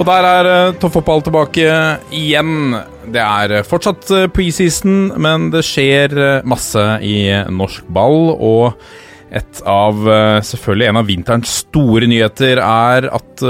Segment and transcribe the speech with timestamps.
[0.00, 1.68] Og der er uh, toppfotball tilbake
[2.16, 2.74] igjen.
[3.12, 6.14] Det er eh, fortsatt eh, preseason, men det skjer
[6.48, 7.16] masse i
[7.50, 8.30] norsk ball.
[8.32, 8.84] Og
[9.32, 9.96] et av
[10.44, 13.44] selvfølgelig en av vinterens store nyheter er at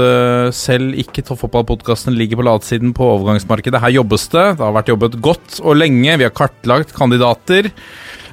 [0.55, 3.81] selv ikke toppfotballpodkasten ligger på latsiden på overgangsmarkedet.
[3.83, 4.45] Her jobbes det.
[4.55, 6.15] Det har vært jobbet godt og lenge.
[6.21, 7.67] Vi har kartlagt kandidater.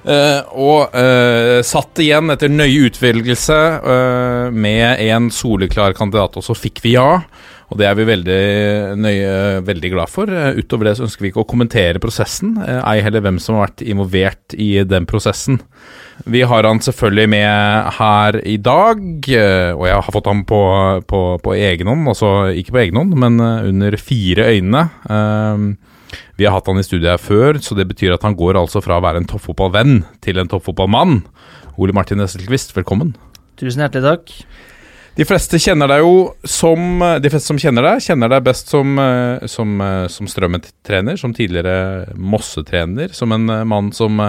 [0.00, 6.56] Uh, og uh, satt igjen etter nøye utvelgelse uh, med en soleklar kandidat, og så
[6.56, 7.18] fikk vi ja.
[7.70, 8.40] Og det er vi veldig
[8.98, 10.30] nøye veldig glad for.
[10.30, 13.56] Eh, utover det så ønsker vi ikke å kommentere prosessen, eh, ei heller hvem som
[13.56, 15.60] har vært involvert i den prosessen.
[16.26, 18.98] Vi har han selvfølgelig med her i dag,
[19.30, 20.62] eh, og jeg har fått ham på,
[21.06, 22.10] på, på egen hånd.
[22.10, 24.84] Altså ikke på egen hånd, men under fire øyne.
[26.36, 28.82] Vi har hatt han i studiet her før, så det betyr at han går altså
[28.82, 31.20] fra å være en toppfotballvenn til en toppfotballmann.
[31.78, 33.14] Ole Martin Esselquist, velkommen.
[33.60, 34.34] Tusen hjertelig takk.
[35.18, 36.12] De fleste kjenner deg jo
[36.46, 41.16] som De fleste som kjenner deg, kjenner deg best som, eh, som, eh, som Strømmen-trener,
[41.18, 44.20] som tidligere Mosse-trener, som en eh, mann som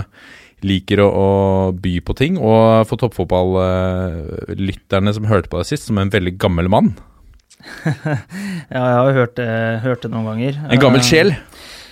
[0.62, 5.98] liker å, å by på ting, og for toppfotballytterne som hørte på deg sist, som
[6.02, 6.88] en veldig gammel mann.
[8.72, 9.52] Ja, jeg har hørt det,
[9.84, 10.54] hørt det noen ganger.
[10.72, 11.30] En gammel sjel.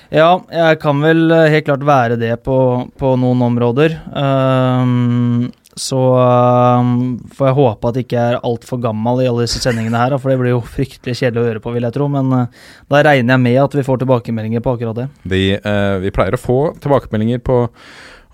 [0.10, 2.58] Ja, jeg kan vel helt klart være det på,
[2.98, 3.90] på noen områder.
[4.18, 6.94] Ehm, så ehm,
[7.36, 10.32] får jeg håpe at jeg ikke er altfor gammel i alle disse sendingene her, for
[10.32, 12.10] det blir jo fryktelig kjedelig å høre på, vil jeg tro.
[12.12, 15.10] Men eh, da regner jeg med at vi får tilbakemeldinger på akkurat det.
[15.32, 17.66] Vi, eh, vi pleier å få tilbakemeldinger på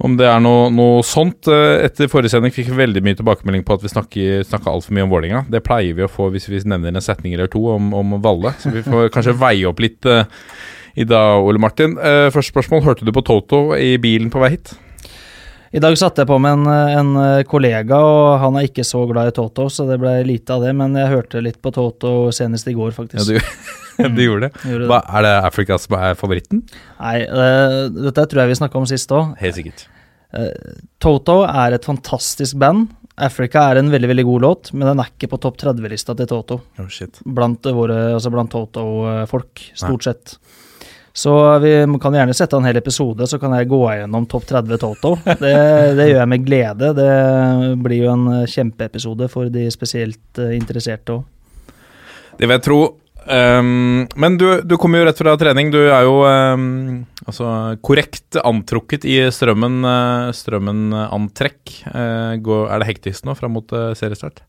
[0.03, 1.47] om det er noe, noe sånt.
[1.51, 5.05] Eh, Etter forrige sending fikk vi veldig mye tilbakemelding på at vi snakka altfor mye
[5.05, 5.43] om Vålinga.
[5.51, 8.55] Det pleier vi å få hvis vi nevner en setning eller to om, om Valle,
[8.59, 10.25] så vi får kanskje veie opp litt uh,
[10.99, 11.95] i dag, Ole Martin.
[11.99, 14.75] Uh, første spørsmål, hørte du på Toto i bilen på vei hit?
[15.75, 19.01] I dag satte jeg på med en, en eh, kollega, og han er ikke så
[19.09, 20.71] glad i Toto, så det ble lite av det.
[20.77, 23.27] Men jeg hørte litt på Toto senest i går, Ja, faktisk.
[23.27, 24.51] du, du gjorde det.
[24.63, 24.91] Gjorde det.
[24.93, 26.63] Hva, er det Africa som er favoritten?
[27.01, 29.35] Nei, eh, dette tror jeg vi snakka om sist òg.
[29.41, 29.87] Helt sikkert.
[30.99, 32.89] Toto er et fantastisk band.
[33.23, 36.27] Africa er en veldig veldig god låt, men den er ikke på topp 30-lista til
[36.27, 36.57] Toto.
[36.81, 37.21] Oh, shit.
[37.23, 40.35] Blant, våre, altså blant Toto-folk, stort sett.
[41.15, 41.31] Så
[41.63, 41.71] vi
[42.03, 45.13] kan gjerne sette en hel episode, så kan jeg gå gjennom topp 30 Toto.
[45.23, 45.53] Det,
[45.95, 46.89] det gjør jeg med glede.
[46.97, 47.11] Det
[47.85, 51.23] blir jo en kjempeepisode for de spesielt eh, interesserte òg.
[52.35, 52.79] Det vil jeg tro.
[53.25, 55.71] Um, men du, du kommer jo rett fra trening.
[55.73, 56.65] Du er jo um,
[57.23, 57.47] altså,
[57.81, 61.77] korrekt antrukket i strømmen, uh, strømmen-antrekk.
[61.95, 64.43] Uh, går- er det hektisk nå fram mot eh, seriestart?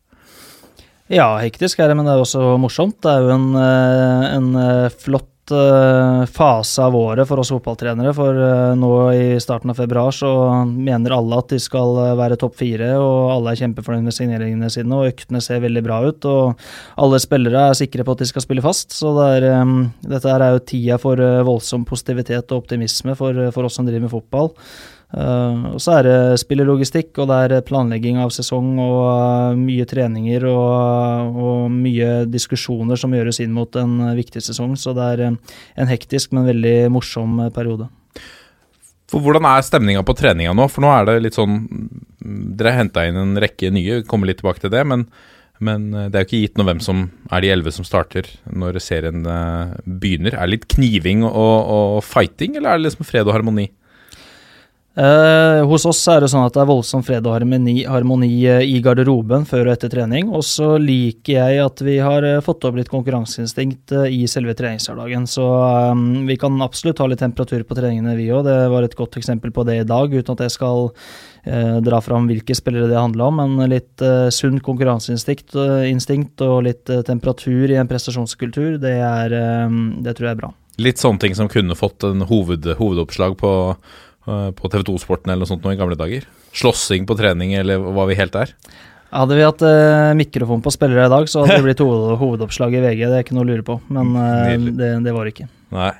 [1.06, 2.99] Ja, hektisk er det, men det er også morsomt.
[3.06, 8.12] Det er jo en, eh, en eh, flott eh, fase av året for oss fotballtrenere.
[8.17, 10.31] For eh, nå i starten av februar så
[10.67, 14.73] mener alle at de skal eh, være topp fire, og alle er kjempefornøyd med signeringene
[14.73, 16.29] sine, og øktene ser veldig bra ut.
[16.31, 16.67] Og
[17.05, 19.65] alle spillere er sikre på at de skal spille fast, så det er,
[20.06, 24.15] dette er jo tida for voldsom positivitet og optimisme for, for oss som driver med
[24.17, 24.55] fotball.
[25.15, 29.87] Eh, og så er det spillelogistikk, og det er planlegging av sesong og eh, mye
[29.87, 34.75] treninger og, og mye diskusjoner som gjøres inn mot en viktig sesong.
[34.81, 35.39] Så det er eh,
[35.78, 37.89] en hektisk, men veldig morsom eh, periode.
[39.06, 40.67] For Hvordan er stemninga på treninga nå?
[40.72, 41.61] For nå er det litt sånn
[42.27, 44.83] Dere har henta inn en rekke nye, kommer litt tilbake til det.
[44.91, 45.05] Men,
[45.62, 48.81] men det er jo ikke gitt noe hvem som er de elleve som starter når
[48.83, 49.23] serien
[49.87, 50.34] begynner.
[50.34, 53.69] Er det litt kniving og, og fighting, eller er det liksom fred og harmoni?
[54.97, 58.62] Eh, hos oss er det sånn at det er voldsom fred og harmoni, harmoni eh,
[58.65, 60.31] i garderoben før og etter trening.
[60.32, 65.29] Og så liker jeg at vi har eh, fått opp litt konkurranseinstinkt i selve treningshverdagen.
[65.29, 68.47] Så eh, vi kan absolutt ha litt temperatur på treningene, vi òg.
[68.49, 70.88] Det var et godt eksempel på det i dag, uten at jeg skal
[71.47, 73.37] dra fram hvilke spillere det handla om.
[73.38, 74.03] Men litt
[74.35, 75.55] sunn konkurranseinstinkt
[75.87, 79.37] instinkt og litt temperatur i en prestasjonskultur, det, er,
[80.03, 80.50] det tror jeg er bra.
[80.82, 83.53] Litt sånne ting som kunne fått en hoved, hovedoppslag på,
[84.26, 86.26] på TV 2-sporten eller noe sånt nå i gamle dager.
[86.56, 88.55] Slåssing på trening, eller hva vi helt er?
[89.14, 92.75] Hadde vi hatt eh, mikrofon på spillere i dag, så hadde det blitt hoved, hovedoppslag
[92.75, 93.05] i VG.
[93.06, 95.49] Det er ikke noe å lure på, men eh, det, det var det ikke.
[95.76, 95.93] Nei.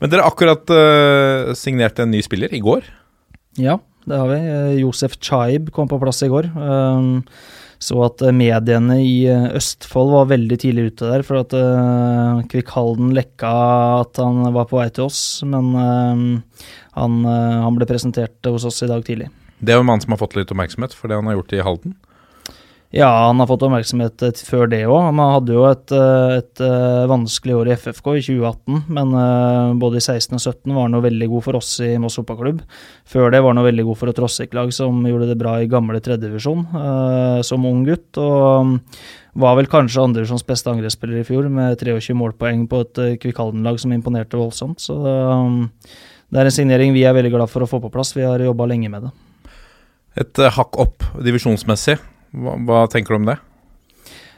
[0.00, 2.84] Men dere akkurat uh, signerte en ny spiller i går.
[3.56, 4.40] Ja, det har vi.
[4.52, 6.50] Eh, Josef Chaib kom på plass i går.
[6.52, 7.22] Um,
[7.82, 12.40] så at eh, mediene i eh, Østfold var veldig tidlig ute der, for at uh,
[12.50, 13.50] Kvikk-Halden lekka
[14.00, 15.20] at han var på vei til oss.
[15.44, 16.62] Men uh,
[16.96, 19.28] han, uh, han, ble presentert hos oss i dag tidlig.
[19.60, 21.56] Det er jo en mann som har fått litt oppmerksomhet for det han har gjort
[21.56, 21.96] i Halden?
[22.94, 25.08] Ja, han har fått oppmerksomhet før det òg.
[25.08, 29.74] Han hadde jo et, eh, et, eh, vanskelig år i FFK i 2018, men eh,
[29.74, 32.62] både i 16 og 17 var han jo veldig god for oss i Moss fotballklubb.
[33.04, 35.66] Før det var han jo veldig god for et Rossik-lag som gjorde det bra i
[35.66, 38.16] gamle tredjedivisjon som ung gutt.
[38.18, 38.80] og mm,
[39.36, 43.92] var vel kanskje andredivisjons beste angrepsspiller i fjor, med 23 målpoeng på et Kvikalden-lag som
[43.92, 44.80] imponerte voldsomt.
[44.80, 44.96] Så
[46.30, 48.14] det er en signering vi er veldig glad for å få på plass.
[48.16, 49.12] Vi har jobba lenge med det.
[50.16, 51.98] Et hakk opp divisjonsmessig.
[52.32, 53.36] Hva, hva, tenker du om det?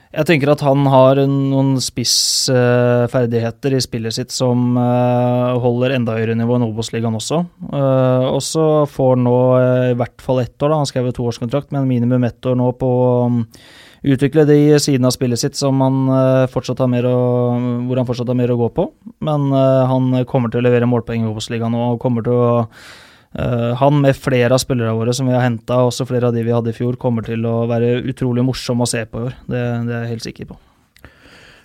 [0.09, 6.37] Jeg tenker at han har noen spissferdigheter i spillet sitt som uh, holder enda høyere
[6.39, 7.43] nivå enn Obos-ligaen også.
[7.69, 10.79] Uh, og så får han nå uh, i hvert fall ett år, da.
[10.81, 13.43] han skrev toårskontrakt, men minimum ett år nå på å um,
[14.09, 15.97] utvikle de sidene av spillet sitt som han
[16.55, 17.19] fortsatt har mer å,
[17.89, 18.85] hvor han fortsatt har mer å gå på.
[19.27, 22.69] Men han kommer til å levere målpoeng i Obos-ligaen nå og kommer til å
[23.33, 26.55] han med flere av spillerne våre som vi har henta, også flere av de vi
[26.55, 29.37] hadde i fjor, kommer til å være utrolig morsom å se på i år.
[29.45, 30.57] Det, det er jeg helt sikker på.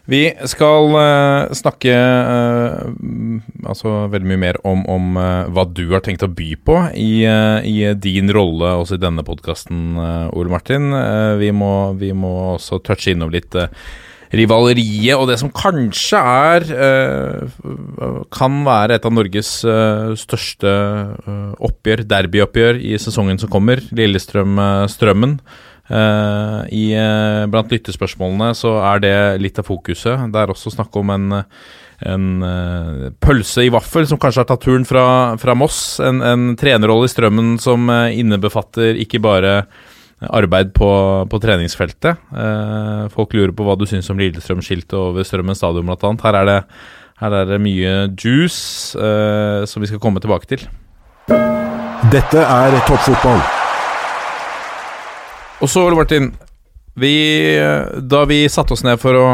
[0.06, 2.92] Vi skal uh, snakke uh,
[3.64, 7.78] altså veldig mye mer om, om hva du har tenkt å by på i, i
[7.96, 9.96] din rolle også i denne podkasten,
[10.36, 10.92] Ole Martin.
[11.40, 13.56] Vi må, vi, må, også touche innom litt
[14.38, 21.54] rivaleriet og det som kanskje er uh, Kan være et av Norges uh, største uh,
[21.64, 23.84] oppgjør, derbyoppgjør, i sesongen som kommer.
[23.94, 25.38] Lillestrøm-Strømmen.
[26.72, 26.84] i,
[27.52, 30.30] blant lyttespørsmålene så er det litt av fokuset.
[30.32, 31.42] Det er også snakk om en,
[32.08, 32.30] en
[33.22, 35.06] pølse i vaffel som kanskje har tatt turen fra,
[35.42, 36.00] fra Moss.
[36.00, 39.58] En, en trenerrolle i Strømmen som innebefatter ikke bare
[40.30, 40.90] arbeid på,
[41.30, 42.22] på treningsfeltet.
[42.32, 46.14] Eh, folk lurer på hva du syns om Lillestrøm-skiltet over Strømmen stadion bl.a.
[46.24, 46.58] Her, er det,
[47.22, 50.66] her er det mye juice eh, som vi skal komme tilbake til.
[52.14, 53.44] Dette er toppfotball.
[55.64, 56.34] Og så, Ole Martin,
[57.00, 57.14] vi,
[58.04, 59.28] da vi satte oss ned for å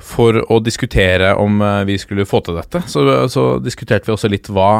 [0.00, 2.82] for å diskutere om eh, vi skulle få til dette.
[2.90, 4.70] Så, så diskuterte vi også litt hva,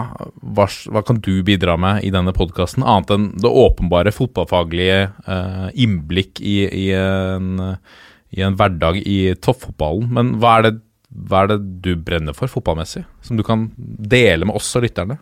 [0.41, 5.67] hva, hva, kan du bidra med i denne podkasten, annet enn det åpenbare fotballfaglige eh,
[5.85, 7.65] innblikk i, i, en,
[8.33, 10.09] i, en, hverdag i toppfotballen.
[10.17, 10.77] Men hva er, det,
[11.29, 15.21] hva er det du brenner for fotballmessig, som du kan dele med oss og lytterne?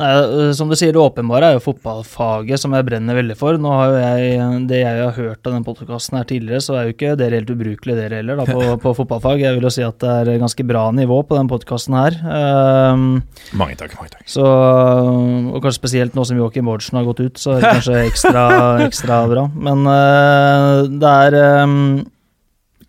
[0.00, 3.58] Nei, øh, Som du sier, det åpenbare er jo fotballfaget, som jeg brenner veldig for.
[3.60, 6.86] Nå har jo jeg, Det jeg har hørt av den podkasten her tidligere, så er
[6.86, 9.44] jo ikke dere helt ubrukelige, dere heller, da, på, på, fotballfag.
[9.44, 12.16] Jeg vil jo si at det er ganske bra nivå på den podkasten her.
[12.24, 13.20] Um,
[13.52, 14.24] mange takk, mange takk.
[14.32, 18.00] Så, og kanskje spesielt nå som Joakim Bårdsen har gått ut, så er det kanskje
[18.06, 18.48] ekstra,
[18.88, 19.46] ekstra bra.
[19.52, 22.06] Men uh, det er um,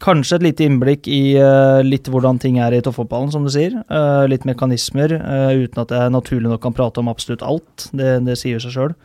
[0.03, 3.77] Kanskje et lite innblikk i uh, litt hvordan ting er i toppfotballen, som du sier.
[3.87, 7.87] Uh, litt mekanismer, uh, uten at jeg naturlig nok kan prate om absolutt alt.
[7.95, 8.95] Det, det sier seg sjøl.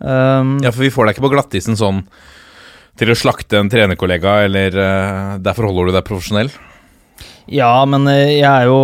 [0.00, 2.06] Um, ja, for vi får deg ikke på glattisen sånn
[3.00, 4.74] til å slakte en trenerkollega, eller
[5.40, 6.50] der forholder du deg profesjonell?
[7.50, 8.78] Ja, men eh, jeg er jo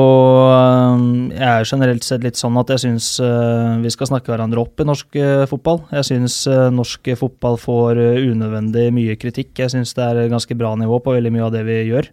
[0.51, 1.05] eh,
[1.37, 4.83] Jeg er generelt sett litt sånn at jeg syns eh, vi skal snakke hverandre opp
[4.83, 5.19] i norsk
[5.53, 5.85] fotball.
[5.95, 6.41] Jeg syns
[6.75, 9.55] norsk fotball får unødvendig mye kritikk.
[9.63, 12.11] Jeg syns det er ganske bra nivå på veldig mye av det vi gjør.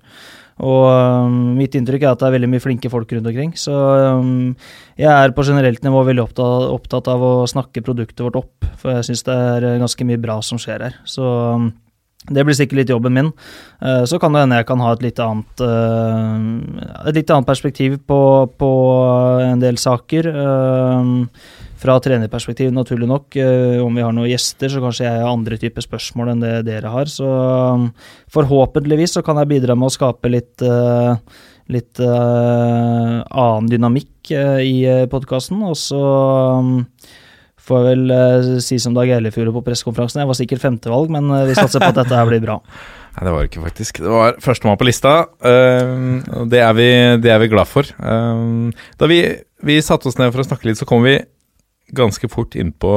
[0.63, 3.55] Og mitt inntrykk er at det er veldig mye flinke folk rundt omkring.
[3.57, 3.73] Så
[5.01, 8.93] jeg er på generelt nivå veldig opptatt, opptatt av å snakke produktet vårt opp, for
[8.93, 10.99] jeg syns det er ganske mye bra som skjer her.
[11.09, 11.25] Så
[12.31, 13.31] det blir sikkert litt jobben min.
[13.83, 17.49] Eh, så kan det hende jeg kan ha et litt annet, eh, et litt annet
[17.49, 18.21] perspektiv på,
[18.59, 18.71] på,
[19.43, 20.29] en del saker.
[20.31, 21.11] Eh,
[21.83, 23.35] fra trenerperspektiv, naturlig nok.
[23.83, 26.87] Om vi har noen gjester, så kanskje jeg har andre typer spørsmål enn det dere
[26.87, 27.11] har.
[27.11, 27.27] Så
[28.31, 30.63] forhåpentligvis så kan jeg bidra med å skape litt,
[31.75, 34.31] litt annen dynamikk
[34.63, 34.77] i
[35.11, 35.59] podkasten.
[35.67, 35.99] Og så
[37.63, 40.19] Får jeg vel uh, si som Dag Eilefjord på pressekonferansen.
[40.23, 42.57] Jeg var sikkert femtevalg, men uh, vi satser på at dette her blir bra.
[43.13, 44.01] Nei, det var ikke faktisk.
[44.03, 45.13] Det var førstemann på lista.
[45.39, 46.89] Uh, det er, vi,
[47.23, 47.87] det er, vi, glad for.
[48.03, 49.21] da vi,
[49.63, 51.21] vi satte oss ned for å snakke litt, så kom vi
[51.95, 52.93] ganske fort inn på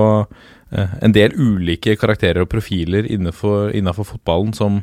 [0.75, 4.81] en del ulike karakterer og profiler innenfor, innenfor fotballen som,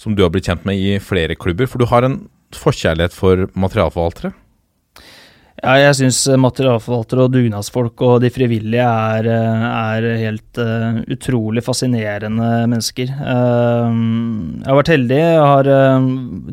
[0.00, 1.68] som du har blitt kjent med i flere klubber.
[1.70, 2.22] For du har en
[2.56, 4.32] forkjærlighet for materialforvaltere?
[5.60, 11.60] Ja, jeg syns materialforvaltere og dugnadsfolk og de frivillige er, eh, er helt uh, utrolig
[11.66, 13.12] fascinerende mennesker.
[13.12, 13.92] Uh,
[14.62, 15.18] jeg har vært heldig.
[15.20, 16.06] Jeg har, uh,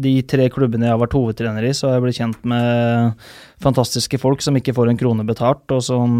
[0.03, 3.27] de tre klubbene jeg har vært hovedtrener i, så har jeg blitt kjent med
[3.63, 6.19] fantastiske folk som ikke får en krone betalt, og som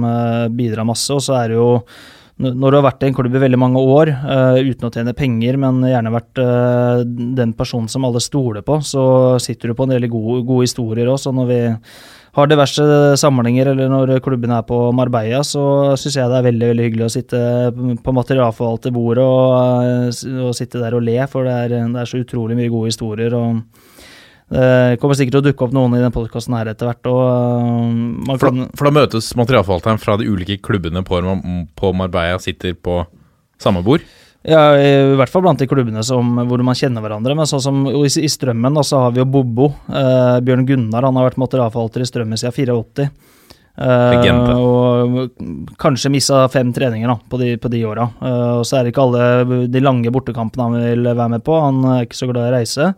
[0.56, 1.12] bidrar masse.
[1.12, 1.70] Og så er det jo
[2.38, 4.12] når du har vært i en klubb i veldig mange år
[4.62, 6.41] uten å tjene penger, men gjerne vært
[7.38, 9.03] den personen som alle stoler på, så
[9.41, 11.17] sitter du på en del gode, gode historier òg.
[11.22, 11.60] Så når vi
[12.38, 12.84] har diverse
[13.17, 17.08] samlinger, eller når klubben er på Marbella, så syns jeg det er veldig veldig hyggelig
[17.08, 17.39] å sitte
[18.06, 20.12] på materialforvalterbordet og,
[20.46, 23.34] og sitte der og le, for det er, det er så utrolig mye gode historier.
[23.34, 23.63] og
[24.48, 27.10] det kommer sikkert til å dukke opp noen i den podkasten her etter hvert.
[27.12, 31.20] Og eh, for, for, da, møtes materialforvalteren fra de ulike klubbene på,
[31.75, 33.01] på Marbella, sitter på
[33.60, 34.06] samme bord?
[34.48, 37.36] Ja, I hvert fall blant de klubbene som, hvor man kjenner hverandre.
[37.36, 39.74] Men sånn som i, i Strømmen da, så har vi jo Bobo.
[39.92, 43.10] Eh, Bjørn Gunnar han har vært materialforvalter i Strømmen siden 84.
[43.77, 45.36] Eh, og
[45.77, 48.08] kanskje missa fem treninger da, på de, på de åra.
[48.24, 51.58] Eh, og så er det ikke alle de lange bortekampene han vil være med på.
[51.62, 52.94] Han er ikke så glad i å reise.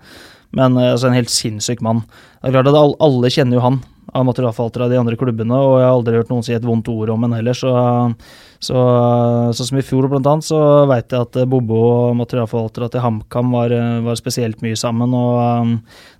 [0.56, 2.03] Men eh, altså, en helt sinnssyk mann.
[2.39, 3.82] Det er klart at Alle kjenner jo han
[4.13, 6.88] av materialforvaltere av de andre klubbene, og jeg har aldri hørt noen si et vondt
[6.89, 7.74] ord om han heller, så
[8.60, 8.80] så,
[9.56, 13.54] sånn som i fjor blant annet, så veit jeg at Bobo og materialforvaltere til HamKam
[13.56, 15.16] var, var, spesielt mye sammen.
[15.16, 15.78] Og um,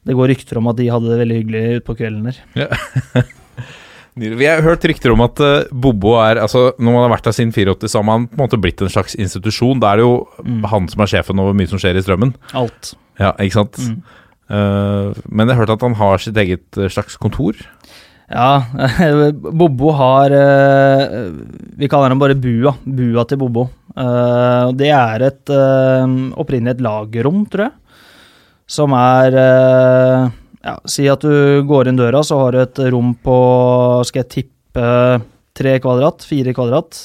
[0.08, 2.40] det går rykter om at de hadde det veldig hyggelig utpå kvelden der.
[2.64, 3.26] Ja.
[4.20, 7.36] Vi har hørt rykter om at uh, Bobo er altså Når man har vært der
[7.38, 9.80] siden 84, så har man på en måte blitt en slags institusjon.
[9.84, 10.64] Da er det jo mm.
[10.72, 12.34] han som er sjefen over mye som skjer i strømmen.
[12.58, 12.94] Alt.
[13.20, 13.80] Ja, ikke sant?
[13.84, 14.00] Mm.
[14.50, 17.60] Uh, men jeg har hørt at han har sitt eget slags kontor?
[18.30, 18.64] Ja,
[19.34, 21.32] Bobo har eh,
[21.78, 22.76] Vi kaller ham bare Bua.
[22.86, 23.66] Bua til Bobo.
[23.98, 27.76] Eh, det er et eh, opprinnelig et lagerrom, tror jeg.
[28.70, 33.38] Som er ja, Si at du går inn døra, så har du et rom på
[34.06, 34.90] Skal jeg tippe
[35.58, 36.22] tre kvadrat?
[36.30, 37.00] Fire kvadrat.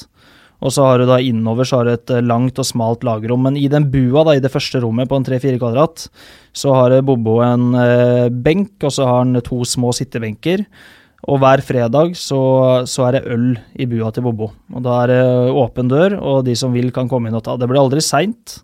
[0.61, 3.47] Og så har du da innover så har du et langt og smalt lagerrom.
[3.47, 6.05] Men i den bua, da, i det første rommet på en tre-fire kvadrat,
[6.53, 7.73] så har Bobo en
[8.45, 10.63] benk, og så har han to små sittebenker.
[11.25, 12.39] Og hver fredag så,
[12.85, 13.47] så, er det øl
[13.81, 14.51] i bua til Bobo.
[14.69, 15.21] Og Da er det
[15.57, 17.55] åpen dør, og de som vil, kan komme inn og ta.
[17.57, 18.59] Det blir aldri seint.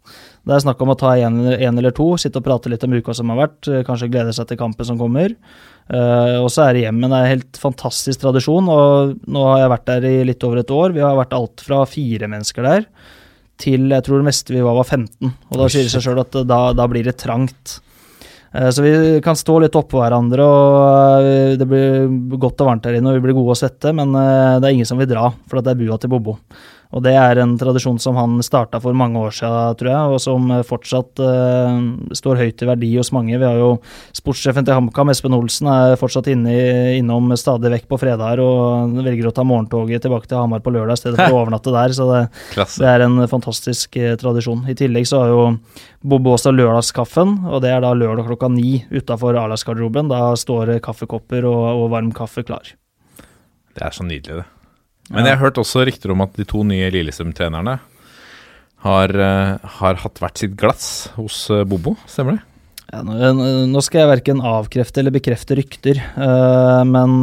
[0.46, 2.94] Det er snakk om å ta en, en, eller to, sitte og prate litt om
[2.94, 5.34] uka som har vært, eh, kanskje glede seg til kampen som kommer.
[5.92, 7.02] Uh, og så er det hjem.
[7.02, 10.46] Men det er en helt fantastisk tradisjon, og nå har jeg vært der i litt
[10.46, 10.94] over et år.
[10.96, 12.86] Vi har vært alt fra fire mennesker der
[13.62, 15.32] til jeg tror det meste vi var, var 15.
[15.52, 17.80] Og da sier det seg sjøl at da, da blir det trangt.
[18.52, 22.88] Eh, så vi kan stå litt oppå hverandre, og eh, det blir godt og varmt
[22.90, 25.10] her inne, og vi blir gode å svette, men eh, det er ingen som vil
[25.12, 26.38] dra, for det er bua til Bobo.
[26.92, 30.22] Og det er en tradisjon som han starta for mange år siden, tror jeg, og
[30.24, 31.78] som fortsatt uh,
[32.18, 33.38] står høyt i verdi hos mange.
[33.40, 33.72] Vi har jo
[34.18, 36.54] sportssjefen til HamKam, Espen Olsen, er fortsatt inne,
[36.98, 41.00] innom stadig vekk på fredager og velger å ta morgentoget tilbake til Hamar på lørdag
[41.00, 41.96] i stedet for å overnatte der.
[41.96, 42.22] Så det,
[42.60, 44.68] det er en fantastisk uh, tradisjon.
[44.68, 45.50] I tillegg så har jo
[46.02, 50.12] Bobo også lørdagskaffen, og det er da lørdag klokka ni utafor A-lagsgarderoben.
[50.12, 52.76] Da står kaffekopper og, og varm kaffe klar.
[53.72, 54.61] Det er så nydelig, det.
[55.12, 57.80] Men jeg har hørt også rykter om at de to nye Lillestrøm-trenerne
[58.86, 62.48] har, uh, har, hatt hvert sitt glass hos uh, Bobo, stemmer det?
[62.92, 67.22] Ja, nå, skal jeg verken avkrefte eller bekrefte rykter, uh, men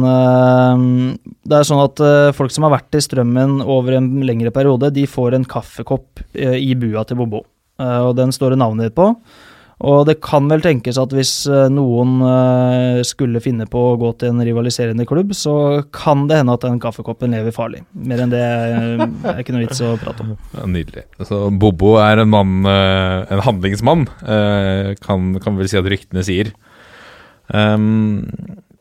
[1.45, 2.01] det er sånn at
[2.37, 6.73] folk som har vært i Strømmen over en lengre periode, de får en kaffekopp i
[6.79, 7.43] bua til Bobo.
[7.79, 9.11] og den står det navnet ditt på.
[9.79, 14.11] Og det kan vel tenkes at hvis eh, noen eh, skulle finne på å gå
[14.19, 15.53] til en rivaliserende klubb, så
[15.95, 17.85] kan det hende at den kaffekoppen lever farlig.
[17.95, 20.35] Mer enn det eh, er ikke noe vits å prate om.
[20.57, 21.05] Ja, nydelig.
[21.23, 24.07] Så Bobo er en mann, en handlingsmann,
[24.99, 26.51] kan, kan vel si at ryktene sier.
[27.47, 28.25] Um,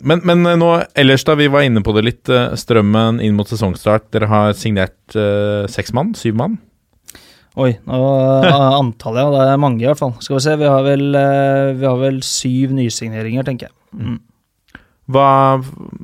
[0.03, 2.31] men, men, nå ellers, da, vi var inne på det litt.
[2.59, 4.11] Strømmen inn mot sesongstart.
[4.15, 6.15] Dere har signert uh, seks mann?
[6.19, 6.59] Syv mann?
[7.59, 7.99] Oi, nå,
[8.79, 9.31] antallet, ja.
[9.35, 10.15] Det er mange, i hvert fall.
[10.23, 13.77] Skal vi se, vi har vel, eh, vi har vel syv nysigneringer, tenker jeg.
[13.99, 14.19] Mm.
[15.09, 15.27] Hva,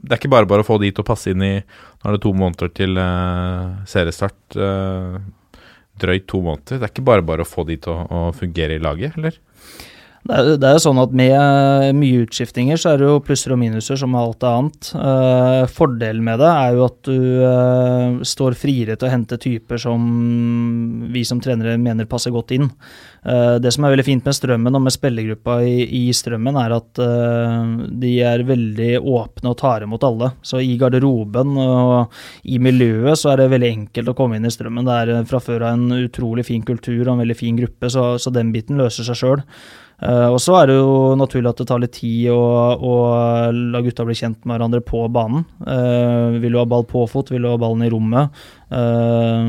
[0.01, 2.17] det er ikke bare bare å få de til å passe inn i Nå er
[2.17, 4.57] det to måneder til uh, seriestart.
[4.57, 5.21] Uh,
[6.01, 6.81] drøyt to måneder.
[6.81, 9.39] Det er ikke bare bare å få de til å, å fungere i laget, eller?
[10.25, 13.21] Det er, det er jo sånn at Med eh, mye utskiftinger så er det jo
[13.25, 14.89] plusser og minuser som alt annet.
[14.97, 19.81] Uh, fordelen med det er jo at du uh, står friere til å hente typer
[19.81, 20.01] som
[21.13, 22.71] vi som trenere mener passer godt inn.
[23.25, 26.77] Uh, det som er veldig fint med Strømmen og med spillergruppa i, i Strømmen, er
[26.79, 27.05] at
[28.05, 30.33] de er veldig åpne og tar imot alle.
[30.45, 32.17] Så i garderoben og
[32.49, 34.89] i miljøet så er det veldig enkelt å komme inn i Strømmen.
[34.89, 38.15] Det er fra før av en utrolig fin kultur og en veldig fin gruppe, så,
[38.17, 39.49] så den biten løser seg sjøl.
[40.03, 42.41] Eh, og så er det jo naturlig at det tar litt tid å,
[42.75, 42.95] å
[43.55, 45.45] la gutta bli kjent med hverandre på banen.
[45.63, 48.35] Uh, vil du ha ball på fot, vil du ha ballen i rommet?
[48.75, 49.47] Uh,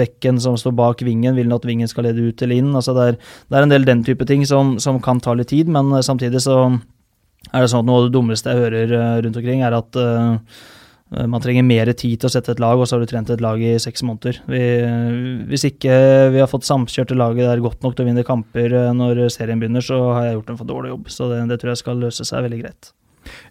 [0.00, 2.72] bekken som står bak vingen, vil den at vingen skal lede ut eller inn?
[2.72, 3.20] Altså det, er,
[3.50, 6.42] det er en del den type ting som, som kan ta litt tid, men samtidig
[6.44, 6.62] så
[7.52, 10.64] er det sånn at noe av det dummeste jeg hører rundt omkring, er at uh,
[11.12, 13.42] man trenger mer tid til å sette et lag, og så har du trent et
[13.44, 14.40] lag i seks måneder.
[14.50, 14.62] Vi,
[15.50, 15.94] hvis ikke
[16.34, 19.84] vi har fått samkjørte laget der godt nok til å vinne kamper når serien begynner,
[19.84, 21.10] så har jeg gjort en for dårlig jobb.
[21.12, 22.90] Så det, det tror jeg skal løse seg veldig greit.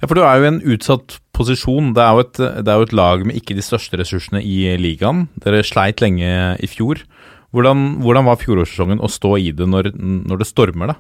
[0.02, 1.94] Ja, for du er jo i en utsatt posisjon.
[1.96, 4.76] Det er, jo et, det er jo et lag med ikke de største ressursene i
[4.82, 5.28] ligaen.
[5.46, 6.28] Dere sleit lenge
[6.60, 7.06] i fjor.
[7.54, 11.00] Hvordan, hvordan var fjorårssesongen å stå i det når, når det stormer, da?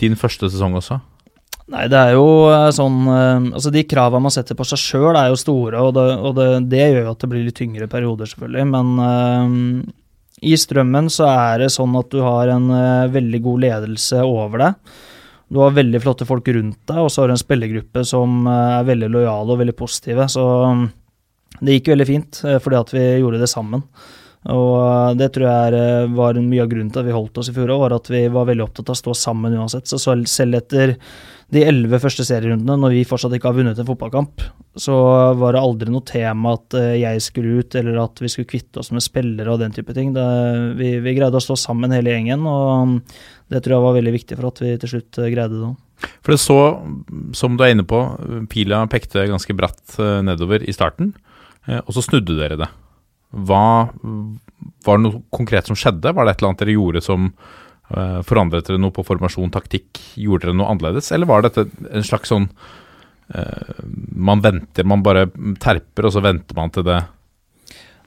[0.00, 1.00] Din første sesong også?
[1.70, 5.14] Nei, det er jo eh, sånn eh, Altså, de kravene man setter på seg sjøl,
[5.14, 7.86] er jo store, og, det, og det, det, gjør jo at det blir litt tyngre
[7.90, 8.66] perioder, selvfølgelig.
[8.72, 9.92] Men uh,
[10.50, 14.64] i strømmen så er det sånn at du har en uh, veldig god ledelse over
[14.64, 14.94] deg.
[15.50, 18.86] Du har veldig flotte folk rundt deg, og så har du en spillergruppe som er
[18.86, 20.26] veldig lojale og veldig positive.
[20.30, 20.86] Så um,
[21.60, 23.82] det gikk veldig fint, fordi at vi gjorde det sammen.
[24.50, 27.74] Og det tror jeg var mye av grunnen til at vi holdt oss i fjor
[27.74, 29.90] òg, var at vi var veldig opptatt av å stå sammen uansett.
[29.90, 30.94] Så selv etter
[31.50, 34.42] de elleve første serierundene, når vi fortsatt ikke har vunnet en fotballkamp,
[34.78, 34.94] så
[35.38, 38.82] var det aldri noe tema at eh, jeg skulle ut, eller at vi skulle kvitte
[38.82, 40.12] oss med spillere og den type ting.
[40.14, 40.26] Det,
[40.78, 43.00] vi, vi, greide å stå sammen hele gjengen, og
[43.50, 45.72] det tror jeg var veldig viktig for at vi til slutt eh, greide det.
[46.22, 46.58] For det så,
[47.36, 47.98] som du er inne på,
[48.52, 51.12] pila pekte ganske bratt eh, nedover i starten,
[51.70, 52.66] og så snudde dere det.
[53.46, 56.10] Hva Var det noe konkret som skjedde?
[56.16, 57.28] Var det et eller annet dere gjorde som
[58.26, 59.98] forandret dere noe på formasjon, taktikk?
[60.20, 62.46] Gjorde dere noe annerledes, eller var dette en slags sånn
[63.34, 63.80] uh,
[64.14, 65.26] Man venter, man bare
[65.62, 67.00] terper, og så venter man til det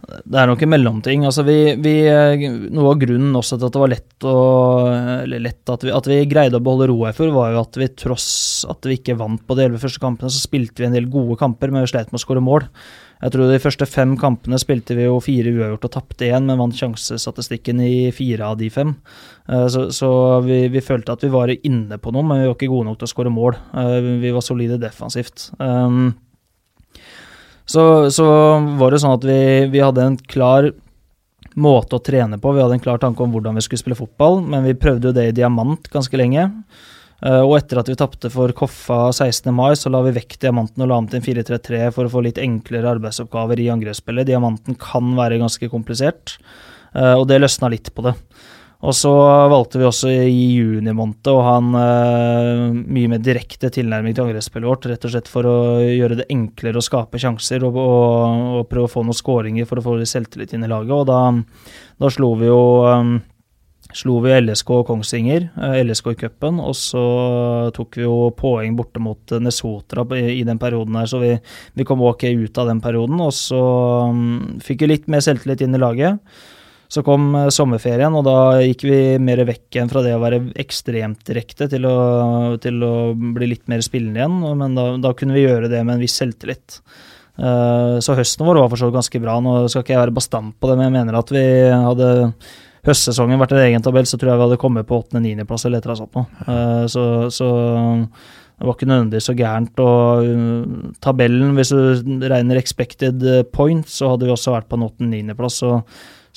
[0.04, 1.24] det er nok en mellomting.
[1.28, 4.36] Altså vi, vi, eh, noe av grunnen også til at det var lett, å,
[5.32, 7.90] lett at, vi, at, vi, greide å beholde roa i fjor, var jo at vi
[8.04, 8.28] tross
[8.70, 11.38] at vi ikke vant på de elleve første kampene, så spilte vi en del gode
[11.40, 12.68] kamper, men vi slet med å skåre mål.
[13.24, 16.60] Jeg tror de første fem kampene spilte vi jo fire uavgjort og tapte én, men
[16.60, 18.92] vant sjansestatistikken i fire av de fem.
[19.48, 20.10] Eh, så, så
[20.44, 23.00] vi, vi, følte at vi var inne på noe, men vi var ikke gode nok
[23.00, 23.56] til å skåre mål.
[23.80, 25.48] Eh, vi var solide defensivt.
[25.56, 26.12] Um,
[27.64, 28.28] så, så,
[28.80, 29.40] var det sånn at vi,
[29.72, 30.74] vi, hadde en klar
[31.56, 32.52] måte å trene på.
[32.52, 35.16] Vi hadde en klar tanke om hvordan vi skulle spille fotball, men vi prøvde jo
[35.16, 36.50] det i diamant ganske lenge.
[37.24, 39.48] Eh, og etter at vi tapte for Koffa 16.
[39.56, 42.24] mai, så la vi vekk diamanten og la om til en 4-3-3 for å få
[42.26, 44.28] litt enklere arbeidsoppgaver i angrepsspillet.
[44.28, 46.36] Diamanten kan være ganske komplisert,
[46.92, 48.18] eh, og det løsna litt på det.
[48.84, 49.12] Og så
[49.48, 54.26] valgte vi også i juni måned å ha en uh, mye mer direkte tilnærming til
[54.26, 58.50] angrepsspillet vårt, rett og slett for å gjøre det enklere å skape sjanser og, og,
[58.60, 60.92] og prøve å få noen skåringer for å få selvtillit inn i laget.
[60.98, 61.22] Og da,
[62.04, 62.60] da slo vi jo
[63.98, 67.04] slo vi LSK og Kongsvinger, eh, LSK i cupen, og så
[67.76, 71.36] tok vi jo poeng borte mot Nesotra i, den perioden her, så vi,
[71.74, 73.22] vi, kom ok ut av den perioden.
[73.24, 73.62] Og så
[74.10, 76.20] um, fikk vi litt mer selvtillit inn i laget.
[76.94, 80.44] Så kom uh, sommerferien, og da gikk vi mer vekk igjen fra det å være
[80.62, 81.98] ekstremt direkte til å,
[82.62, 85.98] til å bli litt mer spillende igjen, men da, da, kunne vi gjøre det med
[85.98, 86.82] en viss selvtillit.
[87.34, 89.40] Så høsten vår var for så vidt ganske bra.
[89.42, 92.10] Nå skal ikke jeg være bastant på det, men jeg mener at vi hadde
[92.88, 95.86] høstsesongen vært en egen tabell, så tror jeg vi hadde kommet på 8.-9.-plass eller et
[95.86, 96.48] eller annet sånt noe.
[96.48, 97.48] Uh, så, så,
[98.60, 99.84] det var ikke nødvendigvis så gærent.
[99.84, 103.24] Og uh, tabellen, hvis du regner expected
[103.56, 105.62] points, så hadde vi også vært på en 8.-9.-plass.
[105.64, 105.78] Så,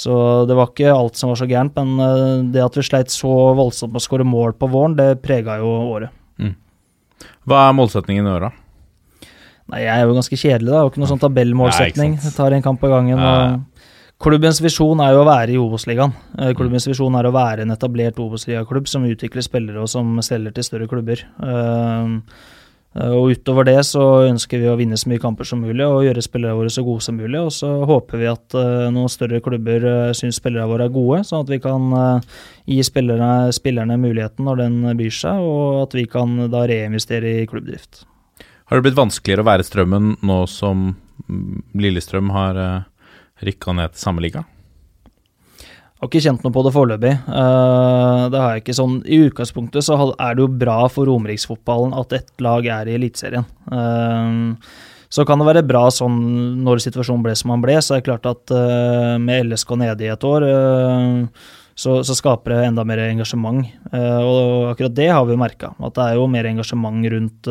[0.07, 3.15] så det var ikke alt som var så gærent, men uh, det at vi sleit
[3.15, 6.15] så voldsomt med å skåre mål på våren, det prega jo året.
[6.39, 6.55] Mm.
[7.49, 8.55] Hva er målsetningen i år, da?
[9.67, 10.77] Nei, Jeg er jo ganske kjedelig, da.
[10.77, 12.21] Jeg har ikke noen sånn tabellmålsetning.
[12.37, 13.19] Tar en kamp av gangen.
[13.19, 13.65] og
[14.17, 16.15] Klubbens visjon er jo å være i Obos-ligaen.
[16.41, 20.55] Eh, klubbens visjon er å være en etablert Obos-ligaklubb som utvikler spillere og som selger
[20.57, 21.21] til større klubber.
[21.21, 22.15] Eh,
[22.97, 26.07] eh, og Utover det så ønsker vi å vinne så mye kamper som mulig og
[26.07, 27.43] gjøre spillerne våre så gode som mulig.
[27.45, 28.59] Og så håper vi at
[28.97, 29.85] noen større klubber
[30.17, 31.93] syns spillerne våre er gode, sånn at vi kan
[32.65, 37.47] gi spillerne, spillerne muligheten når den byr seg, og at vi kan da reinvestere i
[37.53, 38.07] klubbdrift.
[38.73, 40.95] Har det blitt vanskeligere å være Strømmen nå som
[41.77, 42.65] Lillestrøm har
[43.45, 44.45] rykka ned til samme liga?
[45.97, 47.13] Jeg har ikke kjent noe på det foreløpig.
[47.25, 51.95] Uh, det har jeg ikke sånn I utgangspunktet så er det jo bra for romeriksfotballen
[51.97, 53.47] at ett lag er i Eliteserien.
[53.73, 54.53] Uh,
[55.09, 56.19] så kan det være bra sånn
[56.67, 60.05] når situasjonen ble som den ble, så er det klart at uh, med LSK nede
[60.05, 60.45] i et år,
[61.77, 63.67] så, så, skaper det enda mer engasjement.
[63.93, 67.51] og akkurat det har vi jo merka, at det er jo mer engasjement rundt,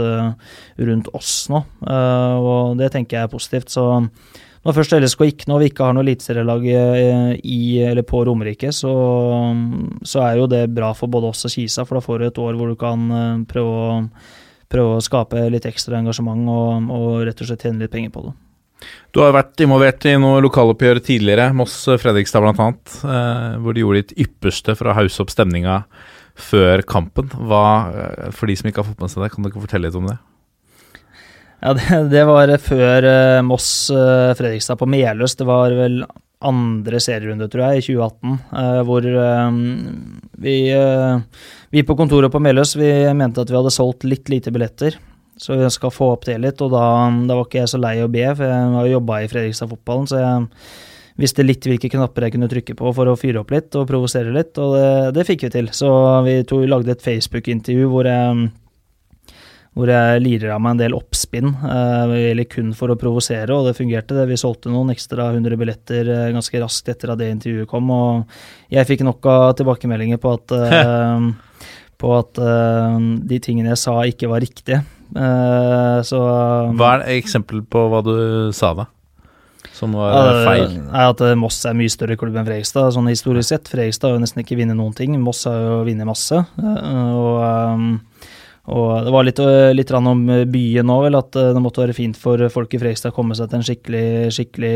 [0.90, 1.62] rundt oss nå.
[1.86, 3.70] og det tenker jeg er positivt.
[3.70, 3.86] så
[4.66, 8.94] Når først LSK gikk nå, vi ikke har noe eliteserielag eh, på Romerike, så,
[10.02, 12.42] så er jo det bra for både oss og Kisa, for da får du et
[12.42, 14.00] år hvor du kan eh, prøve å,
[14.74, 18.26] prøve å skape litt ekstra engasjement og, og rett og slett tjene litt penger på
[18.26, 18.34] det.
[19.16, 22.68] Du har vært involvert i noen lokaloppgjør tidligere, Moss-Fredrikstad bl.a.,
[23.08, 25.84] eh, hvor de gjorde ditt ypperste for å hause opp stemninga
[26.36, 27.32] før kampen.
[27.48, 29.88] Hva, eh, for de som ikke har fått med seg det, kan du ikke fortelle
[29.88, 30.18] litt om det?
[31.64, 35.40] Ja, det, det var før eh, Moss-Fredrikstad på Meløs.
[35.40, 36.04] Det var vel
[36.46, 39.58] andre serierunde, tror jeg, i 2018, eh, hvor eh,
[40.44, 44.54] vi, eh, vi på kontoret på Meløs vi mente at vi hadde solgt litt lite
[44.56, 45.00] billetter.
[45.38, 46.88] Så vi skal få opp det litt, og da,
[47.28, 50.22] da var ikke jeg så lei å be, for jeg har jobba i Fredrikstad-fotballen, så
[50.22, 50.46] jeg
[51.20, 54.32] visste litt hvilke knapper jeg kunne trykke på for å fyre opp litt og provosere
[54.36, 55.72] litt, og det, det fikk vi til.
[55.76, 55.90] Så
[56.28, 58.48] vi to lagde et Facebook-intervju hvor jeg
[59.76, 63.68] hvor jeg lirer av meg en del oppspinn, eh, eller kun for å provosere, og
[63.68, 64.16] det fungerte.
[64.16, 64.28] det.
[64.30, 68.24] Vi solgte noen ekstra 100 billetter eh, ganske raskt etter at det intervjuet kom, og
[68.72, 71.28] jeg fikk nok av tilbakemeldinger på at, eh,
[72.00, 72.40] på at
[73.28, 74.82] de tingene jeg sa, ikke var riktige.
[75.14, 76.20] Eh, så
[76.76, 78.16] Hva er et eksempel på hva du
[78.56, 78.88] sa da?
[79.76, 80.78] Som var feil?
[80.96, 83.68] at eh, Moss er mye større klubb enn Fredrikstad, sånn historisk sett.
[83.72, 85.18] Fredrikstad har jo nesten ikke vunnet noen ting.
[85.22, 86.40] Moss har jo vunnet masse.
[86.40, 88.02] eh, Og, um,
[88.72, 89.40] og det var litt,
[89.78, 91.20] litt om byen òg, vel.
[91.20, 94.06] At det måtte være fint for folk i Fredrikstad å komme seg til en skikkelig,
[94.34, 94.76] skikkelig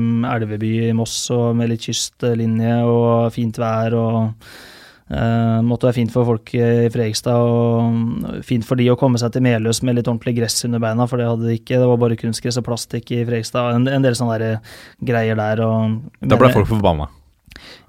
[0.00, 3.94] um, elveby i Moss og med litt kystlinje og fint vær.
[3.94, 4.32] og
[5.04, 9.34] Uh, måtte være fint for folk i Fredrikstad og fint for de å komme seg
[9.34, 11.76] til Meløs med litt ordentlig gress under beina, for det hadde de ikke.
[11.76, 13.76] Det var bare kunstgress og plastikk i Fredrikstad.
[13.76, 15.60] En, en del sånne der greier der.
[15.66, 17.10] Og, Da ble folk forbanna.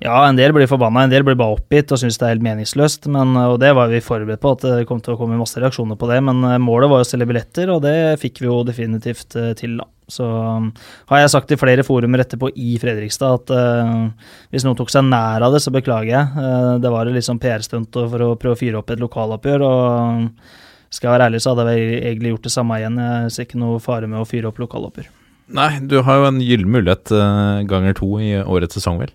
[0.03, 2.45] Ja, en del blir forbanna, en del blir bare oppgitt og syns det er helt
[2.45, 3.07] meningsløst.
[3.11, 5.99] Men, og det var vi forberedt på, at det kom til å komme masse reaksjoner
[5.99, 6.19] på det.
[6.27, 9.79] Men eh, målet var å selge billetter, og det fikk vi jo definitivt eh, til,
[9.79, 9.87] da.
[10.11, 10.67] Så um,
[11.09, 15.07] har jeg sagt i flere forumer etterpå i Fredrikstad at uh, hvis noen tok seg
[15.07, 16.29] nær av det, så beklager jeg.
[16.37, 19.65] Uh, det var et litt sånn PR-stunt for å prøve å fyre opp et lokaloppgjør.
[19.65, 19.83] og
[20.21, 20.29] um,
[20.93, 23.01] skal jeg være ærlig, så hadde jeg egentlig gjort det samme igjen.
[23.01, 25.11] Jeg ser ikke noe fare med å fyre opp lokaloppgjør.
[25.55, 29.11] Nei, du har jo en gyllen mulighet uh, ganger to i årets sesong, vel?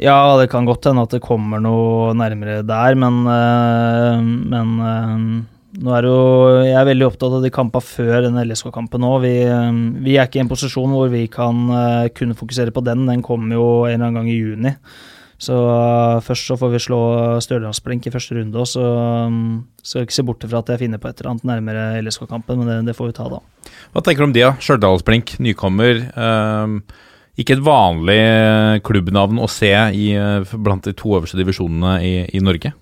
[0.00, 5.24] Ja, det kan godt hende at det kommer noe nærmere der, men, øh, men øh,
[5.78, 6.16] nå er jo
[6.64, 9.22] Jeg er veldig opptatt av de kampene før den LSK-kampen òg.
[9.22, 12.82] Vi, øh, vi er ikke i en posisjon hvor vi kan øh, kunne fokusere på
[12.86, 13.06] den.
[13.10, 14.74] Den kommer jo en eller annen gang i juni.
[15.40, 16.96] Så uh, først så får vi slå
[17.40, 18.82] Stjørdalsblink i første runde, òg, så
[19.24, 22.60] um, skal ikke se bort fra at jeg finner på et eller annet nærmere LSK-kampen,
[22.60, 23.38] men det, det får vi ta da.
[23.94, 24.50] Hva tenker du om det, da?
[24.60, 26.02] Stjørdalsblink, nykommer.
[26.12, 26.82] Um
[27.40, 32.14] ikke et vanlig eh, klubbnavn å se i, eh, blant de to øverste divisjonene i,
[32.36, 32.74] i Norge.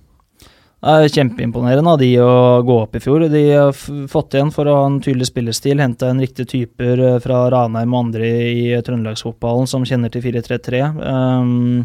[0.78, 3.24] Er kjempeimponerende av de å gå opp i fjor.
[3.32, 7.18] De har fått igjen for å ha en tydelig spillestil, henta en riktige typer eh,
[7.24, 10.84] fra Ranheim og andre i trøndelagsfotballen som kjenner til 4-3-3.
[11.02, 11.82] Um,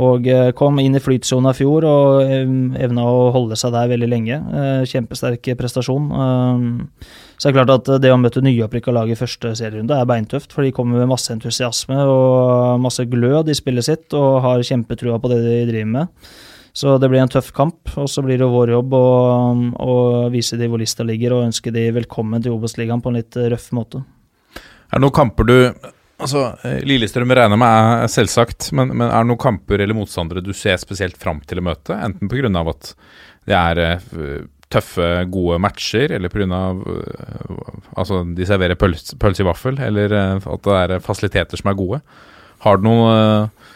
[0.00, 3.92] og eh, kom inn i flytsona i fjor og um, evna å holde seg der
[3.92, 4.40] veldig lenge.
[4.40, 6.08] Eh, kjempesterk prestasjon.
[6.08, 6.64] Um,
[7.36, 10.56] så det er klart at det å møte nyopprykka lag i første serierunde er beintøft,
[10.56, 15.20] for de kommer med masse entusiasme og masse glød i spillet sitt og har kjempetrua
[15.20, 16.28] på det de driver med.
[16.74, 19.08] Så det blir en tøff kamp, og så blir det vår jobb å,
[19.78, 19.96] å
[20.34, 23.68] vise de hvor lista ligger, og ønske de velkommen til Obos-ligaen på en litt røff
[23.76, 24.02] måte.
[24.90, 25.58] Er det noen kamper du
[26.24, 27.68] Altså, eh, Lillestrøm regner med
[28.04, 31.58] er selvsagt, men, men er det noen kamper eller motstandere du ser spesielt fram til
[31.58, 31.96] å møte?
[31.98, 32.50] Enten pga.
[32.70, 32.92] at
[33.50, 36.60] det er eh, tøffe, gode matcher, eller pga.
[37.98, 41.78] Altså, de serverer pølse, pøls i vaffel, eller eh, at det er fasiliteter som er
[41.82, 42.00] gode.
[42.64, 43.73] Har du noen, eh,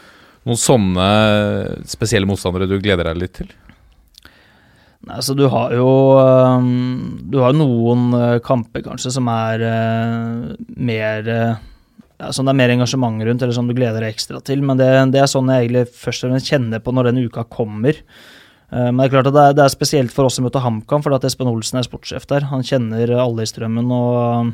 [0.48, 1.08] noen sånne
[1.88, 3.50] spesielle motstandere du gleder deg litt til?
[5.08, 5.88] Nei, så du har jo
[7.30, 11.52] Du har noen øh, kamper kanskje som er øh, mer øh,
[12.18, 14.64] ja, Som det er mer engasjement rundt, eller som du gleder deg ekstra til.
[14.66, 17.44] Men det, det er sånn jeg egentlig først og fremst kjenner på når den uka
[17.46, 17.94] kommer.
[17.94, 20.64] Eh, Men det er klart at det er, det er spesielt for oss å møte
[20.64, 22.48] HamKam, fordi at Espen Olsen er sportssjef der.
[22.50, 24.50] Han kjenner alle i strømmen, og,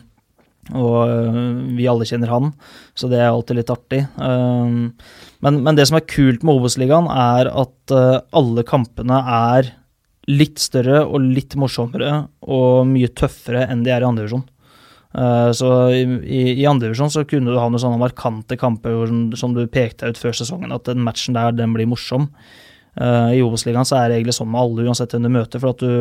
[0.72, 2.52] og øh, vi alle kjenner han.
[2.96, 4.04] Så det er alltid litt artig.
[4.16, 4.94] Um,
[5.44, 9.74] Men, men det som er kult med Obos-ligaen, er at øh, alle kampene er
[10.26, 14.46] litt større og litt morsommere og mye tøffere enn de er i andre divisjon.
[15.14, 19.04] Eh, så i, i, i andre divisjon så kunne du ha noen sånne markante kamper
[19.06, 22.30] som- som du pekte ut før sesongen, at den matchen der, den blir morsom.
[22.94, 25.82] Eh, I Obos-ligaen er det egentlig sånn med alle, uansett hvem du møter, for at
[25.82, 25.94] du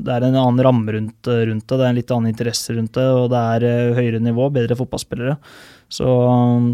[0.00, 2.94] Det er en annen ramme rundt, rundt det, det er en litt annen interesse rundt
[2.94, 5.38] det, og det er eh, høyere nivå, bedre fotballspillere.
[5.90, 6.06] Så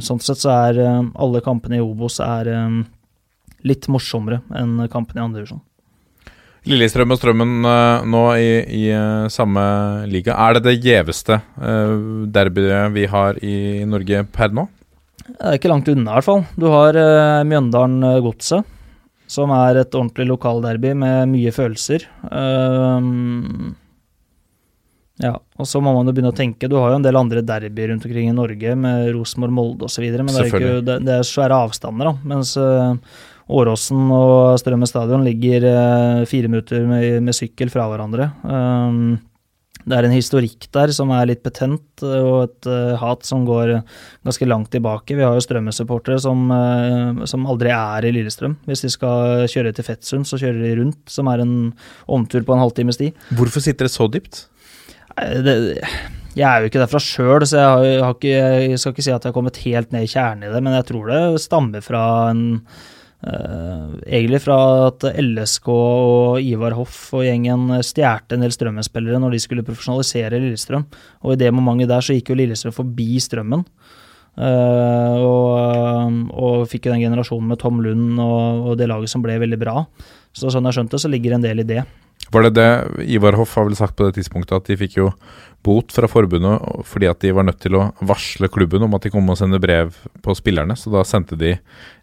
[0.05, 2.83] sånn sett så er eh, alle kampene i Obos er eh,
[3.67, 5.65] litt morsommere enn kampene i andre divisjon.
[6.67, 8.53] Lillestrøm og Strømmen eh, nå i,
[8.83, 9.65] i eh, samme
[10.11, 10.37] liga.
[10.37, 11.41] Er det det gjeveste
[12.37, 13.57] derbyet vi har i
[13.89, 14.69] Norge per nå?
[15.27, 16.43] Det er ikke langt unna, i hvert fall.
[16.55, 18.67] Du har uh, Mjøndalen-Godset,
[19.31, 22.07] som er et ordentlig lokalderby med mye følelser.
[22.31, 23.75] Um,
[25.23, 27.41] ja, og så må man jo begynne å tenke Du har jo en del andre
[27.47, 31.15] derbyer rundt omkring i Norge, med Rosenborg, Molde osv., men det er, ikke, det, det
[31.17, 32.29] er svære avstander, da.
[32.35, 32.93] Mens uh,
[33.47, 38.31] Åråsen og Strømmen stadion ligger uh, fire minutter med, med, sykkel fra hverandre.
[38.45, 39.17] Um,
[39.87, 43.77] det er en historikk der som er litt betent, og et uh, hat som går
[44.27, 45.15] ganske langt tilbake.
[45.15, 48.59] Vi har jo Strømmen-supportere som, uh, som, aldri er i Lillestrøm.
[48.67, 51.57] Hvis de skal kjøre til Fettsund, så kjører de rundt, som er en
[52.11, 53.15] omtur på en halvtimes tid.
[53.39, 54.49] Hvorfor sitter det så dypt?
[55.17, 55.57] Det,
[56.37, 59.15] jeg er jo ikke derfra sjøl, så jeg, har, har ikke, jeg, skal ikke si
[59.15, 61.85] at jeg har kommet helt ned i kjernen i det, men jeg tror det stammer
[61.85, 62.03] fra
[62.35, 62.43] en
[63.27, 69.41] egentlig fra at LSK og Ivar Hoff og gjengen stjal en del Strømmen-spillere når de
[69.43, 70.87] skulle profesjonalisere Lillestrøm.
[71.27, 73.67] Og i det momentet der så gikk jo Lillestrøm forbi Strømmen.
[74.37, 79.23] Uh, og, og, fikk jo den generasjonen med Tom Lund og, og, det laget som
[79.25, 79.81] ble veldig bra.
[80.37, 81.87] Så sånn jeg skjønte, så ligger en del i det.
[82.33, 82.71] Var det det
[83.15, 85.11] Ivar Hoff har vel sagt på det tidspunktet, at de fikk jo
[85.67, 89.13] bot fra forbundet fordi at de var nødt til å varsle klubben om at de
[89.15, 90.77] kom og sende brev på spillerne.
[90.79, 91.57] Så da sendte de,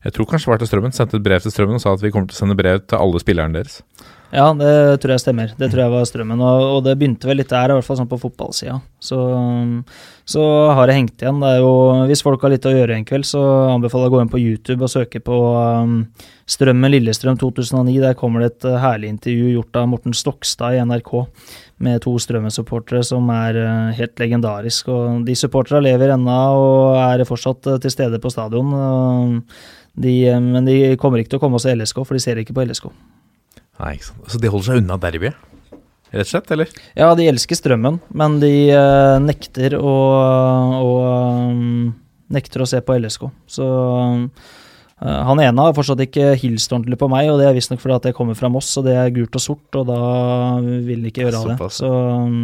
[0.03, 2.03] jeg tror kanskje det var til Strømmen, sendte et brev til Strømmen og sa at
[2.03, 3.81] vi kommer til å sende brev til alle spillerne deres.
[4.33, 5.51] Ja, det tror jeg stemmer.
[5.53, 6.39] Det tror jeg var Strømmen.
[6.41, 8.79] Og, og det begynte vel litt der, i hvert fall sånn på fotballsida.
[8.97, 9.19] Så,
[10.25, 11.37] så, har det hengt igjen.
[11.43, 11.75] Det er jo,
[12.09, 13.43] hvis folk har litt å gjøre en kveld, så
[13.75, 15.93] anbefaler jeg å gå inn på YouTube og søke på um,
[16.49, 17.99] Strømmen Lillestrøm 2009.
[18.07, 21.13] Der kommer det et uh, herlig intervju gjort av Morten Stokstad i NRK
[21.85, 24.89] med to Strømmen-supportere som er uh, helt legendarisk.
[24.89, 28.73] Og de supporterne lever ennå og er fortsatt uh, til stede på stadion.
[29.93, 32.57] De, men de kommer ikke til å komme oss i LSK, for de ser ikke
[32.57, 32.89] på LSK.
[33.83, 34.29] Nei, ikke sant.
[34.31, 35.49] Så de holder seg unna derbyet?
[36.13, 36.73] Rett og slett, eller?
[36.95, 39.93] Ja, de elsker strømmen, men de uh, nekter å,
[40.77, 40.91] å
[41.49, 41.87] um,
[42.33, 43.25] nekter å se på LSK.
[43.49, 44.27] Så um,
[45.01, 48.05] han ene har fortsatt ikke hilst ordentlig på meg, og det er visstnok fordi at
[48.11, 49.97] jeg kommer fra Moss, og det er gult og sort, og da
[50.61, 51.71] vil han ikke gjøre av det.
[51.79, 52.37] Så um,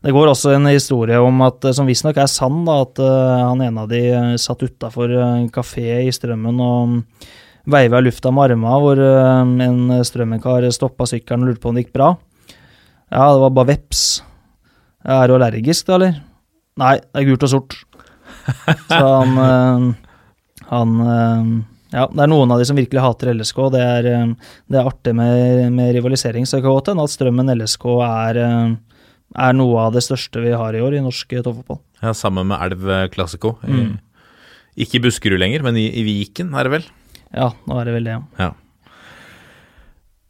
[0.00, 3.84] det går også en historie om at, som visstnok er sann, da, at han ene
[3.84, 6.98] av de satt utafor en kafé i Strømmen og
[7.68, 11.78] veiva i lufta med armene, hvor eh, en strømmekar stoppa sykkelen og lurte på om
[11.78, 12.10] det gikk bra.
[13.10, 14.04] Ja, det var bare veps.
[15.04, 16.20] Er du allergisk, da, eller?
[16.80, 17.76] Nei, det er gult og sort.
[18.90, 19.88] Så han eh,
[20.70, 21.48] Han eh,
[21.90, 23.64] Ja, det er noen av de som virkelig hater LSK.
[23.74, 24.06] Det er,
[24.70, 26.46] det er artig med, med, rivalisering.
[26.46, 28.38] Så det kan godt hende at Strømmen LSK er,
[29.34, 31.80] er noe av det største vi har i år i norsk toppfotball.
[31.98, 33.56] Ja, sammen med Elv Classico.
[33.66, 33.98] Mm.
[34.78, 36.86] Ikke i Buskerud lenger, men i, i Viken, er det vel?
[37.36, 38.50] Ja, nå er det vel det, ja.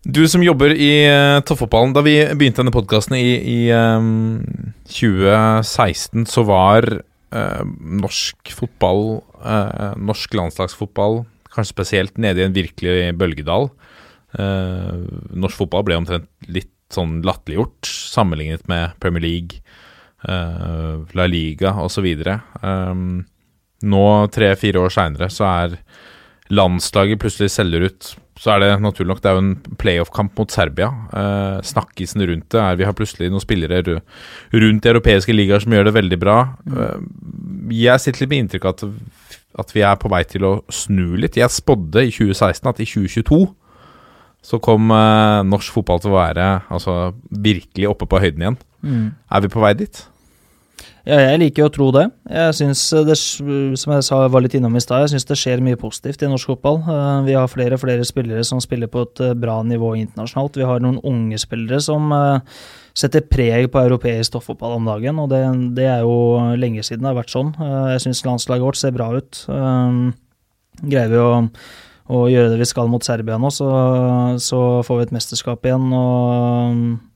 [0.00, 1.92] Du som jobber i uh, toppfotballen.
[1.92, 4.40] Da vi begynte denne podkasten i, i um,
[4.88, 7.64] 2016, så var uh,
[8.00, 11.20] norsk fotball, uh, norsk landslagsfotball,
[11.52, 13.72] kanskje spesielt nede i en virkelig bølgedal.
[14.30, 19.58] Norsk fotball ble omtrent litt sånn latterliggjort sammenlignet med Premier League,
[20.22, 22.06] La Liga osv.
[22.62, 23.24] Um,
[23.82, 25.74] nå, tre-fire år seinere, så er
[26.50, 28.10] landslaget plutselig selger ut,
[28.40, 30.88] så er det naturlig nok det er jo en playoff-kamp mot Serbia.
[31.12, 35.76] Eh, snakkisen rundt det er vi har plutselig noen spillere rundt i europeiske ligaer som
[35.76, 36.38] gjør det veldig bra.
[36.72, 37.02] Eh,
[37.82, 38.86] jeg sitter litt med inntrykk av at,
[39.64, 41.36] at vi er på vei til å snu litt.
[41.38, 43.42] Jeg spådde i 2016 at i 2022
[44.40, 48.60] så kom eh, norsk fotball til å være altså, virkelig oppe på høyden igjen.
[48.80, 49.06] Mm.
[49.28, 50.00] Er vi på vei dit?
[51.08, 52.02] Ja, jeg liker å tro det.
[52.28, 55.62] Jeg syns det, som jeg sa, var litt innom i stad, jeg syns det skjer
[55.64, 56.82] mye positivt i norsk fotball.
[56.84, 60.60] Eh, vi har flere og flere spillere som spiller på et eh, bra nivå internasjonalt.
[60.60, 65.30] Vi har noen unge spillere som eh, setter preg på europeisk toppfotball om dagen, og
[65.32, 65.40] det,
[65.78, 67.54] det, er jo lenge siden det har vært sånn.
[67.94, 69.44] Jeg syns landslaget vårt ser bra ut.
[70.80, 71.30] Greier vi å
[72.10, 73.68] og gjøre det vi skal mot Serbia nå, så,
[74.42, 75.92] så får vi et mesterskap igjen.
[75.94, 77.09] og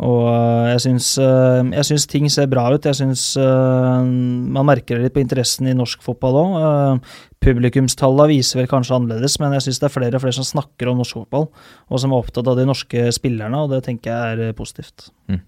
[0.00, 2.88] og eh, jeg syns, eh, jeg syns, ting ser bra ut.
[2.88, 4.08] Jeg syns eh,
[4.56, 7.12] man merker det litt på interessen i norsk fotball òg.
[7.42, 10.90] Publikumstallene viser vel kanskje annerledes, men jeg syns det er flere og flere som snakker
[10.90, 11.48] om norsk fotball,
[11.90, 15.10] og som er opptatt av de norske spillerne, og det tenker jeg er positivt.
[15.30, 15.42] Mm.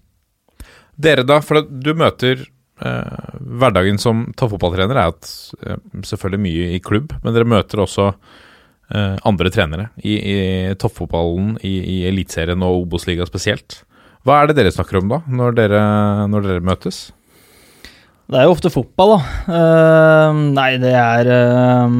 [1.05, 5.31] Dere, da, for du møter eh, Hverdagen som toppfotballtrener er at,
[6.05, 10.37] selvfølgelig mye i klubb, men dere møter også eh, andre trenere i, i
[10.79, 13.81] toppfotballen, i, i Eliteserien og Obos-ligaen spesielt.
[14.25, 15.81] Hva er det dere snakker om da, når dere,
[16.31, 17.03] når dere møtes?
[18.25, 19.19] Det er jo ofte fotball, da.
[19.45, 21.97] Uh, nei, det er uh,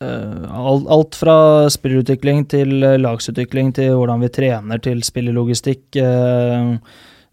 [0.00, 1.36] uh, alt, fra
[1.68, 5.82] spillerutvikling til lagsutvikling til hvordan vi trener til spillerlogistikk.
[6.00, 6.70] Eh,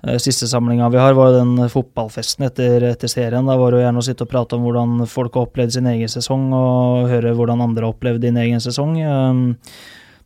[0.04, 3.47] eh, Siste samlinga vi har, var jo den fotballfesten etter, etter serien.
[3.47, 5.88] Da var det jo gjerne å sitte og prate om hvordan folk har opplevd sin
[5.93, 9.00] egen sesong, og høre hvordan andre har opplevd din egen sesong.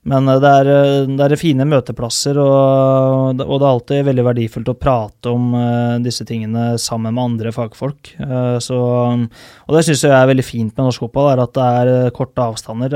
[0.09, 4.25] Men eh, det er, eh, det er fine møteplasser, og, og det er alltid veldig
[4.31, 8.15] verdifullt å prate om eh, disse tingene sammen med andre fagfolk.
[8.61, 12.13] Så, og det syns jeg er veldig fint med norsk fotball, er at det er
[12.15, 12.95] korte avstander.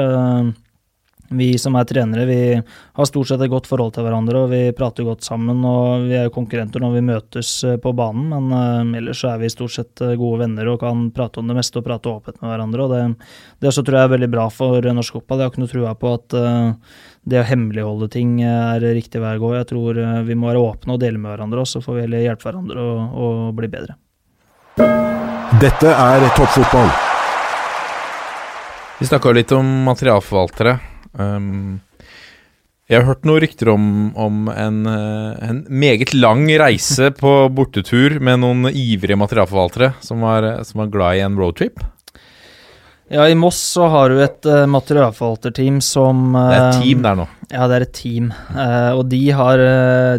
[1.30, 4.60] Vi som er trenere, vi har stort sett et godt forhold til hverandre, og vi
[4.78, 5.64] prater godt sammen.
[5.66, 9.32] og Vi er jo konkurrenter når vi møtes eh, på banen, men eh, ellers så
[9.34, 12.12] er vi stort sett eh, gode venner og kan prate om det meste og prate
[12.12, 12.86] åpent med hverandre.
[12.86, 13.28] og Det,
[13.60, 15.42] det også tror jeg er veldig bra for norsk fotball.
[15.42, 16.40] Jeg har ikke noe trua på at
[17.26, 19.56] det å hemmeligholde ting er riktig vei å gå.
[19.58, 22.26] Jeg tror vi må være åpne og dele med hverandre, og så får vi heller
[22.28, 23.98] hjelpe hverandre og, og bli bedre.
[25.62, 26.92] Dette er toppfotball.
[29.00, 30.95] Vi snakka litt om materialforvaltere.
[31.20, 31.80] Um,
[32.86, 38.20] jeg har hørt noen rykter om, om en, eh, en meget lang reise på bortetur
[38.22, 41.82] med noen ivrige materialforvaltere som var, som var glad i en roadtrip.
[43.10, 47.02] Ja, I Moss så har du et uh, materialforvalterteam som Det er et eh, team
[47.06, 47.26] der nå.
[47.50, 48.30] Ja, det er et team.
[48.54, 49.66] Uh, og de, har,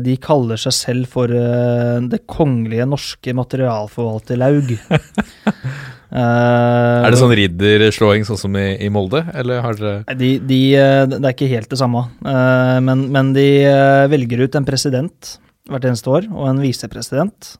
[0.02, 4.74] de kaller seg selv for Det kongelige norske materialforvalterlaug.
[6.06, 10.60] Eh, Er det sånn ridderslåing sånn som i, i Molde, eller har dere de, de,
[10.78, 13.46] eh, Det er ikke helt det samme, Eh, men, men de
[14.10, 17.56] velger ut en president hvert eneste år, og en visepresident.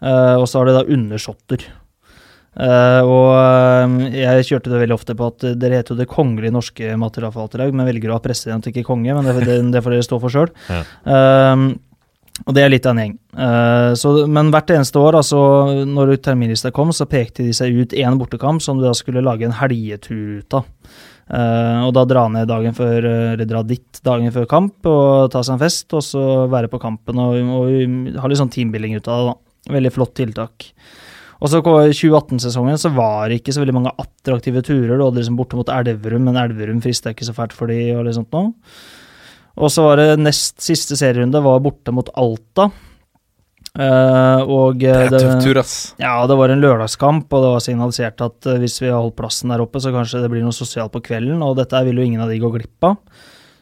[0.00, 1.66] Eh, og så har de da undersåtter.
[2.58, 6.96] Eh, og jeg kjørte det veldig ofte på at dere heter jo Det kongelige norske
[6.98, 10.18] materialforvalterlag, men velger å ha president ikke konge, men det, det, det får dere stå
[10.24, 10.50] for sjøl.
[12.46, 13.16] Og det er litt av en gjeng.
[13.34, 15.40] Uh, så, men hvert eneste år, altså
[15.88, 19.48] når terminlista kom, så pekte de seg ut én bortekamp som du da skulle lage
[19.48, 20.68] en helgetur ut av.
[21.28, 25.28] Uh, og da dra ned dagen før, eh, eller dra dit dagen før kamp og
[25.34, 28.96] ta seg en fest, og så være på kampen og, og ha litt sånn teambuilding
[28.96, 29.34] ut av det.
[29.34, 29.74] da.
[29.76, 30.70] Veldig flott tiltak.
[31.38, 34.96] Og så kom 2018-sesongen så var det ikke så veldig mange attraktive turer.
[34.96, 38.08] Du hadde liksom borte mot Elverum, men Elverum frista ikke så fælt for de og
[38.08, 38.56] litt sånt noe.
[39.58, 42.68] Og så var det nest siste serierunde var borte mot Alta.
[43.78, 45.74] Uh, og Det eh, er tøff tur, ass.
[46.00, 49.18] ja, det var en lørdagskamp, og det var signalisert at eh, hvis vi har holdt
[49.20, 52.06] plassen der oppe, så kanskje det blir noe sosialt på kvelden, og dette vil jo
[52.08, 52.96] ingen av de gå glipp av.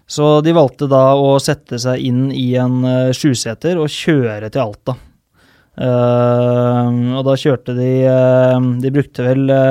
[0.09, 2.79] Så de valgte da å sette seg inn i en
[3.17, 4.95] sjuseter og kjøre til Alta.
[5.77, 9.67] Eh, og da kjørte de uh, De brukte vel et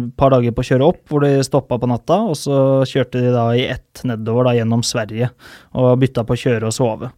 [0.00, 3.20] et par dager på å kjøre opp, hvor de stoppa på natta, og så kjørte
[3.20, 5.30] de da i ett nedover da gjennom Sverige,
[5.76, 7.10] og bytta på å kjøre og sove.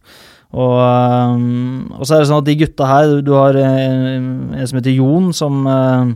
[0.53, 0.77] Og,
[1.97, 4.93] og så er det sånn at de gutta her Du, har eh, en som heter
[4.93, 6.11] Jon, som eh,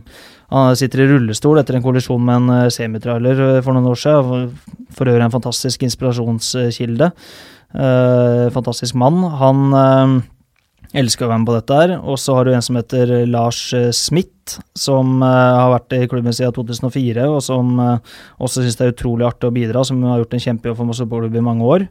[0.54, 3.98] han sitter i rullestol etter en kollisjon med en eh, semitrailer eh, for noen år
[4.00, 4.54] siden.
[4.94, 7.10] For, øvrig en fantastisk inspirasjonskilde.
[7.74, 9.20] Eh, fantastisk mann.
[9.42, 10.14] Han eh,
[10.96, 11.94] elsker å være med på dette her.
[12.00, 16.06] Og så har du en som heter Lars eh, Smith, som eh, har vært i
[16.08, 20.00] klubben siden 2004, og som eh, også syns det er utrolig artig å bidra, som
[20.08, 21.86] har gjort en kjempejobb for Moss fotballklubb i mange år.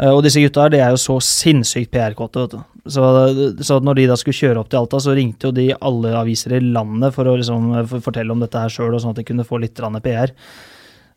[0.00, 2.62] Eh, Og disse gutta her, de er jo så sinnssykt PR-kåte, vet du.
[2.90, 3.00] Så,
[3.64, 6.58] så når de da skulle kjøre opp til Alta, så ringte jo de alle aviser
[6.58, 7.70] i landet for å liksom
[8.04, 10.34] fortelle om dette her sjøl, sånn at de kunne få litt PR.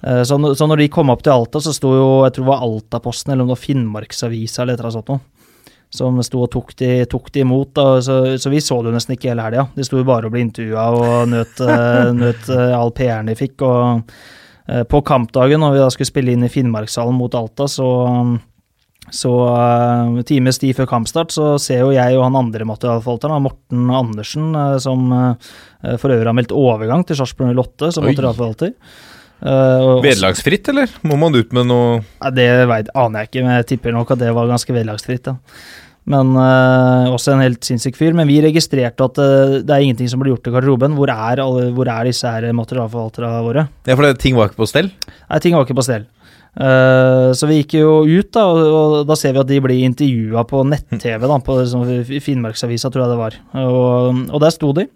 [0.04, 2.52] Eh, Så, så når de kom opp til Alta, så sto jo jeg tror det
[2.54, 5.26] var Altaposten eller om det var Finnmarksavisa eller et eller annet sånt noe,
[5.94, 7.80] som sto og tok de, tok de imot.
[8.04, 9.68] Så, så vi så det nesten ikke hele helga.
[9.76, 13.64] De sto bare og ble intervjua og nøt, eh, nøt eh, all PR-en de fikk.
[13.68, 14.12] Og
[14.68, 17.90] eh, på kampdagen, når vi da skulle spille inn i Finnmarkshallen mot Alta, så
[19.08, 23.86] så uh, times tid før kampstart så ser jo jeg og han andre materialforvalteren, Morten
[23.96, 24.50] Andersen,
[24.84, 25.54] som uh,
[25.96, 28.74] for øvrig har meldt overgang til Sarpsborg 08 som materialforvalter.
[29.42, 30.90] Og- Vederlagsfritt, eller?
[31.06, 34.16] Må man ut med noe ja, det vet, aner jeg ikke, men jeg tipper nok
[34.16, 35.30] at det var ganske vederlagsfritt.
[36.08, 38.16] Men uh, også en helt sinnssyk fyr.
[38.16, 40.96] Men vi registrerte at uh, det er ingenting som blir gjort i garderoben.
[40.96, 43.66] Hvor er, alle, hvor er disse her materialforvalterne våre?
[43.84, 44.94] Ja, for det, ting var ikke på stell?
[45.28, 46.08] Nei, ting var ikke på stell.
[46.58, 50.46] Uh, så vi gikk jo ut, da, og, da ser vi at de blir intervjua
[50.48, 51.84] på nett-TV, da, på liksom,
[52.24, 53.38] Finnmarksavisa, tror jeg det var.
[53.68, 54.88] Og, og der sto de.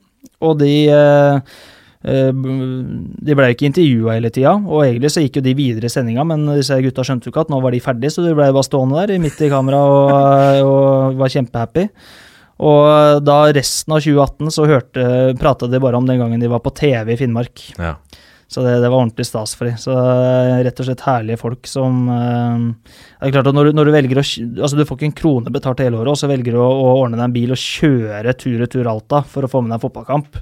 [0.42, 1.60] Og de eh,
[2.02, 6.26] De ble ikke intervjua hele tida, og egentlig så gikk jo de videre i sendinga,
[6.26, 8.66] men disse gutta skjønte jo ikke at nå var de ferdige, så de ble bare
[8.66, 11.86] stående der midt i kamera og, og var kjempehappy.
[12.62, 15.06] Og da resten av 2018 så hørte,
[15.42, 17.64] prata de bare om den gangen de var på TV i Finnmark.
[17.78, 17.96] Ja.
[18.52, 19.78] Så det, det var ordentlig stas for dem.
[19.80, 22.66] Så eh, rett og slett herlige folk som eh,
[23.22, 24.26] Det er klart at når, du- når du velger å
[24.66, 26.90] Altså, du får ikke en krone betalt hele året, og så velger du å, å
[27.06, 30.42] ordne deg en bil og kjøre tur-retur Alta for å få med deg en fotballkamp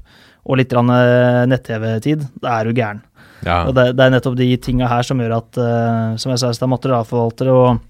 [0.50, 3.04] og litt eh, nett-TV-tid, da er du gæren.
[3.46, 3.60] Ja.
[3.70, 6.50] Og det, det er nettopp de tinga her som gjør at, eh, som jeg sa
[6.50, 7.84] det er materialforvaltere og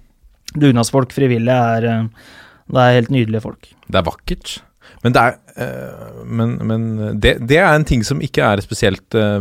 [0.59, 2.33] dugnadsfolk, frivillige, er, eh,
[2.75, 3.69] det er helt nydelige folk.
[3.87, 4.57] Det er vakkert.
[5.05, 6.85] Men det er eh, Men, men
[7.21, 9.39] det, det er en ting som ikke er spesielt eh,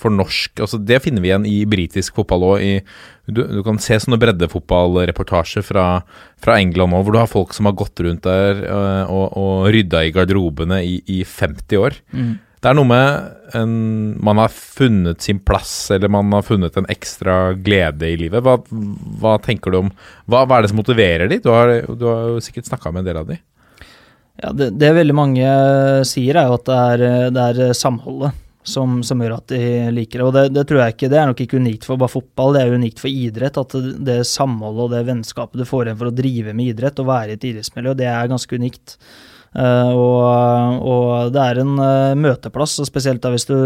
[0.00, 2.92] for norsk altså Det finner vi igjen i britisk fotball òg.
[3.30, 5.86] Du, du kan se sånne breddefotballreportasjer fra,
[6.40, 9.66] fra England òg, hvor du har folk som har gått rundt der øh, og, og
[9.74, 12.00] rydda i garderobene i, i 50 år.
[12.60, 13.76] Det er noe med en,
[14.20, 18.44] Man har funnet sin plass, eller man har funnet en ekstra glede i livet.
[18.44, 18.58] Hva,
[19.22, 19.94] hva tenker du om
[20.26, 21.40] hva, hva er det som motiverer de?
[21.40, 23.40] Du har, du har jo sikkert snakka med en del av de.
[24.40, 25.48] Ja, det, det veldig mange
[26.08, 29.62] sier, er jo at det er, det er samholdet som, som gjør at de
[29.94, 30.26] liker det.
[30.26, 32.62] Og det, det tror jeg ikke, det er nok ikke unikt for bare fotball, det
[32.62, 33.58] er unikt for idrett.
[33.60, 37.02] At det, det samholdet og det vennskapet du får igjen for å drive med idrett
[37.02, 38.96] og være i et idrettsmiljø, det er ganske unikt.
[39.50, 43.56] Uh, og, og det er en uh, møteplass, og spesielt da hvis du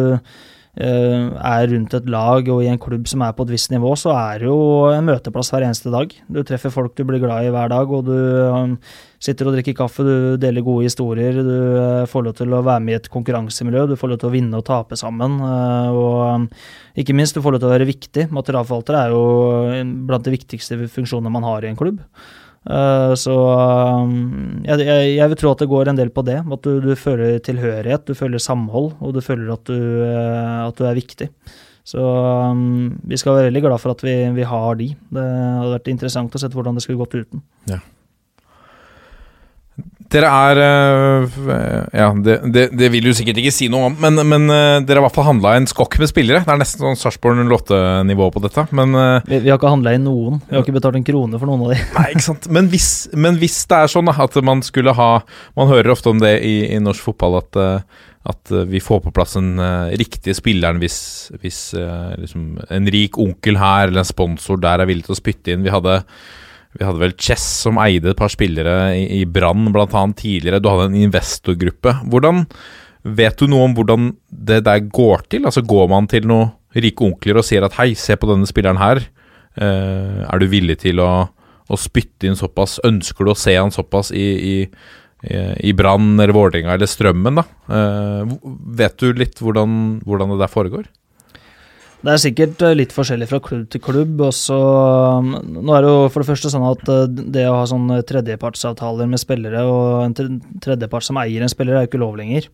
[0.77, 4.11] er rundt et lag og i en klubb som er på et visst nivå, så
[4.15, 4.59] er det jo
[4.91, 6.11] en møteplass hver eneste dag.
[6.27, 8.17] Du treffer folk du blir glad i hver dag, og du
[8.51, 8.75] um,
[9.23, 12.85] sitter og drikker kaffe, du deler gode historier, du eh, får lov til å være
[12.85, 16.19] med i et konkurransemiljø, du får lov til å vinne og tape sammen, eh, og
[16.43, 16.49] um,
[17.01, 18.29] ikke minst, du får lov til å være viktig.
[18.35, 19.25] Materialforvalter er jo
[20.09, 22.03] blant de viktigste funksjonene man har i en klubb.
[22.65, 23.35] Uh, så
[24.01, 26.39] um, jeg, jeg, vil tro at det går en del på det.
[26.41, 30.81] At du, du føler tilhørighet, du føler samhold, og du føler at du, uh, at
[30.81, 31.29] du er viktig.
[31.85, 34.93] Så um, vi skal være veldig glad for at vi, vi har de.
[35.13, 37.45] Det hadde vært interessant å se hvordan det skulle gått uten.
[40.15, 41.39] Dere er øh,
[41.91, 45.01] Ja, det, det, det vil du sikkert ikke si noe om, men, men øh, dere
[45.01, 46.45] har i hvert fall handla en skokk med spillere.
[46.47, 49.97] Det er nesten sånn Sarpsborg 08-nivå på dette, men øh, Vi, vi har ikke handla
[49.97, 50.39] inn noen.
[50.47, 51.81] Vi har ikke betalt en krone for noen av de.
[51.99, 52.49] Nei, ikke sant.
[52.55, 55.11] Men hvis, men hvis det er sånn da, at man skulle ha
[55.59, 57.59] Man hører ofte om det i, i norsk fotball at,
[58.31, 60.97] at vi får på plass den uh, riktige spilleren hvis,
[61.43, 65.21] hvis uh, liksom, en rik onkel her eller en sponsor der er villig til å
[65.21, 65.65] spytte inn.
[65.67, 66.01] Vi hadde
[66.75, 69.87] vi hadde vel Chess som eide et par spillere i, i Brann bl.a.
[70.19, 70.63] tidligere.
[70.63, 71.99] Du hadde en investorgruppe.
[72.11, 72.45] Hvordan
[73.05, 75.45] Vet du noe om hvordan det der går til?
[75.45, 78.81] Altså Går man til noen rike onkler og sier at hei, se på denne spilleren
[78.81, 79.03] her.
[79.61, 82.79] Uh, er du villig til å, å spytte inn såpass?
[82.87, 84.55] Ønsker du å se han såpass i, i,
[85.29, 87.45] i, Brann eller Vålerenga eller Strømmen, da?
[87.69, 88.35] Uh,
[88.81, 90.89] vet du litt hvordan, hvordan det der foregår?
[92.05, 94.19] Det er sikkert eh, litt forskjellig fra klubb til klubb.
[94.27, 94.59] og så,
[95.25, 95.31] um,
[95.65, 99.09] nå er det jo for det første sånn at eh, det å ha sånne tredjepartsavtaler
[99.09, 102.51] med spillere og en tredjepart som eier en spiller, er jo ikke lov lenger.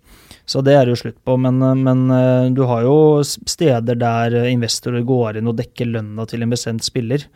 [0.47, 1.35] Så det er det jo slutt på.
[1.43, 5.91] Men, eh, men eh, du har jo steder der eh, investorer går inn og dekker
[5.97, 7.27] lønna til en bestemt spiller.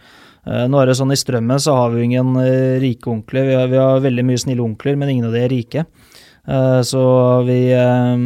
[0.47, 3.51] Eh, Nå er det sånn I Strømmen så har vi jo ingen eh, rike onkler.
[3.51, 5.87] Vi har, vi har veldig mye snille onkler, men ingen av de er rike.
[6.47, 7.03] Eh, Så
[7.47, 8.17] vi, eh,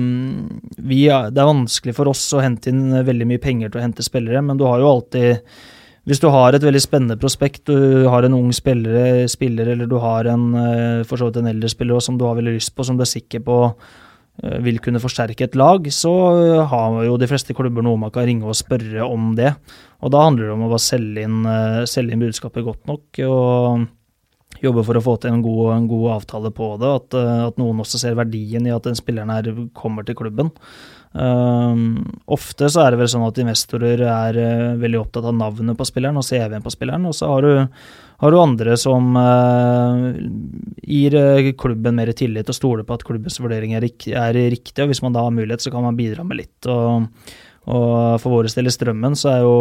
[0.79, 4.03] vi Det er vanskelig for oss å hente inn veldig mye penger til å hente
[4.03, 5.41] spillere, men du har jo alltid
[6.09, 9.99] Hvis du har et veldig spennende prospekt, du har en ung spillere, spiller eller du
[9.99, 12.85] har en eh, for så vidt en eldre spiller som du har veldig lyst på,
[12.85, 13.75] som du er sikker på
[14.63, 18.47] vil kunne forsterke et lag, så har jo de fleste klubber noe man kan ringe
[18.47, 19.51] og spørre om det.
[20.01, 21.43] Og da handler det om å bare selge inn,
[21.91, 23.19] selge inn budskapet godt nok.
[23.27, 23.89] og
[24.65, 26.93] jobbe for å få til en god, en god avtale på det.
[27.01, 30.53] At, eh, at noen også ser verdien i at den spilleren her kommer til klubben.
[31.13, 35.79] Um, ofte så er det vel sånn at investorer er uh, veldig opptatt av navnet
[35.79, 37.79] på spilleren og CV-en på spilleren, og så har du,
[38.21, 40.05] har du andre som uh,
[40.85, 41.17] gir
[41.59, 45.17] klubben mer tillit og stoler på at klubbens vurdering er, er riktig, og hvis man
[45.17, 46.59] da har mulighet, så kan man bidra med litt.
[46.69, 47.09] og
[47.69, 49.57] og for våre del i Strømmen så er jo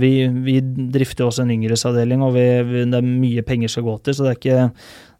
[0.00, 0.12] Vi,
[0.46, 0.56] vi
[0.92, 4.16] drifter jo også en yngresavdeling, og vi, vi, det er mye penger skal gå til,
[4.16, 4.58] så det er ikke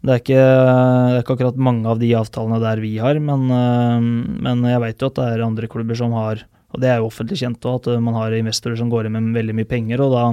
[0.07, 3.49] det er, ikke, det er ikke akkurat mange av de avtalene der vi har, men,
[3.51, 4.11] øh,
[4.45, 6.45] men jeg vet jo at det er andre klubber som har
[6.77, 9.37] og det er jo offentlig kjent også, at man har investorer som går inn med
[9.39, 10.03] veldig mye penger.
[10.05, 10.24] Og da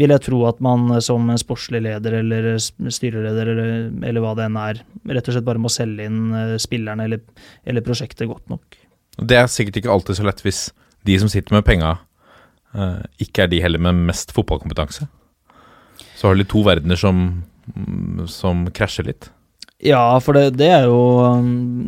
[0.00, 3.74] vil jeg tro at man som sportslig leder eller styreleder eller,
[4.08, 4.80] eller hva det enn er,
[5.14, 7.22] rett og slett bare må selge inn øh, spillerne eller,
[7.68, 8.80] eller prosjektet godt nok.
[9.22, 10.64] Det er sikkert ikke alltid så lett hvis
[11.04, 11.96] de som sitter med penga,
[12.74, 15.08] eh, ikke er de heller med mest fotballkompetanse.
[16.14, 17.44] Så har du to verdener som,
[18.30, 19.30] som krasjer litt.
[19.84, 21.00] Ja, for det, det, er jo,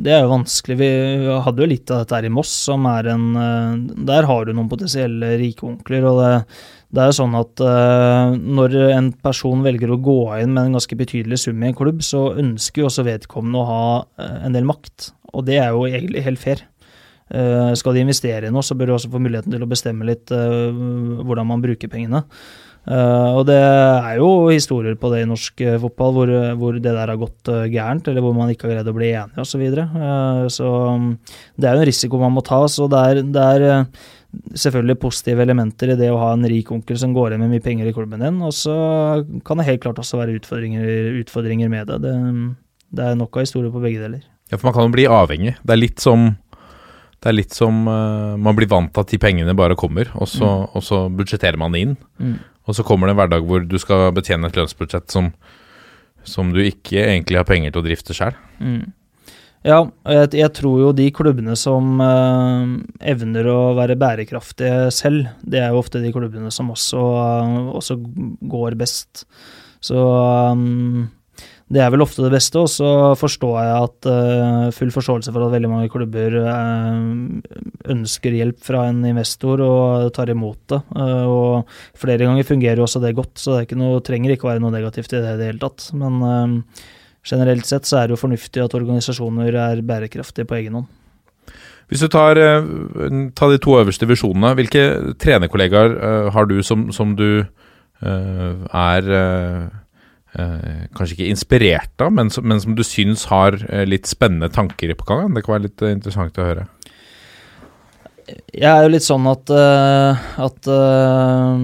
[0.04, 0.76] det er jo vanskelig.
[0.82, 0.88] Vi
[1.46, 3.78] hadde jo litt av dette her i Moss, som er en eh,
[4.10, 6.04] Der har du noen potensielle rike onkler.
[6.10, 6.32] Og det,
[6.92, 10.76] det er jo sånn at eh, når en person velger å gå inn med en
[10.76, 13.86] ganske betydelig sum i en klubb, så ønsker jo også vedkommende å ha
[14.44, 15.14] en del makt.
[15.32, 16.66] Og det er jo egentlig helt fair.
[17.26, 20.06] Eh, skal de investere i noe, så bør de også få muligheten til å bestemme
[20.06, 20.70] litt uh,
[21.26, 22.22] hvordan man bruker pengene.
[22.86, 27.10] Uh, og det er jo historier på det i norsk fotball hvor, hvor det der
[27.10, 29.56] har gått gærent, eller hvor man ikke har greid å bli enige osv.
[29.56, 29.88] Så, videre.
[29.90, 31.08] Eh, så um,
[31.58, 32.60] det er jo en risiko man må ta.
[32.70, 33.66] Så det er, det er,
[34.36, 37.64] selvfølgelig positive elementer i det å ha en rik onkel som går inn med mye
[37.64, 38.74] penger i klubben din, og så
[39.48, 40.84] kan det helt klart også være utfordringer,
[41.22, 42.02] utfordringer med det.
[42.04, 42.16] det.
[42.92, 44.26] Det er nok av historier på begge deler.
[44.52, 45.56] Ja, for man kan jo bli avhengig.
[45.64, 46.28] Det er litt som
[47.22, 50.28] det er litt som uh, Man blir vant til at de pengene bare kommer, og
[50.30, 51.96] så, og så budsjetterer man det inn.
[52.20, 52.36] Mm.
[52.66, 55.30] Og så kommer det en hverdag hvor du skal betjene et lønnsbudsjett som,
[56.26, 58.36] som du ikke egentlig har penger til å drifte sjøl.
[58.58, 58.92] Mm.
[59.66, 62.74] Ja, jeg, jeg tror jo de klubbene som eh,
[63.10, 67.96] evner å være bærekraftige selv, det er jo ofte de klubbene som også, eh, også
[68.46, 69.24] går best.
[69.82, 71.08] Så um,
[71.66, 72.88] det er vel ofte det beste, og så
[73.18, 77.00] forstår jeg at uh, full forståelse for at veldig mange klubber uh,
[77.90, 80.78] ønsker hjelp fra en investor og tar imot det.
[80.94, 84.46] Uh, og flere ganger fungerer jo også det godt, så det ikke noe, trenger ikke
[84.46, 85.88] være noe negativt i det i det hele tatt.
[85.98, 86.62] Men
[87.26, 90.86] generelt sett så er det jo fornuftig at organisasjoner er bærekraftige på egen hånd.
[91.90, 92.38] Hvis du tar,
[93.38, 94.86] tar de to øverste divisjonene, hvilke
[95.22, 97.44] trenerkollegaer har du som, som du
[98.02, 99.10] er
[100.36, 105.08] kanskje ikke inspirert av, men, men, som du syns har eh, litt spennende tanker på
[105.08, 105.30] gang?
[105.34, 106.66] Det kan være litt eh, interessant å høre.
[108.26, 111.54] Jeg er jo litt sånn at, uh, at uh,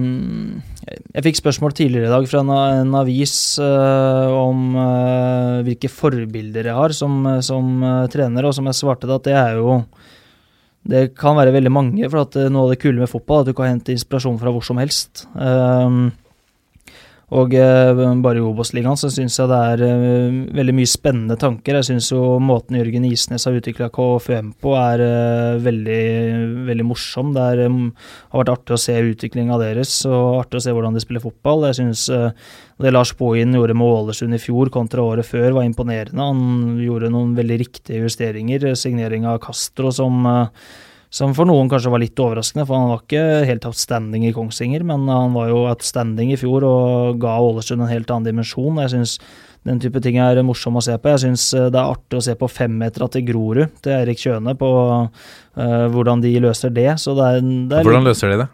[1.11, 4.77] Jeg fikk spørsmål tidligere i dag fra en, en avis uh, om
[5.67, 9.81] hvilke forbilder jeg har som, som trener, og som jeg svarte at det er jo
[10.87, 13.51] Det kan være veldig mange, for at noe av det kule med fotball er at
[13.51, 15.25] du kan hente inspirasjon fra hvor som helst.
[15.35, 16.15] Uh,
[17.33, 21.79] og eh, bare i Obos-ligaen så syns jeg det er eh, veldig mye spennende tanker.
[21.79, 26.03] Jeg syns jo måten Jørgen Isnes har utvikla KFUM på er eh, veldig,
[26.69, 27.33] veldig morsom.
[27.33, 31.03] Det er, har vært artig å se utviklinga deres og artig å se hvordan de
[31.03, 31.67] spiller fotball.
[31.71, 32.05] Jeg syns
[32.83, 36.29] det Lars Bohin gjorde med Ålesund i fjor kontra året før, var imponerende.
[36.29, 38.73] Han gjorde noen veldig riktige justeringer.
[38.77, 40.27] Signering av Castro som
[41.13, 44.81] som for noen kanskje var litt overraskende, for han var ikke helt outstanding i Kongsvinger,
[44.89, 48.79] men han var jo outstanding i fjor og ga Ålesund en helt annen dimensjon.
[48.81, 49.19] Jeg syns
[49.67, 51.11] den type ting er morsom å se på.
[51.13, 54.57] Jeg syns eh, det er artig å se på femmetera til Grorud, til Erik Kjøne,
[54.59, 56.89] på uh, hvordan de løser det.
[56.99, 58.49] Så det er, det er hvordan løser de det?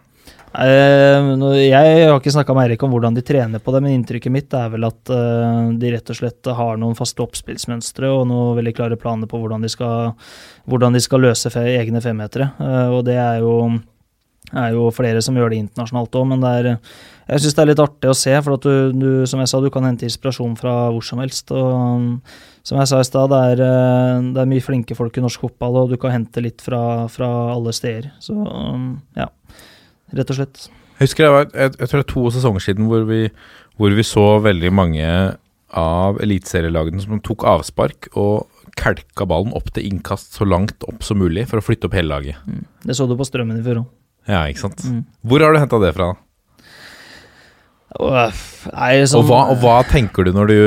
[0.50, 1.28] Eh,
[1.62, 4.56] jeg har ikke snakka med Eirik om hvordan de trener på det, men inntrykket mitt
[4.58, 8.74] er vel at eh, de rett og slett har noen faste oppspillsmønstre og noen veldig
[8.80, 10.16] klare planer på hvordan de skal,
[10.66, 12.50] hvordan de skal løse egne femmetere.
[12.58, 13.54] Eh, og det er jo,
[14.50, 16.72] er jo flere som gjør det internasjonalt òg, men det er,
[17.30, 18.38] jeg syns det er litt artig å se.
[18.42, 21.54] For at du, du, som jeg sa, du kan hente inspirasjon fra hvor som helst.
[21.54, 22.24] og
[22.66, 23.66] som jeg sa i stad, det,
[24.34, 27.30] det, er mye flinke folk i norsk fotball, og du kan hente litt fra, fra
[27.54, 28.16] alle steder.
[28.22, 28.34] Så
[29.18, 29.30] ja
[30.18, 30.70] rett og slett.
[31.00, 33.22] Jeg husker det var, jeg, jeg tror det er to sesonger siden hvor vi,
[33.80, 35.12] hvor vi så veldig mange
[35.70, 38.50] av eliteserielagene som tok avspark og
[38.80, 42.12] kelka ballen opp til innkast så langt opp som mulig for å flytte opp hele
[42.12, 42.40] laget.
[42.48, 42.66] Mm.
[42.86, 43.90] Det så du på Strømmen i fjor òg.
[44.30, 44.84] Ja, ikke sant.
[44.86, 45.04] Mm.
[45.26, 46.12] Hvor har du henta det fra?
[47.98, 48.30] Uh,
[48.70, 50.60] nei, sånn, og, hva, og, hva, tenker du når du,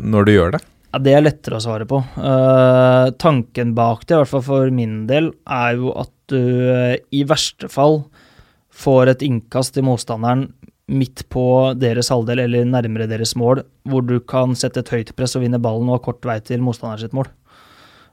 [0.00, 0.62] når du gjør det?
[0.88, 2.00] Ja, Det er lettere å svare på.
[2.16, 6.94] Uh, tanken bak det, i hvert fall for min del, er jo at du uh,
[7.12, 8.06] i verste fall
[8.78, 10.48] får et innkast til motstanderen
[10.88, 11.44] midt på
[11.76, 15.60] deres halvdel eller nærmere deres mål, hvor du kan sette et høyt press og vinne
[15.60, 17.28] ballen og ha kort vei til motstanderen sitt mål.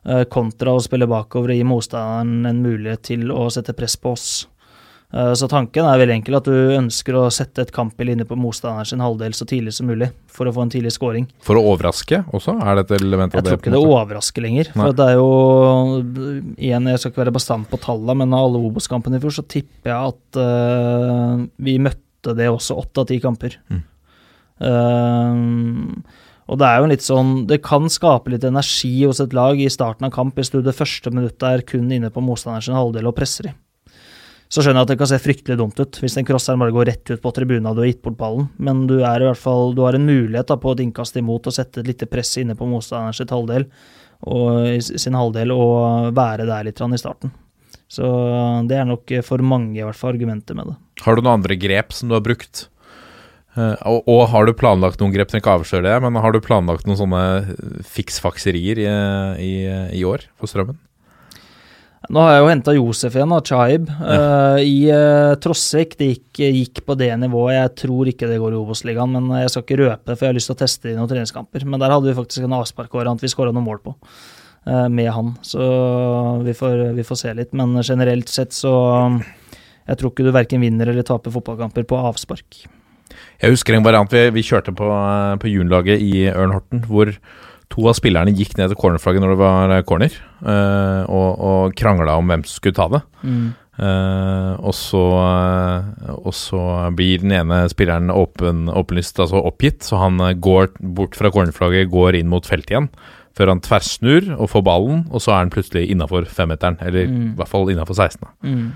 [0.05, 4.11] Eh, kontra å spille bakover og gi motstanderen en mulighet til å sette press på
[4.13, 4.27] oss.
[5.13, 8.37] Eh, så tanken er veldig enkel, at du ønsker å sette et kampbil inne på
[8.39, 11.27] motstanderen sin halvdel så tidlig som mulig, for å få en tidlig scoring.
[11.45, 12.57] For å overraske også?
[12.65, 13.43] Er det et element av det?
[13.43, 14.71] Jeg tror ikke det overrasker lenger.
[14.73, 14.81] Nei.
[14.81, 15.31] For det er jo
[16.55, 19.45] Igjen, jeg skal ikke være bastant på tallene, men av alle Obos-kampene i fjor, så
[19.47, 23.57] tipper jeg at uh, vi møtte det også åtte av ti kamper.
[23.69, 23.83] Mm.
[24.65, 29.59] Uh, og det er jo litt sånn Det kan skape litt energi hos et lag
[29.59, 33.09] i starten av kamp hvis du det første minuttet er kun inne på motstanderens halvdel
[33.09, 33.55] og presser i.
[34.51, 36.89] Så skjønner jeg at det kan se fryktelig dumt ut hvis en crosseren bare går
[36.91, 39.41] rett ut på tribunen og du har gitt bort ballen, men du er i hvert
[39.41, 42.35] fall, du har en mulighet da, på et innkast imot å sette et lite press
[42.41, 43.65] inne på motstanderens halvdel,
[44.25, 47.33] og, sin halvdel og være der litt i starten.
[47.91, 48.05] Så
[48.69, 50.77] det er nok for mange i hvert fall argumenter med det.
[51.05, 52.67] Har du noen andre grep som du har brukt?
[53.55, 56.41] Uh, og, og, har du planlagt noen grep, trenger ikke avsløre det, men har du
[56.43, 57.21] planlagt noen sånne
[57.87, 58.89] fiksfakserier i,
[59.39, 59.53] i,
[59.95, 60.79] i år for Strømmen?
[62.13, 63.87] Nå har jeg jo henta Josef igjen, og Chaib.
[63.89, 64.15] Ja.
[64.15, 67.55] Uh, I uh, Trossek det gikk, gikk, på det nivået.
[67.55, 70.33] Jeg tror ikke det går i Obos-ligaen, men jeg skal ikke røpe det, for jeg
[70.33, 71.65] har lyst til å teste det i noen treningskamper.
[71.65, 75.33] Men der hadde vi faktisk en avsparkvariant vi skåra noen mål på uh, med han.
[75.45, 75.65] Så
[76.45, 77.55] vi får, vi får, se litt.
[77.57, 78.75] Men generelt sett så
[79.85, 82.65] Jeg tror ikke du verken vinner eller taper fotballkamper på avspark.
[83.41, 84.87] Jeg husker en variant vi, vi kjørte på,
[85.41, 87.11] på juniorlaget i Ørn Horten, hvor
[87.73, 91.77] To av spillerne gikk ned til cornerflagget når det var eh, corner, uh, og, og
[91.77, 93.01] krangla om hvem som skulle ta det.
[93.25, 93.45] Mm.
[93.75, 96.61] Uh, og, så, uh, og så
[96.95, 102.21] blir den ene spilleren åpen, åpenlyst altså oppgitt, så han går bort fra cornerflagget, går
[102.21, 102.89] inn mot feltet igjen.
[103.35, 106.77] Før han tverrsnur og får ballen, og så er han plutselig innafor femmeteren.
[106.79, 108.21] Eller i hvert fall innafor 16.
[108.23, 108.31] da.
[108.47, 108.69] Mm.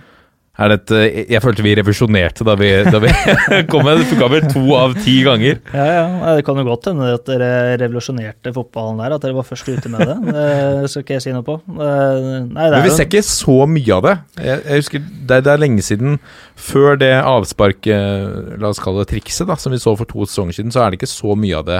[0.59, 3.11] Er det et, eh, jeg følte vi revisjonerte da vi, da vi
[3.71, 4.07] kom med det.
[4.09, 5.61] Funka vel to av ti ganger.
[5.71, 6.33] Ja, ja.
[6.35, 9.91] Det kan jo godt hende at dere revolusjonerte fotballen der, at dere var først ute
[9.93, 10.17] med det.
[10.79, 11.55] Det skal ikke jeg si noe på.
[11.69, 14.15] Eh, Nei, Men vi ser ikke så mye av det.
[14.39, 16.19] Jeg, jeg husker det, det er lenge siden.
[16.59, 20.59] Før det avsparket, la oss kalle det trikset, da, som vi så for to sesonger
[20.59, 21.79] siden, så er det ikke så mye av det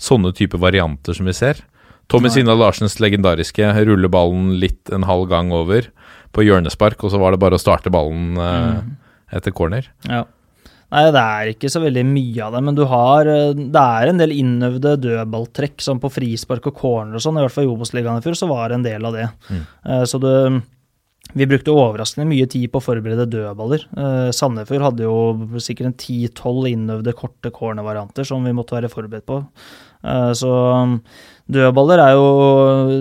[0.00, 1.64] sånne type varianter som vi ser.
[2.10, 5.86] Tommy Sina Larsens legendariske rulle ballen litt en halv gang over
[6.32, 8.96] på hjørnespark, og så var det bare å starte ballen eh, Mm.
[9.32, 9.86] etter corner.
[10.08, 10.24] Ja.
[10.90, 14.08] Nei, det er ikke så veldig mye av det, men du har eh, Det er
[14.10, 17.38] en del innøvde dødballtrekk, som på frispark og corner og sånn.
[17.38, 19.28] I hvert fall i Obos-ligaen i fjor, så var det en del av det.
[19.50, 19.62] Mm.
[19.86, 20.62] Eh, Så det
[21.32, 23.84] vi brukte overraskende mye tid på å forberede dødballer.
[23.96, 29.26] Eh, Sandefjord hadde jo sikkert en 10-12 innøvde korte cornervarianter som vi måtte være forberedt
[29.30, 29.44] på.
[30.00, 30.94] Eh, så um,
[31.50, 32.26] dødballer er jo,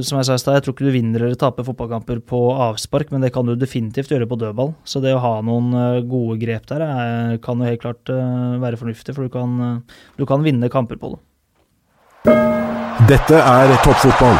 [0.05, 3.13] som jeg sa i stad, jeg tror ikke du vinner eller taper fotballkamper på avspark,
[3.13, 4.73] men det kan du definitivt gjøre på dødball.
[4.83, 8.59] Så det å ha noen eh, gode grep der er, kan jo helt klart eh,
[8.63, 9.83] være fornuftig, for du kan,
[10.19, 11.21] du kan vinne kamper på det.
[13.09, 14.35] Dette er toppfotball.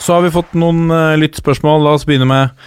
[0.00, 0.88] Så har vi fått noen
[1.20, 1.84] lyttspørsmål.
[1.84, 2.64] La oss begynne med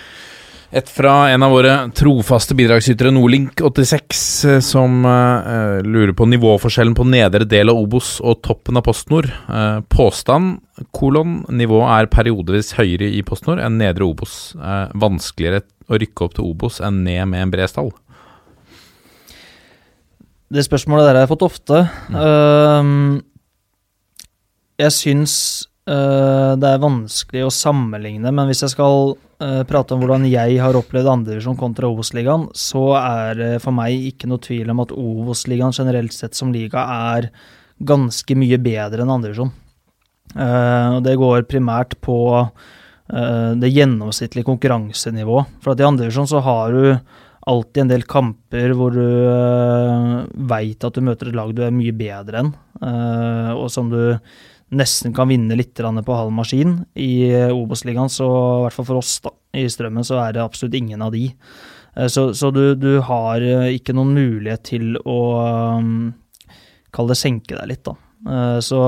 [0.69, 7.05] et fra en av våre trofaste bidragsytere, Nordlink86, eh, som uh, lurer på nivåforskjellen på
[7.07, 9.29] nedre del av Obos og toppen av PostNord.
[9.47, 10.57] Uh, påstand,
[10.91, 14.57] kolon, nivået er periodevis høyere i PostNord enn nedre Obos.
[14.59, 17.93] Uh, vanskeligere å rykke opp til Obos enn ned med en bred stall.
[20.51, 21.79] Det spørsmålet der har jeg fått ofte.
[22.15, 23.17] Ehm,
[24.79, 25.33] jeg syns
[25.87, 29.13] det er vanskelig å sammenligne, men hvis jeg skal
[29.43, 34.09] eh, prate om hvordan jeg har opplevd andredivisjon kontra Obos-ligaen, så er det for meg
[34.11, 36.83] ikke noe tvil om at Obos-ligaen generelt sett som liga
[37.13, 37.31] er
[37.77, 39.53] ganske mye bedre enn andredivisjon.
[40.35, 45.53] Uh, det går primært på uh, det gjennomsnittlige konkurransenivået.
[45.63, 46.97] For i andredivisjon så har du
[47.47, 51.75] alltid en del kamper hvor du uh, veit at du møter et lag du er
[51.75, 54.01] mye bedre enn, eh, og som du
[54.75, 56.81] nesten kan vinne litt på halv maskin.
[56.95, 60.43] I uh, Obos-ligaen, så i hvert fall for oss da, i Strømmen, så er det
[60.43, 61.29] absolutt ingen av de.
[61.97, 65.17] Eh, så så du, du har eh, ikke noen mulighet til å
[65.79, 66.13] um,
[66.95, 67.97] Kall det senke deg litt, da.
[68.27, 68.79] Uh, så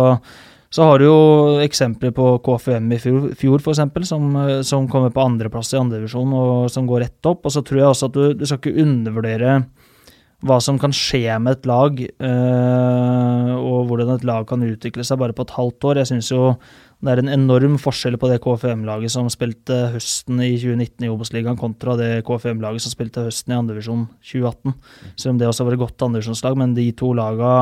[0.70, 1.22] så har du jo
[1.64, 6.36] eksempler på KFUM i fjor, fjor f.eks., som, eh, som kommer på andreplass i andredivisjon
[6.38, 7.48] og som går rett opp.
[7.48, 9.56] Og så tror jeg også at du, du skal ikke undervurdere
[10.40, 15.20] hva som kan skje med et lag, eh, og hvordan et lag kan utvikle seg
[15.20, 16.00] bare på et halvt år.
[16.00, 16.54] Jeg syns jo
[17.04, 21.60] det er en enorm forskjell på det KFM-laget som spilte høsten i 2019 i Obos-ligaen,
[21.60, 24.76] kontra det KFM-laget som spilte høsten i andredivisjon 2018.
[25.16, 27.54] Selv om det også var et godt andredivisjonslag, men de to laga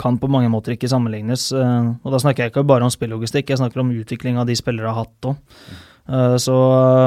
[0.00, 1.50] kan på mange måter ikke sammenlignes.
[1.52, 4.88] eh, Og da snakker jeg ikke bare om spillogistikk, jeg snakker om utvikling de spillere
[4.88, 5.36] har hatt òg.
[6.42, 6.54] Så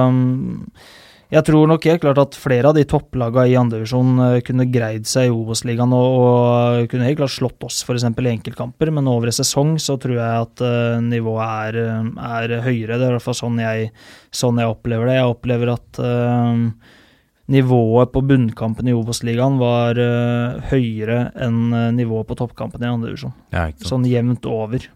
[0.08, 0.70] um,
[1.34, 5.30] jeg tror nok helt klart at flere av de topplagene i andredivisjon kunne greid seg
[5.30, 8.06] i Obos-ligaen og, og kunne helt klart slått oss f.eks.
[8.06, 12.12] i enkeltkamper, men over en sesong så tror jeg at uh, nivået er, eh,
[12.42, 13.00] er høyere.
[13.00, 13.90] Det er i hvert fall sånn jeg,
[14.34, 15.18] sånn jeg opplever det.
[15.20, 16.54] Jeg opplever at uh,
[17.52, 23.36] nivået på bunnkampen i Obos-ligaen var uh, høyere enn eh, nivået på toppkampen i andredivisjon.
[23.54, 23.68] Ja.
[23.86, 24.88] Sånn jevnt over.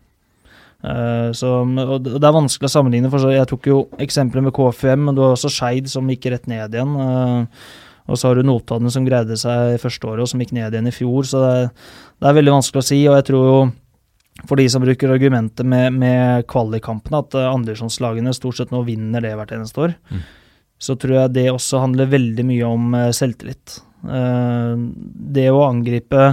[0.79, 4.55] Eh, så, og det er vanskelig å sammenligne, for så jeg tok jo eksempler med
[4.55, 6.95] KFM, men du har også Skeid som gikk rett ned igjen.
[6.95, 7.45] eh,
[8.09, 10.73] og så har du Notodden som greide seg i første året, og som gikk ned
[10.73, 11.27] igjen i fjor.
[11.29, 11.69] Så det,
[12.17, 13.59] det er veldig vanskelig å si, og jeg tror jo
[14.47, 19.21] for de som bruker argumentet med, med kvalikkampene, at uh, andredivisjonslagene stort sett nå vinner
[19.21, 20.21] det hvert eneste år, Mm.
[20.79, 23.81] så tror jeg det også handler veldig mye om eh, selvtillit.
[24.07, 24.73] Eh,
[25.35, 26.29] det å angripe,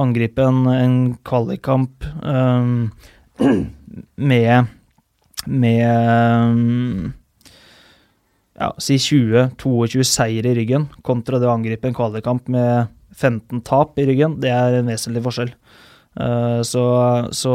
[0.00, 0.96] angripe en, en
[1.28, 3.52] kvalikkamp eh,
[4.16, 4.70] med
[5.46, 7.10] med eh,
[8.62, 13.98] ja, si 20-22 seier i ryggen, kontra det å angripe en kvalikkamp med 15 tap
[14.00, 15.50] i ryggen, det er en vesentlig forskjell.
[16.12, 16.84] Eh, så,
[17.32, 17.52] så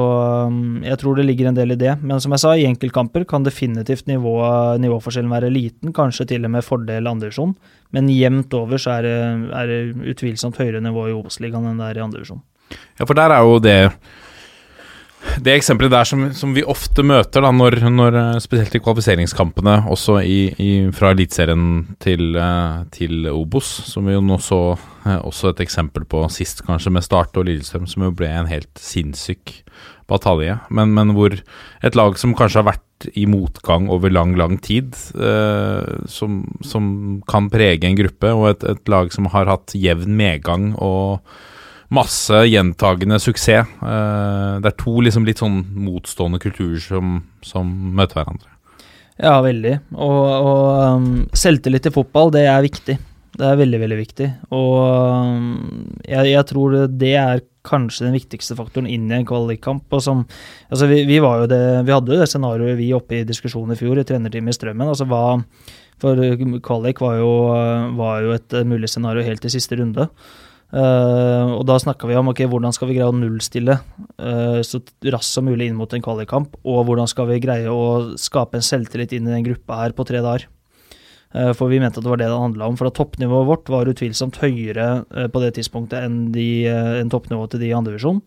[0.50, 1.94] um, jeg tror det ligger en del i det.
[2.02, 4.36] Men som jeg sa, i enkeltkamper kan definitivt nivå,
[4.82, 7.56] nivåforskjellen være liten, kanskje til og med fordel andredivisjon.
[7.96, 9.18] Men jevnt over så er det,
[9.56, 9.82] er det
[10.16, 12.44] utvilsomt høyere nivå i Obos-ligaen enn det er i andredivisjon.
[12.98, 13.78] Ja, for der er jo det
[15.44, 19.78] Det eksempelet der som, som vi ofte møter, da, når, når eh, spesielt i kvalifiseringskampene,
[19.94, 21.68] også i, i, fra Eliteserien
[22.04, 26.64] til, eh, til Obos, som vi jo nå så eh, også et eksempel på sist,
[26.68, 29.62] kanskje, med Start og Lillestrøm, som jo ble en helt sinnssyk
[30.08, 30.58] batalje.
[30.74, 34.96] Men, men hvor et lag som kanskje har vært i motgang over lang, lang tid,
[35.20, 40.18] eh, som, som kan prege en gruppe, og et, et lag som har hatt jevn
[40.18, 41.22] medgang og
[41.94, 43.68] masse gjentagende suksess.
[43.80, 48.54] Eh, det er to liksom litt sånn motstående kulturer som, som møter hverandre.
[49.18, 49.78] Ja, veldig.
[49.98, 50.66] Og, og
[50.98, 52.98] um, selvtillit i fotball, det er viktig.
[53.38, 54.28] Det er veldig, veldig viktig.
[54.54, 59.90] Og um, jeg, jeg tror det er kanskje den viktigste faktoren inn i en kvalikkamp.
[59.94, 63.76] Altså vi, vi, var jo det, vi hadde jo det scenarioet vi oppe i diskusjonen
[63.76, 64.88] i fjor, i trenerteamet i Strømmen.
[64.94, 65.40] altså hva
[66.00, 66.22] For
[66.64, 67.32] kvalik var jo,
[67.98, 70.08] var jo et mulig scenario helt i siste runde.
[70.68, 74.82] Uh, og da snakka vi om ok, hvordan skal vi greie å nullstille uh, så
[75.14, 78.66] raskt som mulig inn mot en kvalikkamp, og hvordan skal vi greie å skape en
[78.66, 80.50] selvtillit inn i den gruppa her på tre dager.
[81.32, 82.76] Uh, for vi mente at det var det det handla om.
[82.80, 87.64] For at toppnivået vårt var utvilsomt høyere på det tidspunktet enn, de, enn toppnivået til
[87.64, 88.20] de i andredivisjon.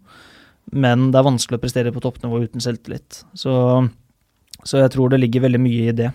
[0.73, 3.21] Men det er vanskelig å prestere på toppnivå uten selvtillit.
[3.37, 3.53] Så,
[4.65, 6.09] så jeg tror det ligger veldig mye i det.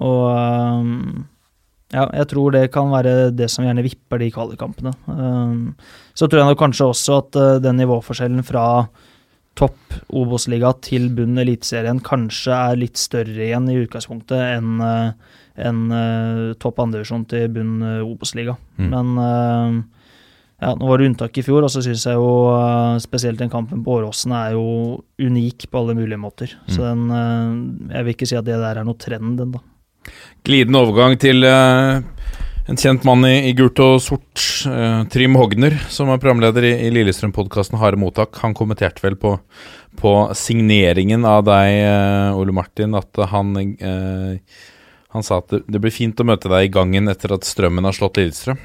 [0.00, 0.24] Og
[1.90, 4.92] ja, jeg tror det kan være det som gjerne vipper de kvalikkampene.
[5.10, 5.72] Um,
[6.14, 8.64] så tror jeg nok kanskje også at uh, den nivåforskjellen fra
[9.58, 15.10] topp Obos-liga til bunn Eliteserien kanskje er litt større igjen i utgangspunktet enn uh,
[15.60, 18.54] en, uh, topp andredivisjon til bunn Obos-liga.
[18.78, 18.94] Mm.
[18.94, 19.82] Men
[20.60, 22.30] ja, nå var det unntak i fjor, og så syns jeg jo
[23.02, 26.54] spesielt den kampen på Åråsen er jo unik på alle mulige måter.
[26.68, 26.70] Mm.
[26.70, 29.62] Så den Jeg vil ikke si at det der er noe trend ennå.
[30.46, 32.00] Glidende overgang til uh,
[32.70, 36.72] en kjent mann i, i gult og sort, uh, Trym Hogner, som er programleder i,
[36.86, 38.38] i Lillestrøm-podkasten Harde mottak.
[38.44, 39.34] Han kommenterte vel på,
[40.00, 43.54] på signeringen av deg, uh, Ole Martin, at han
[45.10, 47.84] Han sa at det, det, blir fint å møte deg i gangen etter at Strømmen
[47.84, 48.60] har slått Lillestrøm.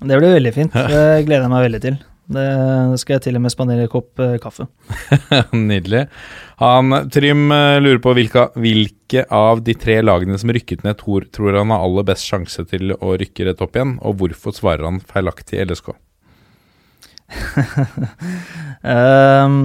[0.00, 0.72] Det blir veldig fint.
[0.94, 1.98] Det gleder jeg meg veldig til.
[2.32, 4.66] Det skal jeg til og med spandere en kopp eh, kaffe.
[5.52, 6.06] Nydelig.
[6.62, 11.26] Han, Trym eh, lurer på hvilke, hvilke, av de tre lagene som rykket ned, tror,
[11.34, 14.86] tror han har aller best sjanse til å rykke rett opp igjen, og hvorfor svarer
[14.88, 15.92] han feilaktig LSK?
[18.84, 19.56] um,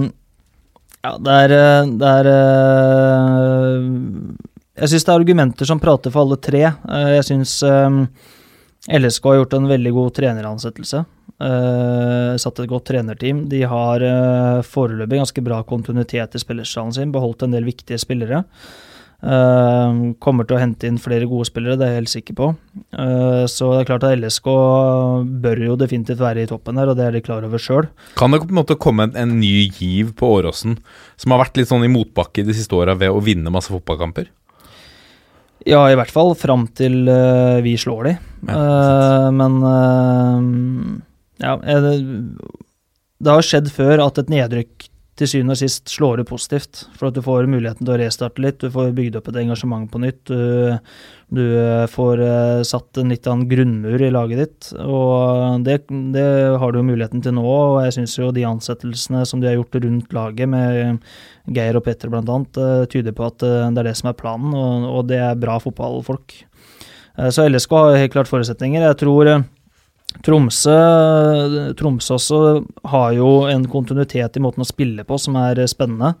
[1.04, 2.30] ja, det er, eh, det er
[4.78, 6.64] Jeg syns det er argumenter som prater for alle tre.
[6.64, 8.06] Jeg syns um,
[8.88, 11.04] LSK har gjort en veldig god treneransettelse.
[11.38, 13.44] Uh, satt et godt trenerteam.
[13.50, 18.42] De har uh, foreløpig ganske bra kontinuitet i spillerstallen sin, beholdt en del viktige spillere.
[19.18, 22.50] Uh, kommer til å hente inn flere gode spillere, det er jeg helt sikker på.
[22.94, 24.46] Uh, så det er klart at LSK
[25.42, 27.90] bør jo definitivt være i toppen her, og det er de klar over sjøl.
[28.18, 30.78] Kan det på en måte komme en, en ny giv på Åråsen,
[31.18, 34.30] som har vært litt sånn i motbakke de siste åra ved å vinne masse fotballkamper?
[35.66, 38.16] Ja, i hvert fall fram til uh, vi slår de.
[38.46, 39.58] Ja, men
[41.42, 41.96] ja, det,
[43.18, 46.84] det har skjedd før at et nedrykk til syvende og sist slår ut positivt.
[46.96, 49.88] For at du får muligheten til å restarte litt, du får bygd opp et engasjement
[49.90, 50.20] på nytt.
[50.30, 50.76] Du,
[51.34, 51.44] du
[51.90, 54.70] får uh, satt en litt annen grunnmur i laget ditt.
[54.84, 55.80] Og det,
[56.14, 56.28] det
[56.62, 57.46] har du muligheten til nå.
[57.48, 61.02] Og jeg syns jo de ansettelsene som de har gjort rundt laget, med
[61.56, 64.86] Geir og Petter bl.a., eh, tyder på at det er det som er planen, og,
[64.92, 66.44] og det er bra fotballfolk.
[67.34, 68.84] Så LSK har helt klart forutsetninger.
[68.84, 69.30] Jeg tror
[70.24, 70.76] Tromsø,
[71.78, 72.38] Tromsø også
[72.90, 76.14] har jo en kontinuitet i måten å spille på som er spennende.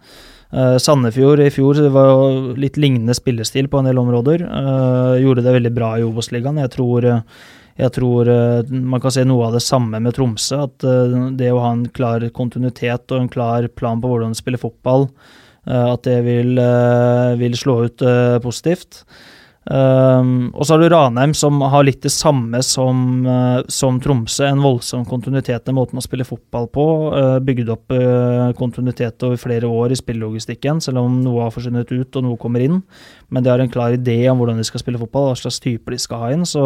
[0.48, 4.44] Uh, Sandefjord i fjor det var jo litt lignende spillestil på en del områder.
[4.48, 6.60] Uh, gjorde det veldig bra i Obos-ligaen.
[6.62, 7.08] Jeg tror,
[7.80, 10.62] jeg tror uh, man kan se noe av det samme med Tromsø.
[10.68, 10.86] At
[11.40, 15.08] det å ha en klar kontinuitet og en klar plan på hvordan du spiller fotball,
[15.68, 16.56] at det vil,
[17.36, 18.02] vil slå ut
[18.40, 19.02] positivt.
[19.68, 24.46] Um, og så har du Ranheim, som har litt det samme som, uh, som Tromsø.
[24.48, 26.86] En voldsom kontinuitet i måten å spille fotball på.
[27.12, 31.92] Uh, bygd opp uh, kontinuitet over flere år i spillelogistikken, selv om noe har forsvunnet
[31.92, 32.80] ut og noe kommer inn.
[33.28, 35.96] Men de har en klar idé om hvordan de skal spille fotball, hva slags typer
[35.96, 36.48] de skal ha inn.
[36.48, 36.64] Så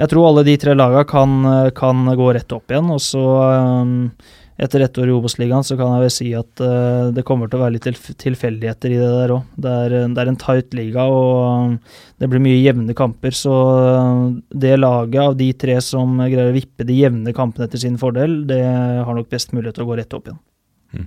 [0.00, 1.40] jeg tror alle de tre lagene kan,
[1.76, 2.92] kan gå rett opp igjen.
[2.92, 3.96] Og så um,
[4.60, 7.60] etter ett år i Obos-ligaen så kan jeg vel si at uh, det kommer til
[7.60, 7.86] å være litt
[8.20, 9.46] tilfeldigheter i det der òg.
[9.56, 11.78] Det, det, er en tight liga, og
[12.20, 13.36] det blir mye jevne kamper.
[13.36, 17.86] Så uh, det laget av de tre som greier å vippe de jevne kampene til
[17.86, 20.40] sin fordel, det har nok best mulighet til å gå rett opp igjen.
[20.92, 21.06] Mm.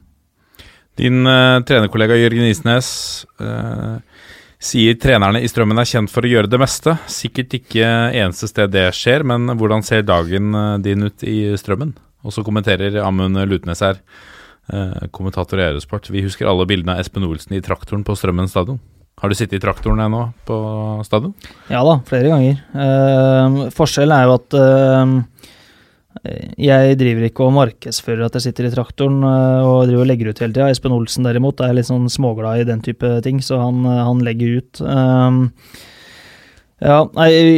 [1.03, 2.89] Din uh, trenerkollega Jørgen Isnes
[4.63, 6.95] sier trenerne i Strømmen er kjent for å gjøre det meste.
[7.11, 7.85] Sikkert ikke
[8.15, 11.93] eneste sted det skjer, men hvordan ser dagen din ut i Strømmen?
[12.23, 13.99] Og så kommenterer Amund Lutnes her,
[14.71, 16.09] eh, kommentator i Eurosport.
[16.09, 18.79] Vi husker alle bildene av Espen Olsen i traktoren på Strømmen stadion.
[19.21, 20.55] Har du sittet i traktoren ennå på
[21.05, 21.35] stadion?
[21.71, 22.57] Ja da, flere ganger.
[22.73, 25.13] Eh, forskjellen er jo at eh,
[26.65, 30.31] Jeg driver ikke og markedsfører at jeg sitter i traktoren eh, og driver og legger
[30.31, 30.67] ut hele tida.
[30.73, 34.23] Espen Olsen derimot er litt sånn småglad i den type ting, så han, eh, han
[34.25, 34.81] legger ut.
[34.81, 35.45] Um,
[36.83, 36.97] ja,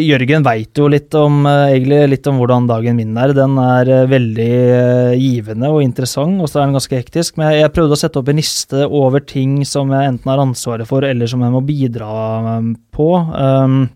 [0.05, 3.33] Jørgen veit jo litt om, eh, egentlig litt om hvordan dagen min er.
[3.33, 7.39] Den er eh, veldig eh, givende og interessant, og så er den ganske hektisk.
[7.41, 10.85] Men jeg, prøvde å sette opp en liste over ting som jeg enten har ansvaret
[10.85, 12.11] for, eller som jeg må bidra
[12.53, 13.09] eh, på.
[13.33, 13.87] Um,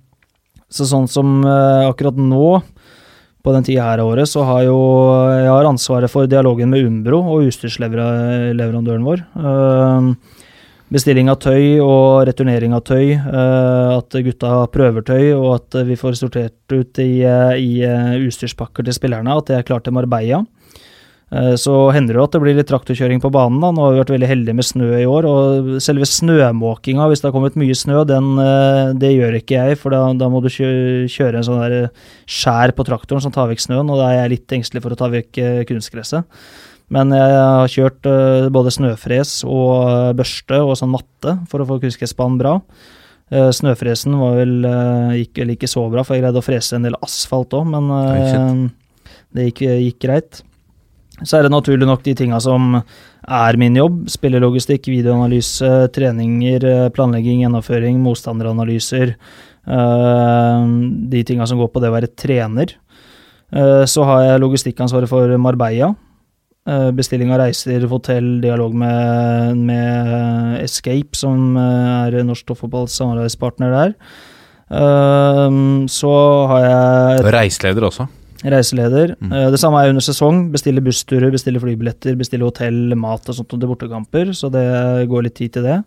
[0.70, 2.50] så sånn som akkurat nå,
[3.42, 4.76] på den tida her av året, så har jo
[5.34, 9.24] jeg har ansvaret for dialogen med Umbro og utstyrsleverandøren vår.
[9.34, 10.12] Um,
[10.94, 13.14] bestilling av tøy og returnering av tøy.
[13.14, 18.18] eh, at gutta prøver tøy, og at vi får sortert ut i, eh, i eh,
[18.26, 19.38] utstyrspakker til spillerne.
[19.38, 20.46] At det er klart til Marbella.
[21.30, 23.62] Så hender det at det blir litt traktorkjøring på banen.
[23.62, 23.70] da.
[23.70, 25.28] Nå har vi vært veldig heldige med snø i år.
[25.30, 28.34] Og selve snømåkinga, hvis det har kommet mye snø, den,
[28.98, 29.78] det gjør ikke jeg.
[29.78, 31.90] For da, da må du kjøre en sånn
[32.26, 34.98] skjær på traktoren som tar vekk snøen, og da er jeg litt engstelig for å
[34.98, 35.38] ta vekk
[35.70, 36.26] kunstgresset.
[36.94, 41.68] Men jeg har kjørt eh, både snøfres og eh, børste og sånn matte for å
[41.70, 42.56] få kunstgressbanen bra.
[43.30, 44.56] Eh, snøfresen var vel,
[45.20, 47.94] gikk vel ikke så bra, for jeg greide å frese en del asfalt òg, men
[48.00, 48.64] eh,
[49.38, 50.42] det gikk, gikk greit.
[51.20, 54.06] Så er det naturlig nok de tinga som er min jobb.
[54.10, 56.64] Spillelogistikk, videoanalyse, treninger,
[56.96, 59.18] planlegging, gjennomføring, motstanderanalyser.
[59.68, 62.72] de tinga som går på det å være trener.
[63.84, 65.92] Så har jeg logistikkansvaret for Marbella.
[66.68, 73.74] Eh, bestilling av reiser, hotell, dialog med, med Escape, som eh, er norsk toppfotballs samarbeidspartner
[73.74, 73.94] der.
[74.68, 76.14] Eh, så
[76.52, 78.10] har jeg Og reiseleder også.
[78.40, 79.16] Reiseleder.
[79.20, 79.34] Mm.
[79.52, 80.46] Det samme er under sesong.
[80.54, 84.32] Bestille bussturer, bestille flybilletter, bestille hotell, mat og sånt til bortekamper.
[84.32, 84.64] Så det
[85.12, 85.82] går litt tid til det.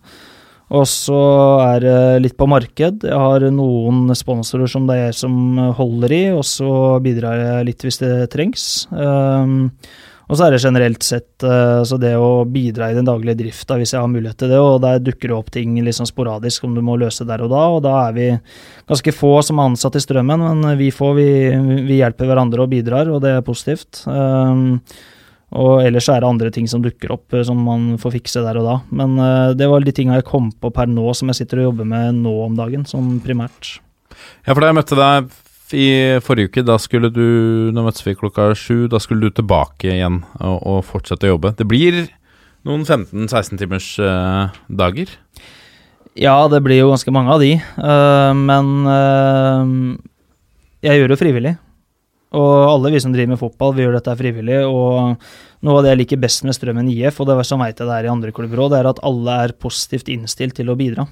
[0.73, 1.23] Og så
[1.65, 1.97] er det
[2.27, 3.07] litt på marked.
[3.09, 5.35] Jeg har noen sponsorer som det er jeg som
[5.79, 6.73] holder i, og så
[7.05, 8.67] bidrar jeg litt hvis det trengs.
[8.93, 9.71] Um,
[10.33, 13.77] og så er det generelt sett eh, så det å bidra i den daglige drifta
[13.77, 16.73] hvis jeg har mulighet til det, og der dukker det opp ting sånn sporadisk som
[16.73, 18.29] du må løse der og da, og da er vi
[18.89, 21.29] ganske få som er ansatt i strømmen, men vi få, vi,
[21.85, 24.07] vi hjelper hverandre og bidrar, og det er positivt.
[24.09, 24.81] Um,
[25.53, 28.57] og ellers er det andre ting som dukker opp eh, som man får fikse der
[28.63, 28.81] og da.
[28.89, 31.73] Men uh, det var de tinga jeg kom på per nå som jeg sitter og
[31.73, 33.77] jobber med nå om dagen, som primært.
[34.47, 35.29] Ja, for da jeg møtte deg
[35.77, 38.87] i forrige uke, da skulle du Nå møttes vi klokka sju.
[38.93, 41.55] Da skulle du tilbake igjen og, og fortsette å jobbe.
[41.59, 42.05] Det blir
[42.69, 45.11] noen 15-16 timers uh, dager.
[46.19, 49.99] Ja, det blir jo ganske mange av de, Uh, men uh,
[50.85, 51.55] jeg gjør det frivillig.
[52.33, 54.63] Og alle vi som driver med fotball, vi gjør dette frivillig.
[54.65, 55.19] Og
[55.63, 57.89] noe av det jeg liker best med Strømmen IF, og det er som vet jeg
[57.89, 60.79] det er i andre klubber òg, det er at alle er positivt innstilt til å
[60.79, 61.07] bidra.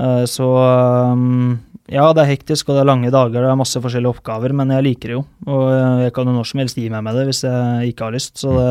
[0.00, 3.80] Eh, Så um, ja, det er hektisk og det er lange dager, det er masse
[3.80, 5.22] forskjellige oppgaver, men jeg liker det jo.
[5.46, 8.08] Og eh, jeg kan jo når som helst gi meg med det hvis jeg ikke
[8.08, 8.36] har lyst.
[8.42, 8.68] Så det,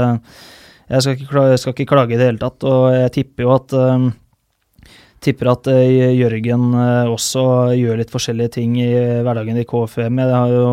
[0.91, 2.67] jeg, skal ikke, klage, skal ikke klage i det hele tatt.
[2.67, 3.75] Og jeg tipper jo at
[5.25, 7.45] tipper at eh, Jørgen eh, også
[7.77, 8.89] gjør litt forskjellige ting i
[9.25, 10.21] hverdagen i KFM.
[10.21, 10.67] Jeg har jo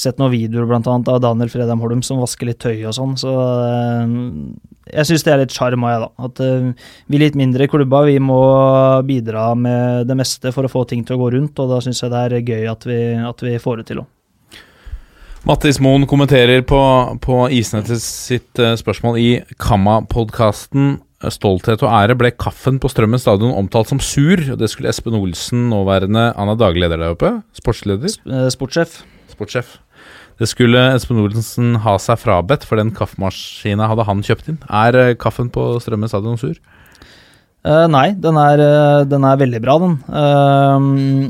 [0.00, 3.16] sett noen videoer blant annet av Daniel Fredheim Holm som vasker litt tøy og sånn,
[3.20, 3.34] så
[3.64, 4.14] eh,
[4.90, 6.28] jeg syns det er litt sjarm av jeg, da.
[6.28, 8.40] At eh, vi litt mindre klubber, vi må
[9.06, 12.02] bidra med det meste for å få ting til å gå rundt, og da syns
[12.02, 14.08] jeg det er gøy at vi, at vi får det til òg.
[15.48, 16.80] Mattis Moen kommenterer på,
[17.24, 19.30] på Isnettet sitt eh, spørsmål i
[19.60, 20.98] Kamma-podkasten.
[21.32, 24.40] Stolthet og ære ble kaffen på Strømmen stadion omtalt som sur.
[24.52, 27.32] og Det skulle Espen Olsen, nåværende Han er daglig leder der oppe.
[27.56, 28.12] Sportsleder.
[28.52, 29.02] Sportssjef.
[29.32, 29.78] Sportssjef.
[30.40, 34.56] Det skulle Espen Olsen ha seg frabedt, for den kaffemaskina hadde han kjøpt inn.
[34.72, 36.56] Er eh, kaffen på Strømmen stadion sur?
[37.60, 39.98] Uh, nei, den er, eh, den er veldig bra, den.
[40.08, 41.28] Uh,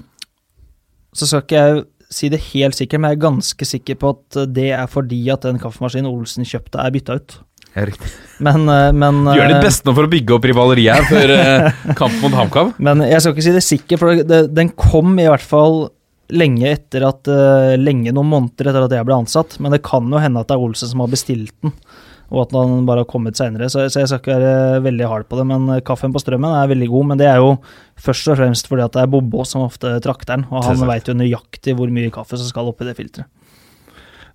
[1.11, 1.83] så skal ikke jeg
[2.15, 5.43] si det helt sikkert, men jeg er ganske sikker på at det er fordi at
[5.47, 7.41] den kaffemaskinen Olsen kjøpte, er bytta ut.
[7.75, 8.11] Ja, riktig.
[8.43, 8.67] Men,
[8.99, 11.35] men Du gjør ditt beste nå for å bygge opp rivaleriet før
[11.99, 12.73] kamp mot HamKam.
[12.83, 15.89] Men jeg skal ikke si det sikkert, for det, den kom i hvert fall
[16.33, 19.59] lenge etter at eh, Lenge noen måneder etter at jeg ble ansatt.
[19.63, 21.75] Men det kan jo hende at det er Olsen som har bestilt den,
[22.31, 23.71] og at den bare har kommet seinere.
[23.73, 25.47] Så, så jeg skal ikke være veldig hard på det.
[25.51, 27.11] Men eh, kaffen på strømmen er veldig god.
[27.13, 27.55] Men det er jo
[28.01, 31.11] først og fremst fordi at det er Bobo som ofte trakter den, og han veit
[31.11, 33.31] jo nøyaktig hvor mye kaffe som skal oppi det filteret.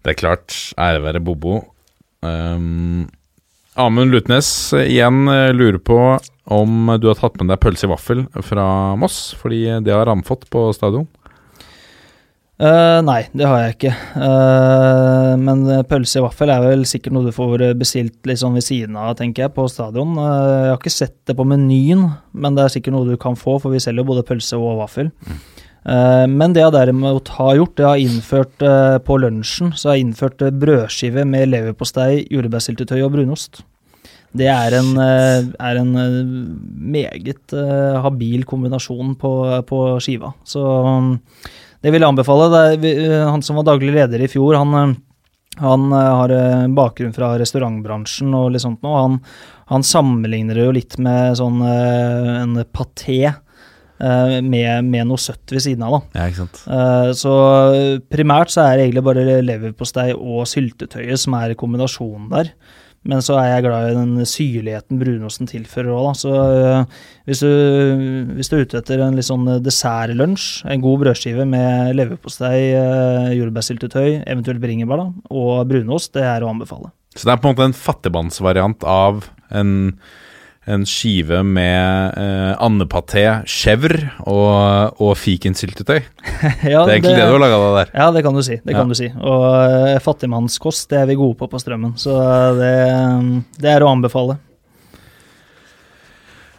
[0.06, 0.54] Det er klart.
[0.78, 1.64] Ære være Bobo.
[2.26, 3.08] Um,
[3.80, 5.26] Amund Lutnes eh, igjen
[5.58, 6.00] lurer på
[6.46, 8.66] om du har tatt med deg pølse i vaffel fra
[9.02, 11.08] Moss, fordi det har han fått på stadion.
[12.56, 13.92] Eh, nei, det har jeg ikke.
[14.16, 18.64] Uh, men pølse i vaffel er vel sikkert noe du får bestilt litt sånn ved
[18.64, 20.14] siden av, tenker jeg, på stadion.
[20.16, 23.36] Uh, jeg har ikke sett det på menyen, men det er sikkert noe du kan
[23.40, 25.12] få, for vi selger jo både pølse og vaffel.
[25.86, 28.64] Eh, men det jeg derimot har gjort, det har innført
[29.06, 33.60] på lunsjen så har jeg innført brødskive med leverpostei, jordbærsyltetøy og brunost.
[34.36, 35.92] Det er en, er en
[36.96, 37.54] meget
[38.02, 39.36] habil kombinasjon på,
[39.70, 40.34] på skiva.
[40.44, 41.14] Så um,
[41.86, 42.50] det vil jeg anbefale.
[42.74, 44.96] Er, eh, han som var daglig leder i fjor, han, eh,
[45.62, 46.34] han eh, har
[46.74, 49.02] bakgrunn fra restaurantbransjen og litt sånt noe.
[49.04, 49.20] Han,
[49.70, 53.20] han sammenligner det jo litt med sånn en paté
[53.96, 56.20] med, med noe søtt ved siden av, da.
[56.20, 56.58] Ja, ikke sant.
[57.16, 57.36] Så
[58.12, 62.52] primært så er det egentlig bare leverpostei og syltetøyet som er kombinasjonen der.
[63.06, 66.14] Men så er jeg glad i den syrligheten brunosten tilfører òg, da.
[66.18, 67.52] Så eh, hvis du,
[68.38, 73.32] hvis du er ute etter en litt sånn dessertlunsj, en god brødskive med leverpostei, eh,
[73.38, 76.90] jordbærsyltetøy, eventuelt bringebær da, og brunost, det er å anbefale.
[77.16, 79.76] Så det er på en måte en fattigmannsvariant av en,
[80.66, 86.00] en skive med eh, andepaté, chèvre og, og fikensyltetøy.
[86.74, 87.92] Ja, Det er egentlig det, du har laga deg der.
[87.94, 88.58] Ja, det kan du si.
[88.58, 88.80] det Ja.
[88.80, 89.12] kan du si.
[89.14, 92.18] Og uh, fattigmannskost det er vi gode på på Strømmen, så
[92.58, 92.74] det,
[93.62, 94.40] det er å anbefale.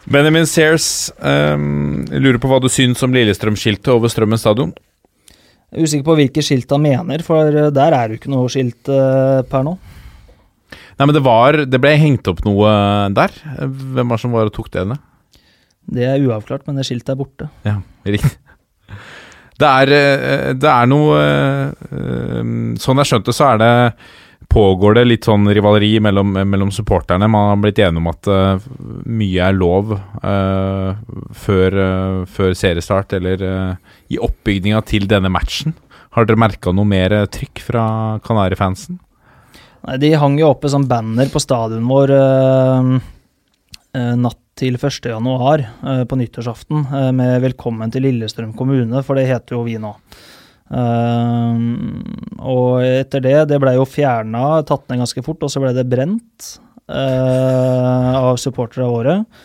[0.07, 4.71] Benjamin Sears um, lurer på hva du syns om Lillestrøm-skiltet over Strømmen stadion.
[5.67, 8.31] Jeg er usikker på hvilke skilt han mener, for eh, der er det jo ikke
[8.31, 9.73] noe skilt uh, per nå.
[10.97, 12.71] Nei, men det var Det ble hengt opp noe
[13.13, 13.33] der.
[13.61, 15.03] Hvem var det som var og tok det ned?
[15.87, 17.47] Det er uavklart, men det skiltet er borte.
[17.63, 18.35] Ja, riktig.
[19.57, 22.41] Det er, eh, det er noe eh, eh,
[22.77, 23.71] Sånn jeg skjønte, så er det
[24.47, 27.27] Pågår det litt sånn rivaleri mellom, mellom supporterne?
[27.27, 28.29] Man har blitt enige om at
[29.19, 30.93] mye er lov uh,
[31.35, 35.75] før, uh, før seriestart, eller uh, i oppbygninga til denne matchen.
[36.15, 37.83] Har dere merka noe mer trykk fra
[38.23, 39.01] Kanarifansen?
[39.95, 42.89] De hang jo oppe som banner på stadion vår eh,
[43.95, 45.05] eh, natt til 1.
[45.13, 49.93] januar eh, på nyttårsaften med 'Velkommen til Lillestrøm kommune', for det heter jo vi nå.
[52.37, 55.87] Og etter det, det ble jo fjerna, tatt ned ganske fort, og så ble det
[55.87, 56.59] brent
[56.91, 59.39] av supportere av året.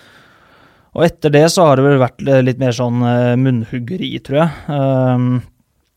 [0.98, 2.98] Og etter det så har det vel vært litt mer sånn
[3.38, 4.50] munnhuggeri, tror jeg.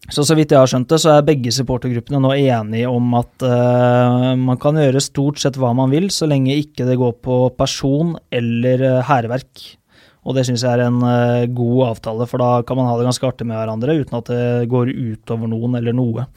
[0.06, 3.14] Eh, så så vidt jeg har skjønt det, så er begge supportergruppene nå enige om
[3.18, 7.18] at uh, man kan gjøre stort sett hva man vil, så lenge ikke det går
[7.26, 9.78] på person eller uh, hærverk.
[10.26, 13.08] Og det syns jeg er en uh, god avtale, for da kan man ha det
[13.10, 16.28] ganske artig med hverandre uten at det går utover noen eller noe.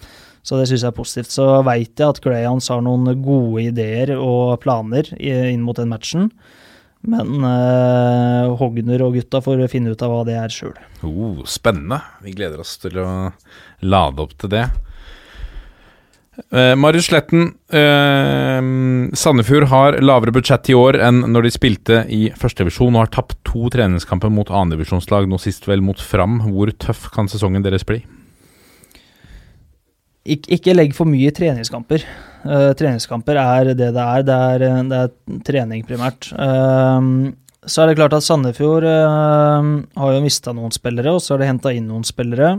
[0.44, 1.32] Så det syns jeg er positivt.
[1.34, 6.30] Så veit jeg at Greyhounds har noen gode ideer og planer inn mot den matchen.
[7.06, 10.74] Men uh, Hogner og gutta får finne ut av hva det er sjøl.
[11.06, 12.00] Oh, spennende.
[12.24, 13.08] Vi gleder oss til å
[13.86, 14.66] lade opp til det.
[16.54, 18.60] Uh, Marius Sletten, uh,
[19.18, 23.38] Sandefjord har lavere budsjett i år enn når de spilte i førstedivisjon og har tapt
[23.46, 26.40] to treningskamper mot annendivisjonslag, nå sist vel mot Fram.
[26.50, 28.02] Hvor tøff kan sesongen deres bli?
[30.28, 32.04] Ik ikke legg for mye i treningskamper.
[32.44, 34.24] Uh, treningskamper er det det er.
[34.26, 36.30] Det er, eh, det er trening primært.
[36.36, 37.32] Uh,
[37.68, 39.68] så er det klart at Sandefjord uh,
[39.98, 42.58] har jo mista noen spillere, og så har de henta inn noen spillere.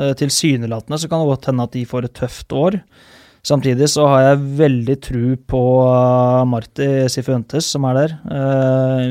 [0.00, 2.78] Uh, Tilsynelatende så kan det godt hende at de får et tøft år.
[3.46, 5.60] Samtidig så har jeg veldig tru på
[6.50, 8.16] Marti Sifuentes, som er der.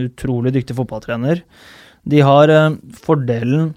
[0.05, 1.41] Utrolig dyktig fotballtrener.
[2.05, 2.53] De har
[3.01, 3.71] fordelen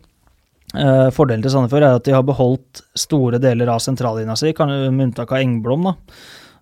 [0.72, 5.08] Eh, fordelen til Sandefjord er at de har beholdt store deler av sentrallinja si, med
[5.08, 5.90] unntak av Engblom.
[5.90, 5.96] da.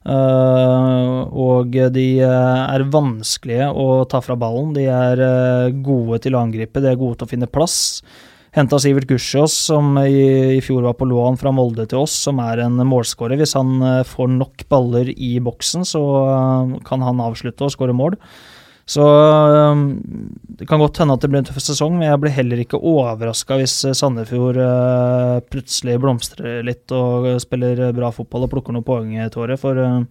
[0.00, 4.72] Uh, og de eh, er vanskelige å ta fra ballen.
[4.72, 8.00] De er uh, gode til å angripe, de er gode til å finne plass.
[8.56, 12.40] Henta Sivert Gussiås, som i, i fjor var på lån fra Molde til oss, som
[12.42, 13.38] er en målskårer.
[13.38, 13.76] Hvis han
[14.08, 16.00] får nok baller i boksen, så
[16.88, 18.16] kan han avslutte og skåre mål.
[18.90, 19.84] Så øhm,
[20.58, 22.80] det kan godt hende at det blir en tøff sesong, men jeg blir heller ikke
[22.80, 28.86] overraska hvis eh, Sandefjord øh, plutselig blomstrer litt og spiller bra fotball og plukker noen
[28.86, 30.02] poeng i tåret, For øh,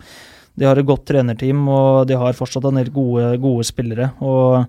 [0.60, 4.12] de har et godt trenerteam, og de har fortsatt en del gode, gode spillere.
[4.24, 4.66] Og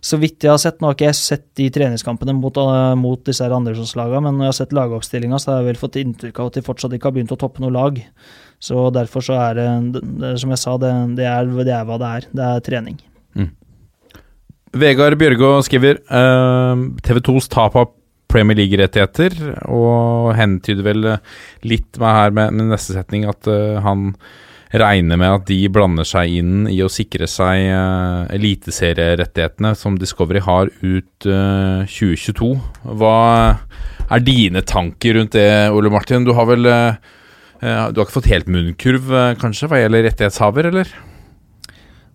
[0.00, 3.22] så vidt jeg har sett, nå har ikke jeg sett de treningskampene mot, øh, mot
[3.26, 6.38] disse her andredivisjonslagene, men når jeg har sett lagoppstillinga, så har jeg vel fått inntrykk
[6.38, 7.98] av at de fortsatt ikke har begynt å toppe noe lag.
[8.62, 12.14] Så derfor så er det som jeg sa, det, det, er, det er hva det
[12.20, 12.32] er.
[12.34, 12.98] Det er trening.
[14.76, 17.94] Vegard Bjørgå skriver uh, TV 2s tap av
[18.28, 19.38] Premier League-rettigheter,
[19.72, 21.22] og hentyder vel eh,
[21.64, 24.10] litt med her med, med neste setning at uh, han
[24.76, 30.44] regner med at de blander seg inn i å sikre seg uh, eliteserierettighetene som Discovery
[30.44, 32.50] har ut uh, 2022.
[33.00, 33.16] Hva
[34.12, 36.28] er dine tanker rundt det, Ole Martin?
[36.28, 37.00] Du har vel eh,
[37.60, 39.08] Du har ikke fått helt munnkurv,
[39.40, 40.92] kanskje, hva gjelder rettighetshaver, eller?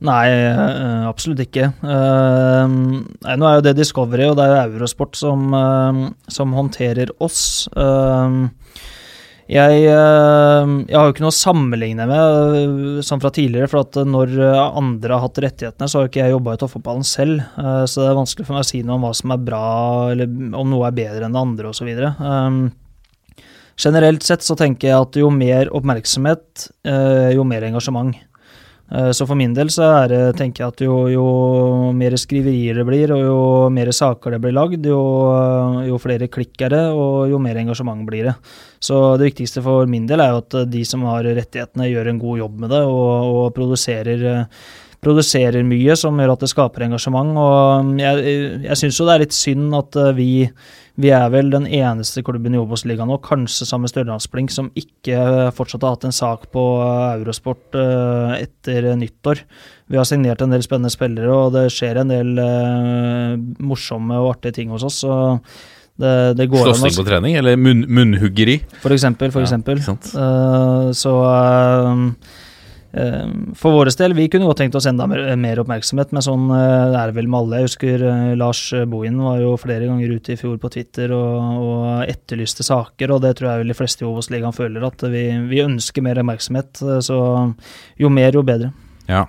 [0.04, 1.70] Nei, eh, absolutt ikke.
[1.80, 6.52] Eh, nei, nå er jo det Discovery og det er jo Eurosport som, eh, som
[6.58, 7.70] håndterer oss.
[7.72, 8.36] Eh,
[9.54, 14.00] jeg, jeg har jo ikke noe å sammenligne med eh, som fra tidligere, for at
[14.08, 17.48] når eh, andre har hatt rettighetene, så har jo ikke jeg jobba i toppfotballen selv.
[17.88, 19.66] Så det er vanskelig for meg å si noe om hva som er bra,
[20.12, 21.92] eller om noe er bedre enn det andre osv.
[23.84, 26.68] Generelt sett så tenker jeg at jo mer oppmerksomhet,
[27.34, 28.20] jo mer engasjement.
[28.94, 31.26] Eh, Så for min del så er det, tenker jeg at jo, jo
[31.98, 33.40] mer skriverier det blir, og jo
[33.74, 35.00] mer saker det blir lagd, jo,
[35.88, 38.36] jo flere klikk er det, og jo mer engasjement blir det.
[38.84, 42.22] Så det viktigste for min del er jo at de som har rettighetene, gjør en
[42.22, 44.64] god jobb med det, og, og produserer, eh,
[45.04, 47.34] produserer mye som gjør at det skaper engasjement.
[47.36, 48.38] Og jeg,
[48.68, 50.30] jeg syns jo det er litt synd at eh, vi
[51.02, 55.18] vi er vel den eneste klubben i Obos-ligaen nå, kanskje sammen med Stjørdalsblink, som ikke
[55.18, 59.42] eh, fortsatt har hatt en sak på eh, Eurosport eh, etter nyttår.
[59.90, 62.36] Vi har signert en del spennende spillere, og det skjer en del
[63.62, 65.02] morsomme og artige ting hos oss.
[65.04, 65.18] så
[66.00, 68.60] det, det går Slåssing på trening, eller munn, munnhuggeri.
[68.82, 69.78] For eksempel, for Ja, eksempel.
[69.78, 71.14] Eh, så
[73.58, 76.94] for vår del, vi kunne godt tenkt oss enda mer, mer oppmerksomhet, men sånn eh,
[76.94, 77.62] er det vel med alle.
[77.62, 81.62] Jeg husker eh, Lars Bohin var jo flere ganger ute i fjor på Twitter og,
[81.66, 85.26] og etterlyste saker, og det tror jeg vel de fleste i Obos-ligaen føler, at vi,
[85.50, 86.84] vi ønsker mer oppmerksomhet.
[86.86, 87.18] eh, Så
[87.98, 88.70] jo mer, jo bedre.
[89.10, 89.26] Ja.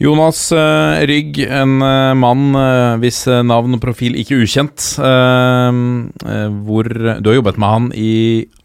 [0.00, 4.94] Jonas eh, Rygg, en eh, mann eh, hvis eh, navn og profil ikke ukjent.
[4.96, 5.68] eh,
[6.24, 6.88] eh, hvor
[7.20, 8.14] Du har jobbet med han i
[8.46, 8.59] eh,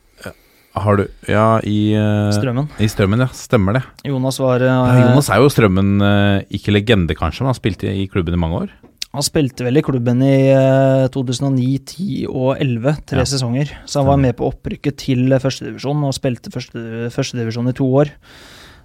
[0.76, 2.68] Har du Ja, i uh, Strømmen.
[2.84, 3.30] I Strømmen, ja.
[3.34, 3.84] Stemmer det.
[4.10, 7.88] Jonas var uh, Ja, Jonas er jo Strømmen uh, ikke legende, kanskje, men han spilte
[7.92, 8.74] i klubben i mange år.
[9.16, 13.28] Han spilte vel i klubben i eh, 2009, 10 og 11, tre Ja.
[13.32, 13.70] sesonger.
[13.88, 18.12] Så han var med på opprykket til førstedivisjon og spilte første- førstedivisjon i to år.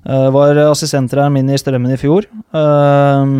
[0.06, 2.28] Eh, var assistenttreneren min i Strømmen i fjor.
[2.54, 3.34] Eh,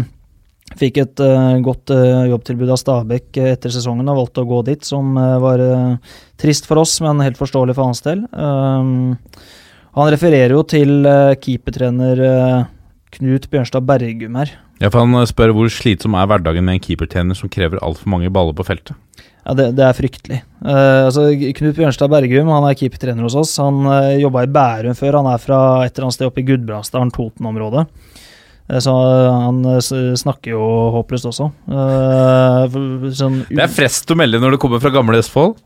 [0.79, 4.61] fikk et uh, godt uh, jobbtilbud av Stabæk eh, etter sesongen og valgte å gå
[4.69, 5.63] dit, som var
[6.41, 8.23] trist for oss, men helt forståelig for hans del.
[8.31, 9.47] Eh,
[9.99, 11.03] han refererer jo til
[11.43, 12.21] keepertrener
[13.11, 14.53] Knut Bjørnstad Bergum her.
[14.79, 18.31] Ja, for Han spør hvor slitsom er hverdagen med en keepertrener som krever altfor mange
[18.31, 18.95] baller på feltet.
[19.43, 20.39] Ja, det, det er fryktelig.
[20.63, 21.27] Altså,
[21.59, 23.57] Knut Bjørnstad Bergum han er keepertrener hos oss.
[23.59, 25.19] Han uh, jobba i Bærum før.
[25.19, 27.89] Han er fra et eller annet sted oppe i Gudbrandsdalen, Toten-området.
[28.71, 28.97] Eh, så
[29.27, 29.81] han eh,
[30.17, 30.65] snakker jo
[30.99, 31.51] håpløst også.
[31.71, 32.81] Eh,
[33.17, 35.59] sånn, Det er frest å melde når det kommer fra gamle Østfold.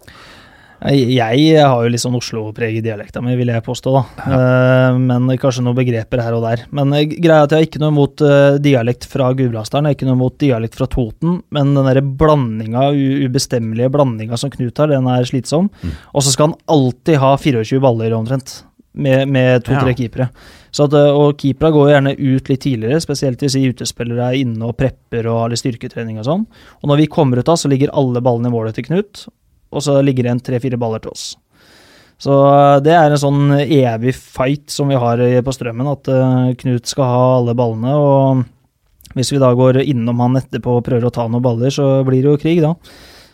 [0.85, 4.03] jeg, har jo litt sånn Oslo-preg i dialekta mi, vil jeg påstå, da.
[4.21, 4.97] Ja.
[4.99, 6.67] men kanskje noen begreper her og der.
[6.77, 9.99] Men greia er at jeg har ikke noe mot eh, dialekt fra Gudbrandsdalen, jeg har
[10.01, 12.91] ikke noe mot dialekt fra Toten, men den derre blandinga,
[13.25, 15.73] ubestemmelige blandinga som Knut har, den er slitsom.
[16.13, 18.59] Og så skal han alltid ha 24 baller omtrent.
[18.95, 19.95] Med, med to-tre Ja.
[19.99, 20.29] keepere.
[20.71, 24.37] Så at, eh, og keepere går gjerne ut litt tidligere, spesielt hvis de utespillere er
[24.39, 26.45] inne og prepper og har litt styrketrening og sånn.
[26.83, 29.27] Og når vi kommer ut da, så ligger alle ballene i målet til Knut,
[29.75, 31.25] og så ligger det igjen tre-fire baller til oss.
[32.23, 36.55] Så eh, det er en sånn evig fight som vi har på Strømmen, at eh,
[36.63, 37.97] Knut skal ha alle ballene.
[37.99, 38.45] Og
[39.19, 42.23] hvis vi da går innom han etterpå og prøver å ta noen baller, så blir
[42.23, 42.77] det jo krig, da.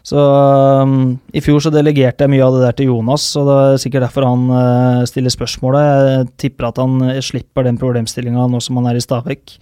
[0.06, 3.56] Så um, i fjor så delegerte jeg mye av det der til Jonas, og det
[3.60, 6.06] er sikkert derfor han uh, stiller spørsmålet.
[6.14, 9.58] Jeg tipper at han eh, slipper den problemstillinga nå som han er i Stabekk.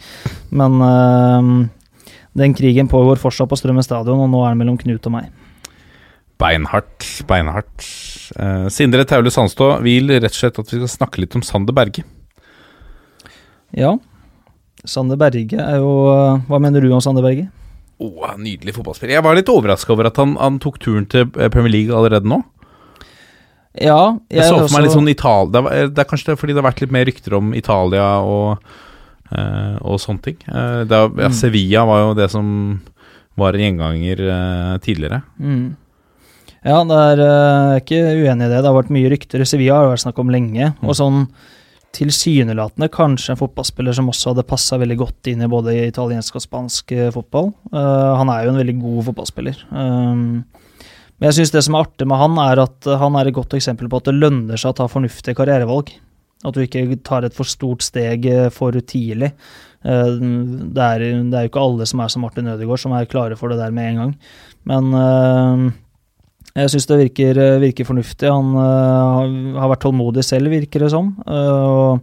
[0.54, 1.50] Men uh,
[2.38, 5.32] den krigen pågår fortsatt på Strømmen stadion, og nå er den mellom Knut og meg.
[6.38, 7.82] Beinhardt, beinhardt.
[8.38, 11.74] Uh, Sindre Taule Sandstå vil rett og slett at vi skal snakke litt om Sander
[11.74, 12.06] Berge.
[13.74, 13.96] Ja.
[14.86, 15.90] Sander Berge er jo
[16.46, 17.50] Hva mener du om Sander Berge?
[18.00, 19.14] Åh, Nydelig fotballspiller.
[19.16, 22.28] Jeg var litt overraska over at han, han tok turen til eh, Premier League allerede
[22.30, 22.42] nå.
[23.78, 26.38] Ja, Jeg, jeg så for meg litt sånn Italia det, var- det er kanskje det
[26.40, 28.62] fordi det har vært litt mer rykter om Italia og,
[29.30, 30.38] uh, og sånne ting.
[30.48, 31.36] Uh, er- ja, Mm.
[31.36, 32.48] Sevilla var jo det som
[33.38, 35.20] var en gjenganger uh, tidligere.
[35.38, 35.76] Mm.
[36.66, 38.56] Ja, det er eh, er ikke uenig i det.
[38.58, 39.44] Det har vært mye rykter.
[39.46, 40.72] Sevilla har det vært snakk om lenge.
[40.82, 41.20] Og sånn
[41.96, 46.44] tilsynelatende kanskje en fotballspiller som også hadde passa veldig godt inn i både italiensk og
[46.44, 47.52] spansk eh, fotball.
[47.72, 49.62] Uh, han er jo en veldig god fotballspiller.
[49.72, 50.44] Um,
[51.18, 53.38] men jeg syns det som er artig med han, er at eh, han er et
[53.38, 55.94] godt eksempel på at det lønner seg å ta fornuftige karrierevalg.
[56.46, 59.32] At du ikke tar et for stort steg for tidlig.
[59.82, 63.10] Uh, Det er, det er jo ikke alle som er som Martin Ødegaard, som er
[63.10, 64.14] klare for det der med en gang.
[64.68, 65.68] Men eh,
[66.58, 68.30] jeg syns det virker, virker fornuftig.
[68.32, 71.14] Han uh, har- vært tålmodig selv, virker det som.
[71.26, 71.98] Uh,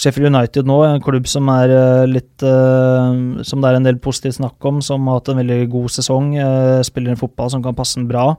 [0.00, 4.38] Sheffield United nå, en klubb som er eh, eh, Som det er en del positivt
[4.38, 6.30] snakk om, som har hatt en veldig god sesong.
[6.40, 8.36] eh, Spiller en fotball som kan passe ham bra,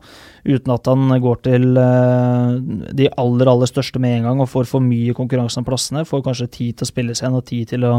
[0.48, 2.56] uten at han går til eh,
[2.98, 6.06] de aller, aller største med en gang og får for mye konkurranse om plassene.
[6.08, 7.94] Får kanskje tid til å spille seg igjen og tid til å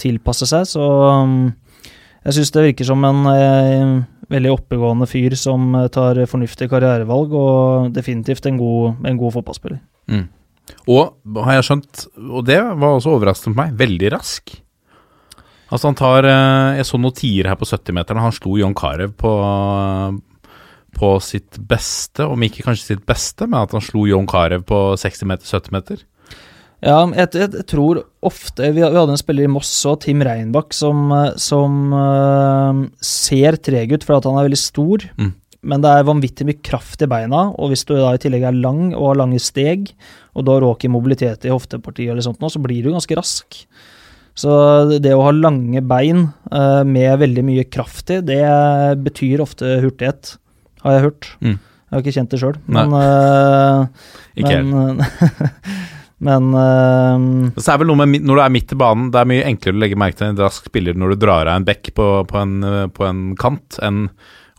[0.00, 0.68] tilpasse seg.
[0.70, 1.50] Så um,
[2.26, 3.92] jeg syns det virker som en eh,
[4.30, 9.80] veldig oppegående fyr som eh, tar fornuftige karrierevalg, og definitivt en god, en god fotballspiller.
[10.10, 10.26] Mm.
[10.92, 14.52] Og har jeg skjønt, og det var også overraskende på meg, veldig rask.
[15.70, 18.24] Altså han tar eh, Jeg så noen tiere her på 70-meterne.
[18.24, 19.32] Han slo John Carew på,
[20.98, 24.82] på sitt beste, om ikke kanskje sitt beste, men at han slo John Carew på
[25.00, 26.04] 60 meter, 70 meter.
[26.80, 31.10] Ja, jeg, jeg, tror ofte vi, hadde en spiller i Moss og Tim Reinbakk som,
[31.12, 35.34] eh, som uh, ser treg ut fordi han er veldig stor, Mm.
[35.68, 38.56] men det er vanvittig mye kraft i beina, og hvis du da i tillegg er
[38.56, 39.92] lang og har lange steg,
[40.32, 43.18] og du har råk i mobilitet i hoftepartiet eller sånt nå, så blir du ganske
[43.18, 43.60] rask.
[44.40, 44.50] Så
[45.02, 48.40] det å ha lange bein uh, med veldig mye kraft i, det
[49.04, 50.38] betyr ofte hurtighet,
[50.80, 51.32] har jeg hørt.
[51.44, 51.58] Mm.
[51.60, 53.88] Jeg har ikke kjent det sjøl, men uh,
[54.40, 55.02] men,
[56.20, 59.30] men uh, Så er vel noe med når du er midt i banen, det er
[59.30, 61.92] mye enklere å legge merke til en rask spiller når du drar av en bekk
[61.96, 64.04] på, på, en, eh, på en kant, enn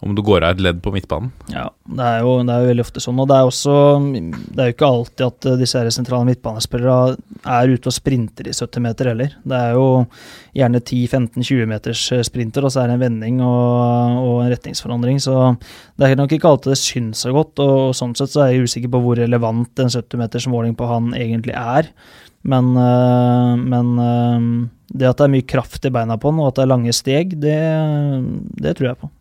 [0.01, 1.29] om du går av et ledd på midtbanen.
[1.53, 3.19] Ja, det er, jo, det er jo veldig ofte sånn.
[3.21, 6.95] Og det er også Det er jo ikke alltid at eh, disse her sentrale midtbanespillere
[7.45, 9.35] er ute og sprinter i 70 meter heller.
[9.45, 9.85] Det er jo
[10.57, 15.21] gjerne 10-15-20 meters eh, sprinter, og så er det en vending og, og en retningsforandring.
[15.21, 15.37] Så
[16.01, 18.65] det er nok ikke alltid det syns så godt, og sånn sett så er jeg
[18.65, 21.93] usikker på hvor relevant en 70 meters måling på han egentlig er.
[22.41, 23.95] Men, eh, men
[24.89, 27.01] det at det er mye kraft i beina på han, og at det er lange
[27.05, 27.57] steg, det,
[28.57, 29.15] det tror jeg på.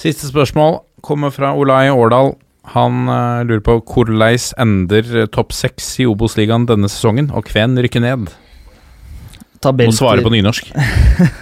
[0.00, 2.32] Siste spørsmål kommer fra Olai Årdal.
[2.72, 4.16] Han uh, lurer på hvordan
[4.62, 8.30] ender eh, topp seks i Obos-ligaen denne sesongen, og hvem rykker ned?
[8.30, 10.70] Må Tabell- svare på nynorsk.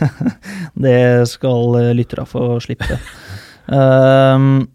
[0.86, 0.98] Det
[1.30, 2.98] skal lytterne lyttere få slippe.
[3.70, 4.66] um,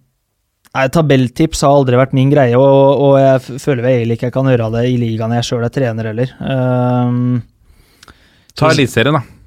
[0.72, 4.38] nei, tabelltips har aldri vært min greie, og, og jeg føler vel egentlig ikke jeg
[4.40, 6.36] kan gjøre det i ligaen jeg sjøl er trener heller.
[6.40, 7.42] Um,
[8.56, 9.43] Ta Eliteserien, da.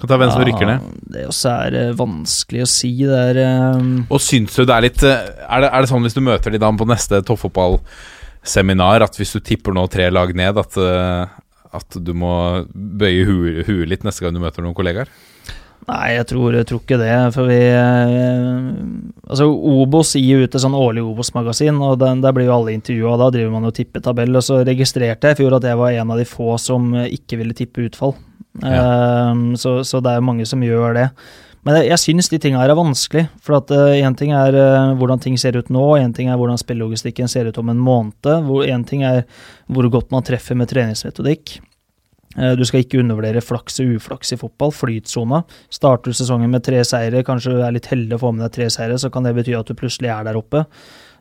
[0.00, 0.84] Kan ta hvem som rykker ned.
[1.12, 2.92] Det også er eh, vanskelig å si.
[3.04, 6.06] Det er ehm, Og syns du det er litt eh, Er det, er det sånn
[6.06, 10.32] hvis du møter de da på neste toppfotballseminar, at hvis du tipper nå tre lag
[10.36, 11.34] ned, at, eh,
[11.76, 12.32] at du må
[12.72, 15.12] bøye huet, hu litt neste gang du møter noen kollegaer?
[15.88, 17.12] Nei, jeg tror, jeg tror ikke det.
[17.34, 18.70] For vi eh,
[19.30, 23.18] Altså, Obos gir ut et sånn årlig Obos-magasin, og den, der blir jo alle intervjua.
[23.20, 24.32] Da driver man jo tippetabell.
[24.38, 27.12] Og så registrerte jeg i fjor at jeg var en av de få som eh,
[27.20, 28.16] ikke ville tippe utfall.
[28.58, 31.06] Eh, så, så det er mange som gjør det.
[31.66, 33.26] Men jeg, jeg syns de tinga her er vanskelig.
[33.44, 36.60] For at én ting er uh, hvordan ting ser ut nå, én ting er hvordan
[36.60, 38.30] spillelogistikken ser ut om en måned.
[38.64, 39.26] Én ting er
[39.68, 41.58] hvor godt man treffer med treningsmetodikk.
[42.38, 44.72] Uh, Du skal ikke undervurdere flaks og uflaks i fotball.
[44.72, 45.42] Flytsona.
[45.68, 48.56] Starter du sesongen med tre seire, kanskje du er litt heldig å få med deg
[48.56, 50.64] tre seire, så kan det bety at du plutselig er der oppe.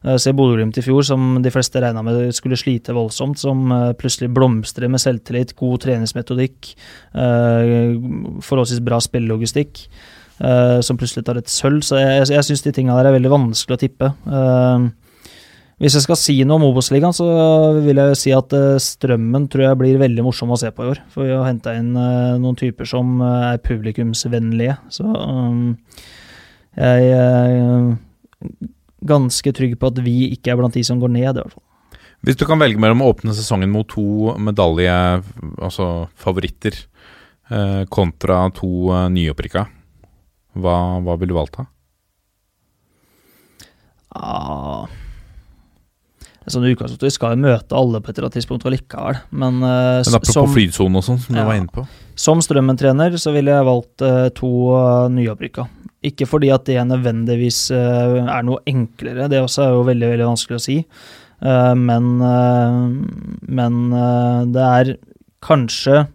[0.06, 3.90] Eh, Se Bodø-Glimt i fjor, som de fleste regna med skulle slite voldsomt, som eh,
[4.00, 6.72] plutselig blomstrer med selvtillit, god treningsmetodikk,
[7.16, 7.98] eh,
[8.46, 9.86] forholdsvis bra spillelogistikk,
[10.40, 11.82] som plutselig tar et sølv.
[11.84, 14.08] Så jeg, jeg syns de tinga der er veldig vanskelig å tippe.
[15.84, 17.28] Hvis jeg skal si noe om Obos-ligaen, så
[17.84, 21.04] vil jeg si at Strømmen tror jeg blir veldig morsom å se på i år.
[21.12, 24.78] For vi har henta inn noen typer som er publikumsvennlige.
[24.96, 25.12] Så
[26.88, 28.00] jeg
[29.06, 31.66] ganske trygg på at vi ikke er blant de som går ned, i hvert fall.
[32.26, 35.24] Hvis du kan velge mellom å åpne sesongen mot to medalje,
[35.58, 36.76] altså favoritter,
[37.50, 39.68] eh, kontra to eh, nyopprykka,
[40.60, 41.66] hva, hva ville du valgt da?
[44.16, 44.88] Ah.
[46.50, 50.02] Sånn utgangspunkt, Vi skal jo møte alle på et eller annet tidspunkt allikevel, men, eh,
[50.02, 51.44] Men apropos som, flydsone og sånn, som Ja.
[51.44, 51.88] du var inne på.
[52.16, 55.68] som Strømmen-trener så ville jeg valgt eh, to uh, nyopprykka.
[56.06, 60.30] Ikke fordi at det nødvendigvis eh, er noe enklere, det også er jo veldig veldig
[60.30, 60.78] vanskelig å si.
[61.44, 62.78] Eh, men eh,
[63.60, 63.82] men
[64.54, 64.94] det er
[65.44, 66.06] kanskje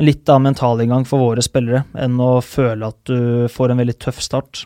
[0.00, 4.22] litt av mentalinngang for våre spillere enn å føle at du får en veldig tøff
[4.24, 4.64] start.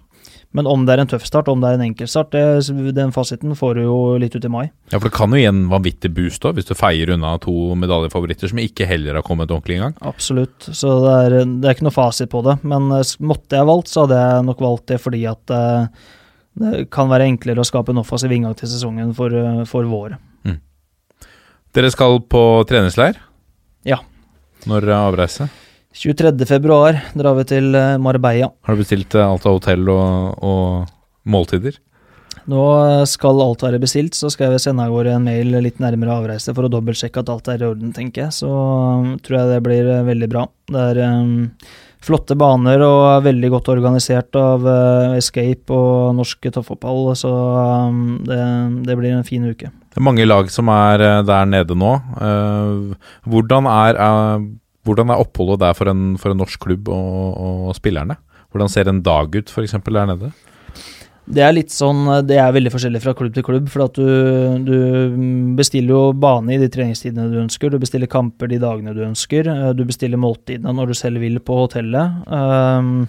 [0.55, 3.13] Men om det er en tøff start, om det er en enkel start, det, den
[3.13, 4.65] fasiten får du jo litt ut i mai.
[4.93, 7.75] Ja, for det kan jo gi en vanvittig boost da, hvis du feier unna to
[7.77, 9.97] medaljefavoritter som ikke heller har kommet ordentlig i gang.
[10.07, 10.69] Absolutt.
[10.71, 12.57] Så det er, det er ikke noe fasit på det.
[12.65, 16.07] Men eh, måtte jeg valgt, så hadde jeg nok valgt det fordi at eh,
[16.57, 20.21] det kan være enklere å skape en offensiv inngang til sesongen for, eh, for våre.
[21.77, 23.19] Dere skal på treningsleir?
[23.85, 23.99] Ja.
[24.65, 25.51] Når avreise?
[25.97, 26.47] 23.
[26.47, 28.51] februar drar vi til eh, Marbella.
[28.69, 30.91] Har du bestilt eh, alt av hotell og, og
[31.25, 31.79] måltider?
[32.47, 32.65] Nå
[33.11, 36.53] skal alt være bestilt, så skal jeg sende av gårde en mail litt nærmere avreise
[36.55, 38.37] for å dobbeltsjekke at alt er i orden, tenker jeg.
[38.37, 38.51] Så
[39.25, 40.45] tror jeg det blir eh, veldig bra.
[40.71, 41.49] Det er um,
[42.07, 47.33] flotte baner og er veldig godt organisert av uh, Escape og norsk toppfotball, så
[47.89, 48.39] um, det,
[48.87, 49.73] det blir en fin uke.
[49.97, 51.95] Det er mange lag som er eh, der nede nå.
[52.21, 52.93] Uh,
[53.33, 54.43] hvordan, er, eh,
[54.87, 57.37] hvordan er oppholdet der for en, for en norsk klubb og,
[57.69, 58.17] og spillerne?
[58.55, 59.75] Hvordan ser en dag ut, f.eks.
[59.85, 60.31] der nede?
[61.27, 63.67] Det er litt sånn, det er veldig forskjellig fra klubb til klubb.
[63.73, 64.77] For at du, du
[65.59, 67.73] bestiller jo bane i de treningstidene du ønsker.
[67.75, 69.51] Du bestiller kamper de dagene du ønsker.
[69.51, 72.23] eh, Du bestiller måltidene når du selv vil på hotellet.
[72.31, 73.09] Um,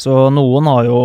[0.00, 0.98] så noen har jo,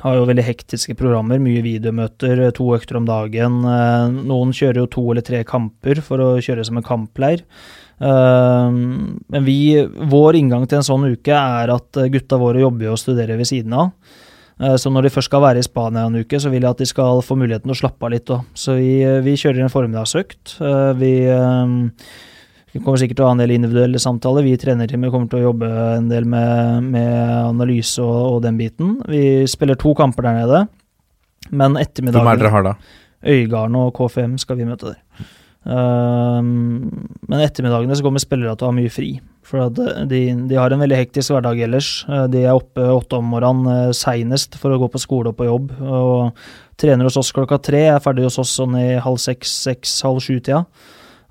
[0.00, 1.44] har jo veldig hektiske programmer.
[1.44, 3.60] Mye videomøter, to økter om dagen.
[3.68, 7.44] Eh, Noen kjører jo to eller tre kamper for å kjøre som en kampleir.
[7.98, 9.58] Um, men vi,
[10.10, 13.48] vår inngang til en sånn uke er at eh, gutta våre jobber og studerer ved
[13.48, 13.90] siden av.
[14.60, 16.82] Eh, Så når de først skal være i Spania en uke, så vil jeg at
[16.82, 18.44] de skal få muligheten til å slappe av litt òg.
[18.56, 20.58] Så vi, vi kjører en formiddagsøkt.
[20.60, 22.02] Eh, Vi, eh,
[22.74, 24.44] vi kommer sikkert til å ha en del individuelle samtaler.
[24.44, 27.14] Vi i trenerteamet kommer til å jobbe en del med, med
[27.46, 28.98] analyse og, og den biten.
[29.08, 30.66] Vi spiller to kamper der nede.
[31.48, 32.74] Men ettermiddagen Hvem er dere har da?
[33.26, 35.26] Øygarden og KFM skal vi møte der.
[35.66, 39.16] Um, men ettermiddagene så kommer spillere til å ha mye fri.
[39.46, 39.78] For at
[40.10, 41.90] de, de har en veldig hektisk hverdag ellers.
[42.10, 45.38] Uh, De er oppe åtte om morgenen uh, seinest for å gå på skole og
[45.40, 45.72] på jobb.
[45.82, 49.98] Og trener hos oss klokka tre, er ferdig hos oss sånn i halv seks, seks,
[50.06, 50.62] halv sju-tida.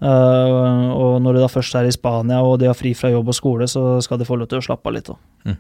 [0.06, 3.38] Og når de da først er i Spania og de har fri fra jobb og
[3.38, 5.08] skole, så skal de få lov til å slappe av litt.
[5.14, 5.56] også.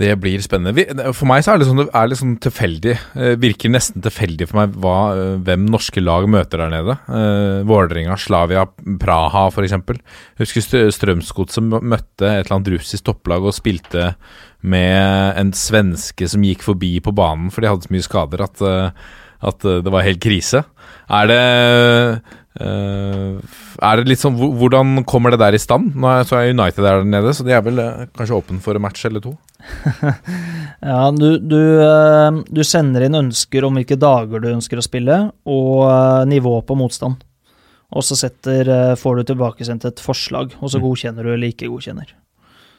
[0.00, 1.12] Det blir spennende.
[1.12, 2.94] For meg så er det sånn, er litt sånn tilfeldig.
[3.12, 6.96] Eh, virker nesten tilfeldig for meg hva, eh, hvem norske lag møter der nede.
[7.12, 8.64] Eh, Vålerenga, Slavia,
[9.02, 9.76] Praha f.eks.
[10.40, 14.14] Husker Strømsgodset møtte et eller annet russisk topplag og spilte
[14.62, 18.62] med en svenske som gikk forbi på banen for de hadde så mye skader at,
[19.42, 20.64] at eh, det var helt krise.
[21.10, 21.42] Er det
[22.52, 23.40] Uh,
[23.80, 25.94] er det litt sånn, Hvordan kommer det der i stand?
[25.96, 28.76] Nå er, så er United der nede, så de er vel uh, kanskje åpen for
[28.76, 29.32] en match eller to?
[30.84, 35.18] Ja, du, du, uh, du sender inn ønsker om hvilke dager du ønsker å spille,
[35.48, 37.24] og nivå på motstand.
[37.88, 38.68] Og så setter,
[39.00, 40.86] får du tilbakesendt et forslag, og så Mm.
[40.90, 42.12] godkjenner du eller ikke godkjenner.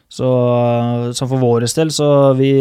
[0.05, 0.29] Så,
[1.17, 2.07] så for vår del, så
[2.37, 2.53] vi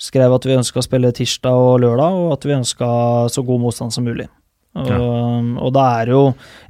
[0.00, 2.90] skrev at vi ønska å spille tirsdag og lørdag, og at vi ønska
[3.32, 4.28] så god motstand som mulig.
[4.70, 6.18] Og, og da er jo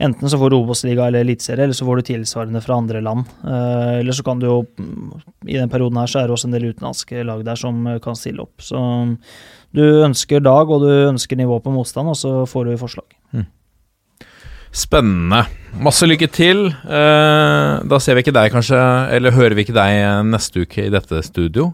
[0.01, 3.29] Enten så får du Obos-liga eller Eliteserie, eller så får du tilsvarende fra andre land.
[3.45, 5.11] Eh, eller så kan du jo mm,
[5.45, 8.17] I den perioden her så er det også en del utenlandske lag der som kan
[8.17, 8.65] stille opp.
[8.65, 9.13] Så mm,
[9.77, 13.11] du ønsker dag, og du ønsker nivå på motstand, og så får du forslag.
[14.71, 15.45] Spennende.
[15.83, 16.69] Masse lykke til.
[16.71, 18.79] Eh, da ser vi ikke deg, kanskje,
[19.17, 21.73] eller hører vi ikke deg eh, neste uke i dette studio.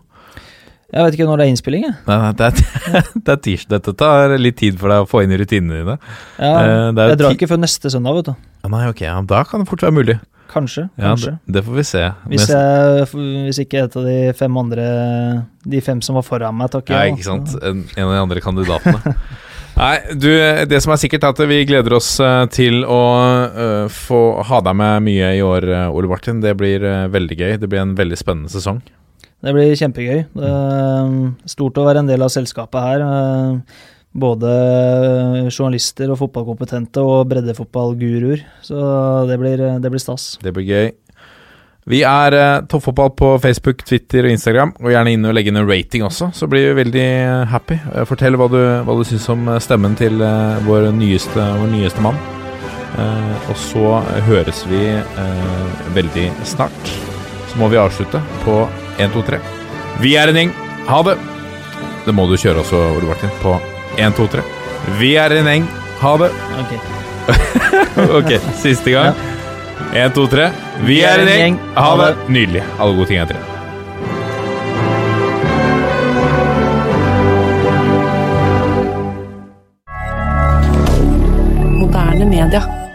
[0.94, 1.96] Jeg vet ikke når det er innspilling, jeg.
[2.06, 2.54] Nei, nei, det er,
[3.26, 3.80] det er tirsdag.
[3.80, 5.98] Dette tar litt tid for deg å få inn i rutinene dine.
[6.38, 8.48] Ja, Eh, jeg drar ikke før neste søndag, vet du.
[8.70, 10.16] Nei, ok, ja, Da kan det fort være mulig.
[10.50, 10.86] Kanskje.
[10.94, 12.04] Ja, det, det får vi se.
[12.30, 13.06] Hvis, jeg,
[13.48, 14.84] hvis ikke et av de fem andre
[15.66, 17.56] De fem som var foran meg, takker ja, ikke sant.
[17.66, 19.16] En, en av de andre kandidatene.
[19.80, 20.30] Nei, du,
[20.70, 23.00] det som er sikkert er at vi gleder oss eh, til å
[23.52, 26.38] uh, få ha deg med mye i år, Ole Martin.
[26.40, 27.58] Det blir uh, veldig gøy.
[27.60, 28.80] Det blir en veldig spennende sesong.
[29.46, 30.24] Det blir kjempegøy.
[30.34, 31.12] Det er
[31.48, 33.06] stort å være en del av selskapet her.
[33.06, 33.84] Eh,
[34.16, 34.48] Både
[35.52, 38.46] journalister og fotballkompetente og breddefotballguruer.
[38.64, 38.76] Så
[39.28, 40.38] det blir, det blir stas.
[40.40, 40.86] Det blir gøy.
[41.86, 44.72] Vi er uh, Toppfotball på Facebook, Twitter og Instagram.
[44.80, 47.76] Og gjerne inn og legge inn en rating også, så blir vi veldig eh, happy.
[47.92, 48.58] Eh, fortell hva du,
[48.88, 52.18] hva du syns om eh, stemmen til eh, vår, nyeste, vår nyeste mann.
[52.96, 56.96] Eh, og så høres vi eh, veldig snart.
[57.56, 58.58] Må vi avslutte på
[58.98, 59.38] 1, 2, 3.
[60.02, 60.52] Vi er en gjeng.
[60.90, 61.16] Ha det!
[62.06, 63.56] Det må du kjøre også, Ole Martin, på
[63.96, 64.44] 1, 2, 3.
[65.00, 65.66] Vi er en gjeng.
[66.02, 66.30] Ha det!
[66.62, 66.76] Ok.
[68.18, 68.28] Ok,
[68.60, 69.16] siste gang.
[69.96, 70.46] 1, 2, 3.
[70.86, 71.58] Vi er en gjeng.
[71.76, 72.10] Ha det.
[72.28, 72.62] Nydelig.
[72.78, 73.40] Alle gode ting er tre.
[81.80, 82.85] Moderne media.